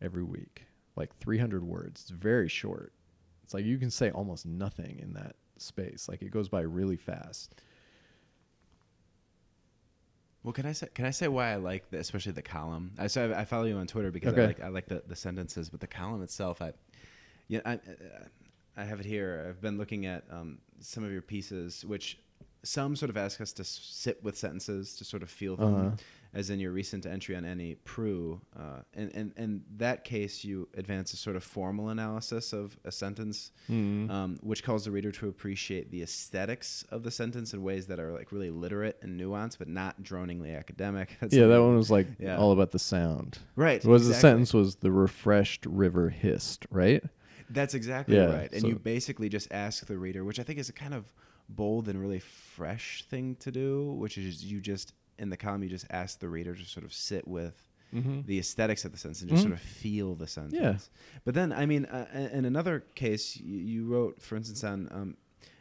every 0.00 0.24
week, 0.24 0.66
like 0.96 1.16
300 1.18 1.62
words? 1.62 2.02
It's 2.02 2.10
very 2.10 2.48
short. 2.48 2.92
It's 3.44 3.54
like 3.54 3.64
you 3.64 3.78
can 3.78 3.90
say 3.90 4.10
almost 4.10 4.44
nothing 4.44 4.98
in 4.98 5.12
that 5.12 5.36
space. 5.56 6.08
Like 6.08 6.22
it 6.22 6.32
goes 6.32 6.48
by 6.48 6.62
really 6.62 6.96
fast." 6.96 7.54
Well, 10.44 10.52
can 10.52 10.66
I 10.66 10.72
say 10.72 10.88
can 10.94 11.04
I 11.04 11.10
say 11.10 11.28
why 11.28 11.52
I 11.52 11.56
like 11.56 11.90
the, 11.90 11.98
especially 11.98 12.32
the 12.32 12.42
column? 12.42 12.92
I 12.98 13.06
so 13.06 13.30
I, 13.30 13.40
I 13.40 13.44
follow 13.44 13.64
you 13.64 13.76
on 13.76 13.86
Twitter 13.86 14.10
because 14.10 14.32
Okay. 14.32 14.42
I 14.42 14.46
like 14.46 14.60
I 14.60 14.68
like 14.68 14.86
the, 14.86 15.02
the 15.06 15.16
sentences, 15.16 15.68
but 15.70 15.80
the 15.80 15.86
column 15.86 16.22
itself, 16.22 16.60
I 16.60 16.72
yeah 17.48 17.60
I 17.64 17.78
I 18.76 18.84
have 18.84 19.00
it 19.00 19.06
here. 19.06 19.46
I've 19.48 19.60
been 19.60 19.78
looking 19.78 20.06
at 20.06 20.24
um, 20.30 20.58
some 20.80 21.04
of 21.04 21.12
your 21.12 21.22
pieces, 21.22 21.84
which 21.84 22.18
some 22.64 22.94
sort 22.96 23.10
of 23.10 23.16
ask 23.16 23.40
us 23.40 23.52
to 23.54 23.64
sit 23.64 24.22
with 24.22 24.36
sentences 24.36 24.94
to 24.96 25.04
sort 25.04 25.22
of 25.22 25.30
feel 25.30 25.56
them, 25.56 25.74
Uh-huh. 25.74 25.90
as 26.34 26.48
in 26.48 26.60
your 26.60 26.70
recent 26.72 27.04
entry 27.04 27.34
on 27.34 27.44
Annie 27.44 27.76
Proulx. 27.84 28.40
Uh, 28.56 28.82
and 28.94 29.10
in 29.10 29.32
in 29.36 29.64
that 29.78 30.04
case, 30.04 30.44
you 30.44 30.68
advance 30.76 31.12
a 31.12 31.16
sort 31.16 31.34
of 31.36 31.42
formal 31.42 31.88
analysis 31.88 32.52
of 32.52 32.78
a 32.84 32.92
sentence 32.92 33.50
Mm. 33.68 34.08
um, 34.10 34.38
which 34.42 34.62
calls 34.62 34.84
the 34.84 34.90
reader 34.92 35.10
to 35.12 35.28
appreciate 35.28 35.90
the 35.90 36.02
aesthetics 36.02 36.84
of 36.90 37.02
the 37.02 37.10
sentence 37.10 37.52
in 37.52 37.62
ways 37.62 37.86
that 37.88 37.98
are 37.98 38.12
like 38.12 38.30
really 38.32 38.50
literate 38.50 38.96
and 39.02 39.20
nuanced, 39.20 39.58
but 39.58 39.68
not 39.68 40.02
droningly 40.02 40.54
academic. 40.54 41.16
That's 41.20 41.34
yeah, 41.34 41.46
that 41.48 41.60
one 41.60 41.76
was 41.76 41.90
like 41.90 42.06
Yeah. 42.18 42.36
all 42.38 42.52
about 42.52 42.70
the 42.70 42.78
sound. 42.78 43.38
right. 43.56 43.84
Was 43.84 44.06
the 44.06 44.14
sentence 44.14 44.54
was 44.54 44.76
the 44.76 44.92
refreshed 44.92 45.66
river 45.66 46.10
hissed, 46.10 46.64
right? 46.70 47.02
That's 47.50 47.74
exactly 47.74 48.16
Yeah, 48.16 48.26
right. 48.34 48.52
And 48.52 48.62
so- 48.62 48.68
you 48.68 48.76
basically 48.78 49.28
just 49.28 49.48
ask 49.50 49.84
the 49.86 49.98
reader, 49.98 50.24
which 50.24 50.38
I 50.40 50.42
think 50.44 50.58
is 50.58 50.68
a 50.68 50.72
kind 50.72 50.94
of 50.94 51.12
bold 51.56 51.88
and 51.88 52.00
really 52.00 52.20
fresh 52.20 53.04
thing 53.08 53.36
to 53.36 53.50
do, 53.50 53.92
which 53.92 54.16
is 54.18 54.44
you 54.44 54.60
just 54.60 54.92
in 55.18 55.30
the 55.30 55.36
column 55.36 55.62
you 55.62 55.68
just 55.68 55.86
ask 55.90 56.18
the 56.20 56.28
reader 56.28 56.54
to 56.54 56.64
sort 56.64 56.84
of 56.84 56.92
sit 56.92 57.26
with 57.28 57.68
Mm-hmm. 57.94 58.20
the 58.24 58.38
aesthetics 58.38 58.86
of 58.86 58.92
the 58.92 58.96
sentence 58.96 59.20
and 59.20 59.28
just 59.30 59.42
Mhm. 59.44 59.48
sort 59.50 59.54
of 59.54 59.60
feel 59.60 60.14
the 60.14 60.26
sentence. 60.26 60.88
But 61.26 61.34
then, 61.34 61.52
I 61.52 61.66
mean, 61.66 61.84
uh, 61.84 62.08
in 62.14 62.38
in 62.38 62.44
another 62.46 62.80
case, 62.94 63.36
you, 63.36 63.58
you 63.58 63.84
wrote, 63.84 64.22
for 64.22 64.34
instance, 64.36 64.64
on 64.64 64.88
um, 64.90 65.16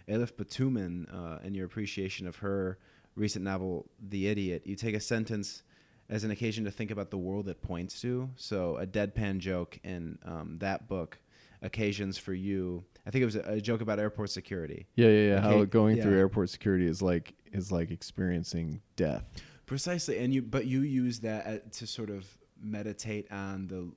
Elif 0.07 0.31
Batuman 0.37 1.13
uh, 1.13 1.39
and 1.43 1.57
your 1.57 1.65
appreciation 1.65 2.27
of 2.27 2.37
her 2.37 2.77
recent 3.17 3.43
novel, 3.43 3.89
The 3.99 4.27
Idiot. 4.27 4.61
You 4.65 4.77
take 4.77 4.95
a 4.95 5.01
sentence 5.01 5.61
as 6.07 6.23
an 6.23 6.31
occasion 6.31 6.63
to 6.63 6.71
think 6.71 6.89
about 6.89 7.09
the 7.11 7.17
world 7.17 7.49
it 7.49 7.61
points 7.61 7.99
to. 8.01 8.29
So, 8.37 8.77
a 8.77 8.87
deadpan 8.87 9.39
joke 9.39 9.77
in 9.83 10.17
um, 10.23 10.57
that 10.59 10.87
book, 10.87 11.19
occasions 11.62 12.18
for 12.18 12.34
you. 12.34 12.84
I 13.05 13.12
think 13.12 13.22
it 13.22 13.26
was 13.26 13.36
a, 13.36 13.62
joke 13.62 13.82
about 13.82 13.99
airport 13.99 14.30
security. 14.30 14.88
Yeah, 14.95 15.07
yeah, 15.07 15.28
yeah. 15.28 15.41
How 15.41 15.49
Okay, 15.51 15.66
going 15.66 16.01
through 16.01 16.18
airport 16.18 16.49
security 16.49 16.88
is 16.88 17.01
like 17.01 17.34
is 17.51 17.72
like 17.72 17.91
experiencing 17.91 18.82
death. 18.95 19.24
Precisely, 19.66 20.18
and 20.20 20.34
you 20.34 20.41
but 20.41 20.66
you 20.66 20.82
use 20.82 21.20
that 21.20 21.72
to 21.74 21.88
sort 21.88 22.09
of 22.09 22.26
meditate 22.62 23.32
on 23.32 23.68
the 23.68 23.91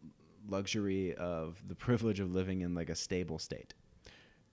luxury 0.49 1.15
of 1.15 1.63
the 1.69 1.75
privilege 1.75 2.21
of 2.21 2.33
living 2.33 2.61
in 2.61 2.75
like 2.75 2.91
a 2.91 2.95
stable 2.95 3.39
state. 3.39 3.75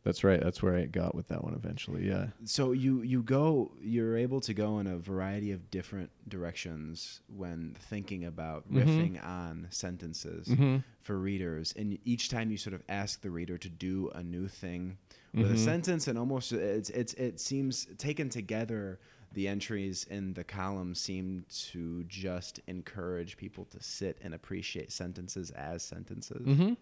That's 0.03 0.23
right. 0.23 0.41
That's 0.41 0.63
where 0.63 0.75
I 0.75 0.85
got 0.85 1.13
with 1.13 1.27
that 1.27 1.43
one 1.43 1.53
eventually. 1.53 2.07
Yeah. 2.07 2.27
so 2.43 2.71
you 2.71 3.01
you 3.03 3.21
go 3.21 3.71
you're 3.81 4.17
able 4.17 4.41
to 4.41 4.53
go 4.53 4.79
in 4.79 4.87
a 4.87 4.97
variety 4.97 5.51
of 5.51 5.69
different 5.69 6.09
directions 6.27 7.21
when 7.27 7.75
thinking 7.79 8.25
about 8.25 8.71
Mhm. 8.71 8.83
riffing 8.83 9.23
on 9.25 9.67
sentences 9.69 10.47
Mm-hmm. 10.47 10.77
for 11.01 11.17
readers 11.17 11.73
and 11.77 11.97
each 12.03 12.29
time 12.29 12.49
you 12.51 12.57
sort 12.57 12.73
of 12.73 12.83
ask 12.89 13.21
the 13.21 13.29
reader 13.29 13.57
to 13.59 13.69
do 13.69 14.09
a 14.15 14.23
new 14.23 14.47
thing 14.47 14.97
with 15.33 15.51
a 15.51 15.55
Mhm. 15.55 15.57
sentence 15.65 16.07
and 16.07 16.17
almost 16.17 16.51
it's 16.51 16.89
it's 16.89 17.13
it 17.13 17.39
seems 17.39 17.87
taken 17.97 18.27
together 18.29 18.99
the 19.33 19.47
entries 19.47 20.03
in 20.09 20.33
the 20.33 20.43
column 20.43 20.93
seem 20.93 21.45
to 21.49 22.03
just 22.05 22.59
encourage 22.67 23.37
people 23.37 23.63
to 23.65 23.81
sit 23.81 24.17
and 24.21 24.33
appreciate 24.33 24.91
sentences 24.91 25.51
as 25.51 25.83
sentences 25.83 26.45
Mm-hmm. 26.47 26.73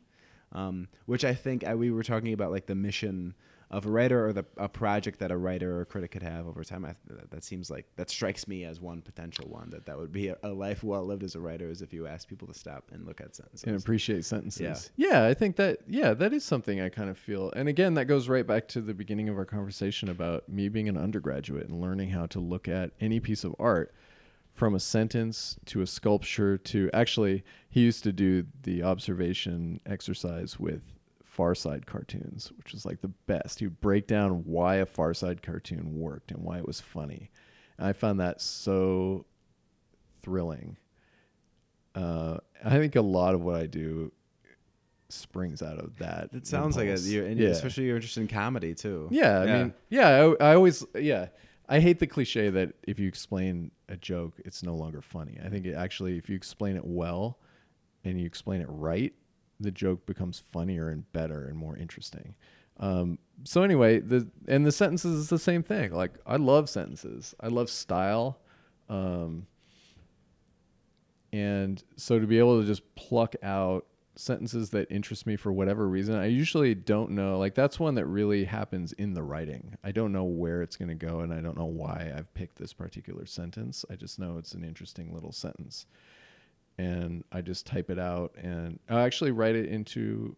Um, 0.51 0.87
which 1.05 1.25
I 1.25 1.33
think 1.33 1.67
uh, 1.67 1.75
we 1.77 1.91
were 1.91 2.03
talking 2.03 2.33
about 2.33 2.51
like 2.51 2.65
the 2.65 2.75
mission 2.75 3.35
of 3.71 3.85
a 3.85 3.89
writer 3.89 4.25
or 4.25 4.33
the 4.33 4.43
a 4.57 4.67
project 4.67 5.19
that 5.19 5.29
a 5.29 5.37
writer 5.37 5.79
or 5.79 5.85
critic 5.85 6.11
could 6.11 6.23
have 6.23 6.47
over 6.47 6.63
time. 6.63 6.85
I, 6.85 6.95
that, 7.07 7.29
that 7.29 7.43
seems 7.43 7.69
like 7.69 7.85
that 7.97 8.09
strikes 8.09 8.47
me 8.47 8.63
as 8.63 8.81
one 8.81 9.01
potential 9.01 9.45
one 9.47 9.69
that 9.69 9.85
that 9.85 9.97
would 9.97 10.11
be 10.11 10.29
a, 10.29 10.37
a 10.41 10.49
life 10.49 10.83
well 10.83 11.05
lived 11.05 11.23
as 11.23 11.35
a 11.35 11.39
writer 11.39 11.69
is 11.69 11.83
if 11.83 11.93
you 11.93 12.07
ask 12.07 12.27
people 12.27 12.47
to 12.47 12.53
stop 12.53 12.85
and 12.91 13.05
look 13.05 13.21
at 13.21 13.35
sentences. 13.35 13.67
and 13.67 13.79
appreciate 13.79 14.25
sentences. 14.25 14.91
Yeah. 14.97 15.09
Yeah. 15.11 15.25
I 15.27 15.35
think 15.35 15.55
that 15.57 15.79
yeah, 15.87 16.13
that 16.15 16.33
is 16.33 16.43
something 16.43 16.81
I 16.81 16.89
kind 16.89 17.09
of 17.11 17.17
feel. 17.17 17.51
And 17.51 17.69
again, 17.69 17.93
that 17.93 18.05
goes 18.05 18.27
right 18.27 18.45
back 18.45 18.67
to 18.69 18.81
the 18.81 18.93
beginning 18.93 19.29
of 19.29 19.37
our 19.37 19.45
conversation 19.45 20.09
about 20.09 20.49
me 20.49 20.67
being 20.67 20.89
an 20.89 20.97
undergraduate 20.97 21.67
and 21.67 21.79
learning 21.79 22.09
how 22.09 22.25
to 22.27 22.39
look 22.39 22.67
at 22.67 22.91
any 22.99 23.19
piece 23.19 23.43
of 23.43 23.55
art 23.59 23.93
from 24.59 24.75
a 24.75 24.79
sentence 24.79 25.57
to 25.65 25.81
a 25.81 25.87
sculpture 25.87 26.57
to 26.57 26.89
actually 26.93 27.45
he 27.69 27.79
used 27.79 28.03
to 28.03 28.11
do 28.11 28.45
the 28.63 28.83
observation 28.83 29.79
exercise 29.85 30.59
with 30.59 30.83
Far 31.23 31.55
Side 31.55 31.85
cartoons, 31.85 32.51
which 32.57 32.73
was 32.73 32.85
like 32.85 32.99
the 32.99 33.07
best. 33.07 33.59
He 33.59 33.67
would 33.67 33.79
break 33.79 34.05
down 34.05 34.43
why 34.43 34.75
a 34.75 34.85
Far 34.85 35.13
Side 35.13 35.41
cartoon 35.41 35.97
worked 35.97 36.31
and 36.31 36.43
why 36.43 36.57
it 36.57 36.67
was 36.67 36.81
funny. 36.81 37.31
And 37.77 37.87
I 37.87 37.93
found 37.93 38.19
that 38.19 38.41
so 38.41 39.25
thrilling. 40.23 40.75
Uh, 41.95 42.39
I 42.61 42.71
think 42.71 42.97
a 42.97 43.01
lot 43.01 43.35
of 43.35 43.41
what 43.41 43.55
I 43.55 43.65
do 43.65 44.11
springs 45.07 45.61
out 45.61 45.79
of 45.79 45.97
that. 45.99 46.31
It 46.33 46.45
sounds 46.45 46.75
like 46.75 46.87
it. 46.87 46.99
You're, 47.03 47.29
yeah. 47.29 47.47
especially 47.47 47.85
you're 47.85 47.95
interested 47.95 48.19
in 48.19 48.27
comedy 48.27 48.75
too. 48.75 49.07
Yeah, 49.09 49.39
I 49.39 49.45
mean, 49.45 49.73
yeah, 49.87 50.33
I, 50.41 50.49
I 50.49 50.55
always, 50.55 50.85
yeah, 50.95 51.27
I 51.69 51.79
hate 51.79 51.99
the 51.99 52.07
cliche 52.07 52.49
that 52.49 52.73
if 52.83 52.97
you 52.97 53.07
explain 53.07 53.71
a 53.87 53.95
joke, 53.95 54.33
it's 54.43 54.63
no 54.63 54.73
longer 54.73 55.01
funny. 55.01 55.37
I 55.43 55.49
think 55.49 55.67
it 55.67 55.75
actually, 55.75 56.17
if 56.17 56.27
you 56.27 56.35
explain 56.35 56.75
it 56.75 56.83
well 56.83 57.37
and 58.03 58.19
you 58.19 58.25
explain 58.25 58.61
it 58.61 58.67
right, 58.69 59.13
the 59.59 59.69
joke 59.69 60.05
becomes 60.07 60.39
funnier 60.39 60.89
and 60.89 61.11
better 61.13 61.45
and 61.45 61.55
more 61.55 61.77
interesting. 61.77 62.35
Um, 62.79 63.19
so 63.43 63.61
anyway, 63.61 63.99
the 63.99 64.27
and 64.47 64.65
the 64.65 64.71
sentences 64.71 65.19
is 65.19 65.29
the 65.29 65.37
same 65.37 65.63
thing. 65.63 65.93
Like 65.93 66.17
I 66.25 66.37
love 66.37 66.69
sentences. 66.69 67.35
I 67.39 67.47
love 67.47 67.69
style. 67.69 68.39
Um, 68.89 69.45
and 71.31 71.83
so 71.97 72.19
to 72.19 72.25
be 72.25 72.39
able 72.39 72.61
to 72.61 72.65
just 72.65 72.95
pluck 72.95 73.35
out 73.43 73.85
sentences 74.19 74.69
that 74.71 74.91
interest 74.91 75.25
me 75.25 75.35
for 75.35 75.51
whatever 75.51 75.87
reason, 75.87 76.15
I 76.15 76.25
usually 76.25 76.75
don't 76.75 77.11
know. 77.11 77.39
Like 77.39 77.55
that's 77.55 77.79
one 77.79 77.95
that 77.95 78.05
really 78.05 78.43
happens 78.43 78.91
in 78.93 79.13
the 79.13 79.23
writing. 79.23 79.75
I 79.83 79.91
don't 79.91 80.11
know 80.11 80.25
where 80.25 80.61
it's 80.61 80.75
going 80.75 80.89
to 80.89 80.95
go 80.95 81.21
and 81.21 81.33
I 81.33 81.39
don't 81.41 81.57
know 81.57 81.65
why 81.65 82.11
I've 82.15 82.33
picked 82.33 82.57
this 82.57 82.73
particular 82.73 83.25
sentence. 83.25 83.85
I 83.89 83.95
just 83.95 84.19
know 84.19 84.37
it's 84.37 84.53
an 84.53 84.63
interesting 84.63 85.13
little 85.13 85.31
sentence. 85.31 85.85
And 86.77 87.23
I 87.31 87.41
just 87.41 87.65
type 87.65 87.89
it 87.89 87.99
out 87.99 88.33
and 88.35 88.79
I 88.89 89.01
actually 89.01 89.31
write 89.31 89.55
it 89.55 89.65
into 89.67 90.35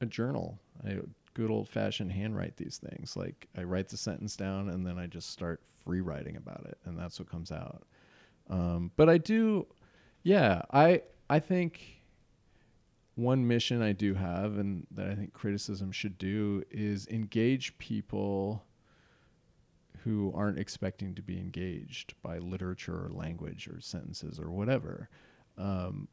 a 0.00 0.06
journal. 0.06 0.58
I 0.86 0.98
good 1.34 1.50
old 1.50 1.68
fashioned 1.68 2.12
handwrite 2.12 2.56
these 2.56 2.78
things. 2.78 3.16
Like 3.16 3.48
I 3.56 3.62
write 3.62 3.88
the 3.88 3.96
sentence 3.96 4.36
down 4.36 4.68
and 4.68 4.86
then 4.86 4.98
I 4.98 5.06
just 5.06 5.30
start 5.30 5.62
free 5.84 6.00
writing 6.00 6.36
about 6.36 6.64
it 6.66 6.78
and 6.84 6.98
that's 6.98 7.18
what 7.18 7.30
comes 7.30 7.50
out. 7.50 7.84
Um, 8.50 8.90
but 8.96 9.08
I 9.08 9.18
do 9.18 9.66
yeah, 10.22 10.62
I 10.70 11.02
I 11.28 11.40
think 11.40 12.01
one 13.14 13.46
mission 13.46 13.82
I 13.82 13.92
do 13.92 14.14
have 14.14 14.58
and 14.58 14.86
that 14.90 15.08
I 15.08 15.14
think 15.14 15.32
criticism 15.32 15.92
should 15.92 16.16
do 16.18 16.62
is 16.70 17.06
engage 17.08 17.76
people 17.78 18.64
who 20.04 20.32
aren't 20.34 20.58
expecting 20.58 21.14
to 21.14 21.22
be 21.22 21.38
engaged 21.38 22.14
by 22.22 22.38
literature 22.38 23.06
or 23.06 23.10
language 23.10 23.68
or 23.68 23.80
sentences 23.80 24.40
or 24.40 24.50
whatever. 24.50 25.08
Um, 25.56 26.08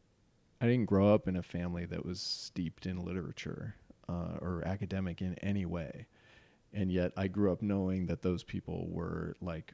I 0.61 0.67
didn't 0.67 0.85
grow 0.85 1.13
up 1.13 1.27
in 1.27 1.35
a 1.37 1.41
family 1.41 1.85
that 1.85 2.05
was 2.05 2.19
steeped 2.19 2.85
in 2.85 2.99
literature 2.99 3.75
uh, 4.07 4.37
or 4.41 4.63
academic 4.65 5.21
in 5.21 5.35
any 5.35 5.65
way. 5.65 6.07
And 6.73 6.91
yet 6.91 7.13
I 7.17 7.27
grew 7.27 7.51
up 7.51 7.61
knowing 7.61 8.07
that 8.07 8.21
those 8.21 8.43
people 8.43 8.87
were 8.89 9.35
like 9.41 9.73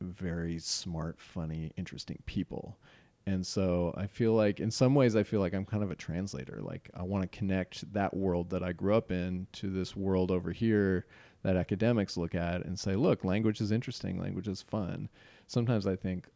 very 0.00 0.58
smart, 0.58 1.20
funny, 1.20 1.72
interesting 1.76 2.18
people. 2.26 2.78
And 3.26 3.46
so 3.46 3.94
I 3.96 4.06
feel 4.06 4.32
like, 4.32 4.58
in 4.58 4.70
some 4.70 4.94
ways, 4.94 5.14
I 5.14 5.22
feel 5.22 5.40
like 5.40 5.54
I'm 5.54 5.64
kind 5.64 5.82
of 5.82 5.90
a 5.90 5.96
translator. 5.96 6.58
Like, 6.60 6.90
I 6.94 7.02
want 7.02 7.22
to 7.22 7.38
connect 7.38 7.92
that 7.92 8.16
world 8.16 8.50
that 8.50 8.62
I 8.62 8.72
grew 8.72 8.94
up 8.94 9.12
in 9.12 9.46
to 9.52 9.70
this 9.70 9.94
world 9.94 10.30
over 10.30 10.50
here 10.50 11.06
that 11.42 11.56
academics 11.56 12.16
look 12.16 12.34
at 12.34 12.64
and 12.64 12.78
say, 12.78 12.96
look, 12.96 13.24
language 13.24 13.60
is 13.60 13.70
interesting, 13.70 14.20
language 14.20 14.48
is 14.48 14.62
fun. 14.62 15.08
Sometimes 15.46 15.86
I 15.86 15.94
think, 15.94 16.28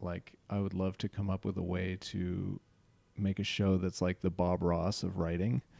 like, 0.00 0.32
I 0.50 0.58
would 0.58 0.74
love 0.74 0.98
to 0.98 1.08
come 1.08 1.30
up 1.30 1.44
with 1.44 1.56
a 1.56 1.62
way 1.62 1.96
to 2.00 2.60
make 3.16 3.38
a 3.38 3.44
show 3.44 3.76
that's 3.76 4.02
like 4.02 4.20
the 4.20 4.30
Bob 4.30 4.62
Ross 4.62 5.02
of 5.02 5.18
writing. 5.18 5.62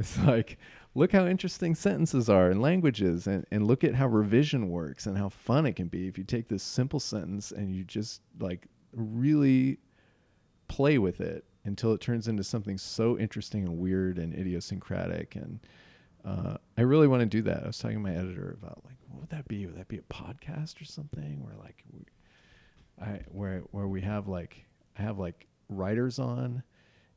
It's 0.00 0.16
like, 0.18 0.58
look 0.94 1.10
how 1.10 1.26
interesting 1.26 1.74
sentences 1.74 2.28
are 2.28 2.50
and 2.50 2.62
languages, 2.62 3.26
and, 3.26 3.44
and 3.50 3.66
look 3.66 3.82
at 3.82 3.96
how 3.96 4.06
revision 4.06 4.68
works 4.68 5.06
and 5.06 5.18
how 5.18 5.28
fun 5.28 5.66
it 5.66 5.72
can 5.72 5.88
be 5.88 6.06
if 6.06 6.16
you 6.16 6.22
take 6.22 6.46
this 6.46 6.62
simple 6.62 7.00
sentence 7.00 7.50
and 7.50 7.74
you 7.74 7.82
just 7.82 8.22
like 8.38 8.68
really 8.92 9.78
play 10.68 10.98
with 10.98 11.20
it 11.20 11.44
until 11.64 11.92
it 11.92 12.00
turns 12.00 12.28
into 12.28 12.44
something 12.44 12.78
so 12.78 13.18
interesting 13.18 13.64
and 13.64 13.78
weird 13.78 14.18
and 14.18 14.34
idiosyncratic. 14.34 15.36
And 15.36 15.60
uh, 16.24 16.56
I 16.76 16.82
really 16.82 17.08
want 17.08 17.20
to 17.20 17.26
do 17.26 17.42
that. 17.42 17.64
I 17.64 17.66
was 17.66 17.78
talking 17.78 17.98
to 17.98 18.02
my 18.02 18.14
editor 18.14 18.56
about 18.60 18.82
like, 18.84 18.96
what 19.08 19.20
would 19.20 19.30
that 19.30 19.48
be? 19.48 19.66
Would 19.66 19.76
that 19.76 19.88
be 19.88 19.98
a 19.98 20.02
podcast 20.02 20.80
or 20.80 20.84
something? 20.84 21.42
Where 21.42 21.54
like, 21.56 21.84
we, 21.92 22.04
I 23.00 23.20
where 23.28 23.60
where 23.70 23.86
we 23.86 24.00
have 24.00 24.28
like 24.28 24.64
I 24.98 25.02
have 25.02 25.18
like 25.18 25.46
writers 25.68 26.18
on, 26.18 26.62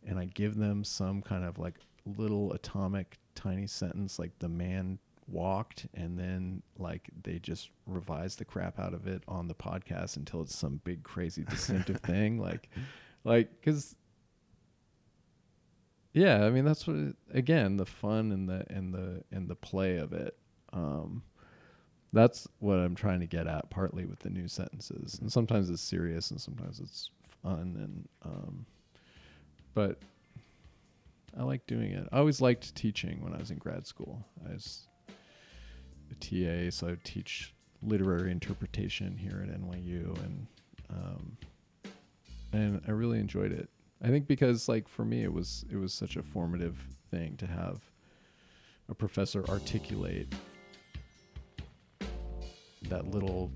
and 0.05 0.19
I 0.19 0.25
give 0.25 0.55
them 0.55 0.83
some 0.83 1.21
kind 1.21 1.43
of 1.43 1.57
like 1.57 1.75
little 2.05 2.53
atomic 2.53 3.17
tiny 3.35 3.67
sentence 3.67 4.19
like 4.19 4.31
the 4.39 4.49
man 4.49 4.99
walked 5.31 5.87
and 5.93 6.17
then 6.17 6.61
like 6.77 7.09
they 7.23 7.39
just 7.39 7.69
revise 7.85 8.35
the 8.35 8.45
crap 8.45 8.79
out 8.79 8.93
of 8.93 9.07
it 9.07 9.23
on 9.27 9.47
the 9.47 9.53
podcast 9.53 10.17
until 10.17 10.41
it's 10.41 10.55
some 10.55 10.81
big 10.83 11.03
crazy 11.03 11.43
distinctive 11.43 11.97
thing 12.01 12.39
like 12.39 12.69
like 13.23 13.61
cuz 13.61 13.95
yeah 16.13 16.45
i 16.45 16.49
mean 16.49 16.65
that's 16.65 16.85
what 16.85 16.95
it, 16.95 17.15
again 17.31 17.77
the 17.77 17.85
fun 17.85 18.31
and 18.31 18.49
the 18.49 18.65
and 18.69 18.93
the 18.93 19.23
and 19.31 19.47
the 19.47 19.55
play 19.55 19.97
of 19.97 20.13
it 20.13 20.37
um 20.73 21.23
that's 22.13 22.47
what 22.59 22.75
i'm 22.75 22.95
trying 22.95 23.19
to 23.19 23.27
get 23.27 23.47
at 23.47 23.69
partly 23.69 24.05
with 24.05 24.19
the 24.19 24.29
new 24.29 24.47
sentences 24.47 25.17
and 25.19 25.31
sometimes 25.31 25.69
it's 25.69 25.81
serious 25.81 26.31
and 26.31 26.41
sometimes 26.41 26.79
it's 26.79 27.09
fun 27.41 27.75
and 27.77 28.09
um 28.23 28.65
but 29.73 30.01
I 31.37 31.43
like 31.43 31.65
doing 31.65 31.91
it. 31.91 32.07
I 32.11 32.19
always 32.19 32.41
liked 32.41 32.75
teaching 32.75 33.23
when 33.23 33.33
I 33.33 33.37
was 33.37 33.51
in 33.51 33.57
grad 33.57 33.87
school. 33.87 34.25
I 34.45 34.53
was 34.53 34.87
TA, 36.15 36.69
so 36.69 36.87
I 36.87 36.97
teach 37.03 37.53
literary 37.83 38.31
interpretation 38.31 39.17
here 39.17 39.45
at 39.47 39.59
NYU, 39.59 40.17
and 40.23 40.47
um, 40.89 41.37
and 42.53 42.81
I 42.87 42.91
really 42.91 43.19
enjoyed 43.19 43.51
it. 43.51 43.69
I 44.03 44.07
think 44.07 44.27
because 44.27 44.67
like 44.67 44.87
for 44.87 45.05
me, 45.05 45.23
it 45.23 45.31
was 45.31 45.65
it 45.71 45.77
was 45.77 45.93
such 45.93 46.15
a 46.15 46.23
formative 46.23 46.77
thing 47.09 47.37
to 47.37 47.47
have 47.47 47.81
a 48.89 48.95
professor 48.95 49.43
articulate 49.47 50.33
that 52.89 53.07
little 53.07 53.51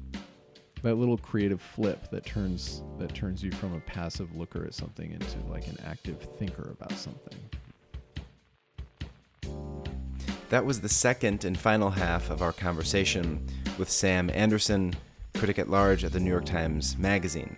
that 0.83 0.95
little 0.95 1.17
creative 1.17 1.61
flip 1.61 2.09
that 2.11 2.25
turns 2.25 2.83
that 2.99 3.13
turns 3.15 3.43
you 3.43 3.51
from 3.51 3.73
a 3.73 3.79
passive 3.81 4.35
looker 4.35 4.63
at 4.65 4.73
something 4.73 5.11
into 5.11 5.39
like 5.49 5.67
an 5.67 5.77
active 5.85 6.21
thinker 6.37 6.75
about 6.79 6.91
something. 6.93 7.37
That 10.49 10.65
was 10.65 10.81
the 10.81 10.89
second 10.89 11.43
and 11.43 11.57
final 11.57 11.89
half 11.89 12.29
of 12.29 12.41
our 12.41 12.53
conversation 12.53 13.45
with 13.79 13.89
Sam 13.89 14.29
Anderson, 14.29 14.93
critic 15.33 15.57
at 15.57 15.69
large 15.69 16.03
at 16.03 16.11
the 16.11 16.19
New 16.19 16.29
York 16.29 16.45
Times 16.45 16.97
Magazine. 16.97 17.57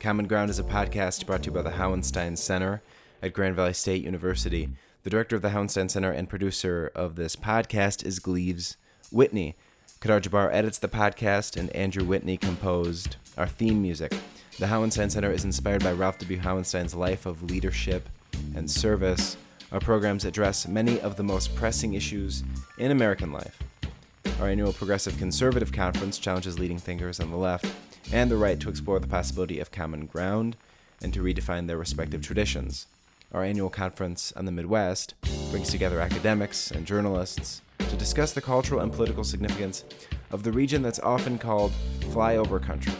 Common 0.00 0.26
Ground 0.26 0.50
is 0.50 0.58
a 0.58 0.64
podcast 0.64 1.26
brought 1.26 1.42
to 1.44 1.46
you 1.46 1.54
by 1.54 1.62
the 1.62 1.70
Hauenstein 1.70 2.36
Center 2.36 2.82
at 3.22 3.32
Grand 3.32 3.56
Valley 3.56 3.72
State 3.72 4.04
University. 4.04 4.68
The 5.02 5.10
director 5.10 5.36
of 5.36 5.42
the 5.42 5.48
Hauenstein 5.48 5.90
Center 5.90 6.10
and 6.10 6.28
producer 6.28 6.92
of 6.94 7.16
this 7.16 7.36
podcast 7.36 8.04
is 8.04 8.18
Gleaves 8.18 8.76
Whitney. 9.10 9.56
Kadar 10.00 10.20
Jabbar 10.20 10.52
edits 10.52 10.78
the 10.78 10.88
podcast, 10.88 11.56
and 11.56 11.70
Andrew 11.70 12.04
Whitney 12.04 12.36
composed 12.36 13.16
our 13.38 13.46
theme 13.46 13.80
music. 13.80 14.14
The 14.58 14.66
Hauenstein 14.66 15.10
Center 15.10 15.32
is 15.32 15.44
inspired 15.44 15.82
by 15.82 15.92
Ralph 15.92 16.18
W. 16.18 16.38
Hauenstein's 16.38 16.94
life 16.94 17.24
of 17.24 17.42
leadership 17.42 18.08
and 18.54 18.70
service. 18.70 19.38
Our 19.72 19.78
programs 19.78 20.24
address 20.24 20.66
many 20.66 21.00
of 21.00 21.14
the 21.14 21.22
most 21.22 21.54
pressing 21.54 21.94
issues 21.94 22.42
in 22.78 22.90
American 22.90 23.30
life. 23.32 23.56
Our 24.40 24.48
annual 24.48 24.72
Progressive 24.72 25.16
Conservative 25.16 25.70
Conference 25.70 26.18
challenges 26.18 26.58
leading 26.58 26.78
thinkers 26.78 27.20
on 27.20 27.30
the 27.30 27.36
left 27.36 27.72
and 28.12 28.28
the 28.28 28.36
right 28.36 28.58
to 28.58 28.68
explore 28.68 28.98
the 28.98 29.06
possibility 29.06 29.60
of 29.60 29.70
common 29.70 30.06
ground 30.06 30.56
and 31.00 31.14
to 31.14 31.22
redefine 31.22 31.68
their 31.68 31.78
respective 31.78 32.20
traditions. 32.20 32.88
Our 33.32 33.44
annual 33.44 33.70
conference 33.70 34.32
on 34.32 34.44
the 34.44 34.50
Midwest 34.50 35.14
brings 35.52 35.70
together 35.70 36.00
academics 36.00 36.72
and 36.72 36.84
journalists 36.84 37.62
to 37.78 37.96
discuss 37.96 38.32
the 38.32 38.40
cultural 38.40 38.80
and 38.80 38.92
political 38.92 39.22
significance 39.22 39.84
of 40.32 40.42
the 40.42 40.50
region 40.50 40.82
that's 40.82 40.98
often 40.98 41.38
called 41.38 41.70
flyover 42.00 42.60
country. 42.60 42.94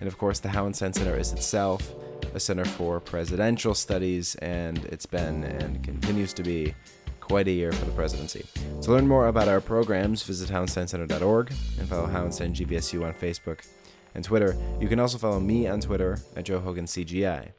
And 0.00 0.08
of 0.08 0.18
course, 0.18 0.40
the 0.40 0.48
Hauenstein 0.48 0.92
Center 0.92 1.16
is 1.16 1.32
itself 1.32 1.94
a 2.34 2.40
center 2.40 2.64
for 2.64 3.00
presidential 3.00 3.74
studies, 3.74 4.34
and 4.36 4.84
it's 4.86 5.06
been 5.06 5.44
and 5.44 5.82
continues 5.82 6.32
to 6.34 6.42
be 6.42 6.74
quite 7.20 7.46
a 7.46 7.52
year 7.52 7.72
for 7.72 7.84
the 7.84 7.92
presidency. 7.92 8.44
To 8.82 8.90
learn 8.90 9.06
more 9.06 9.28
about 9.28 9.48
our 9.48 9.60
programs, 9.60 10.22
visit 10.22 10.50
HauensteinCenter.org 10.50 11.52
and 11.78 11.88
follow 11.88 12.06
Hauenstein 12.06 12.54
GVSU 12.54 13.04
on 13.04 13.14
Facebook 13.14 13.66
and 14.14 14.24
Twitter. 14.24 14.56
You 14.80 14.88
can 14.88 14.98
also 14.98 15.18
follow 15.18 15.40
me 15.40 15.68
on 15.68 15.80
Twitter 15.80 16.18
at 16.34 16.44
Joe 16.44 16.58
Hogan 16.58 16.86
CGI. 16.86 17.50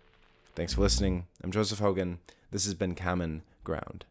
Thanks 0.56 0.74
for 0.74 0.82
listening. 0.82 1.26
I'm 1.44 1.52
Joseph 1.52 1.80
Hogan. 1.80 2.20
This 2.52 2.66
has 2.66 2.74
been 2.74 2.96
Common 2.96 3.44
Ground. 3.64 4.06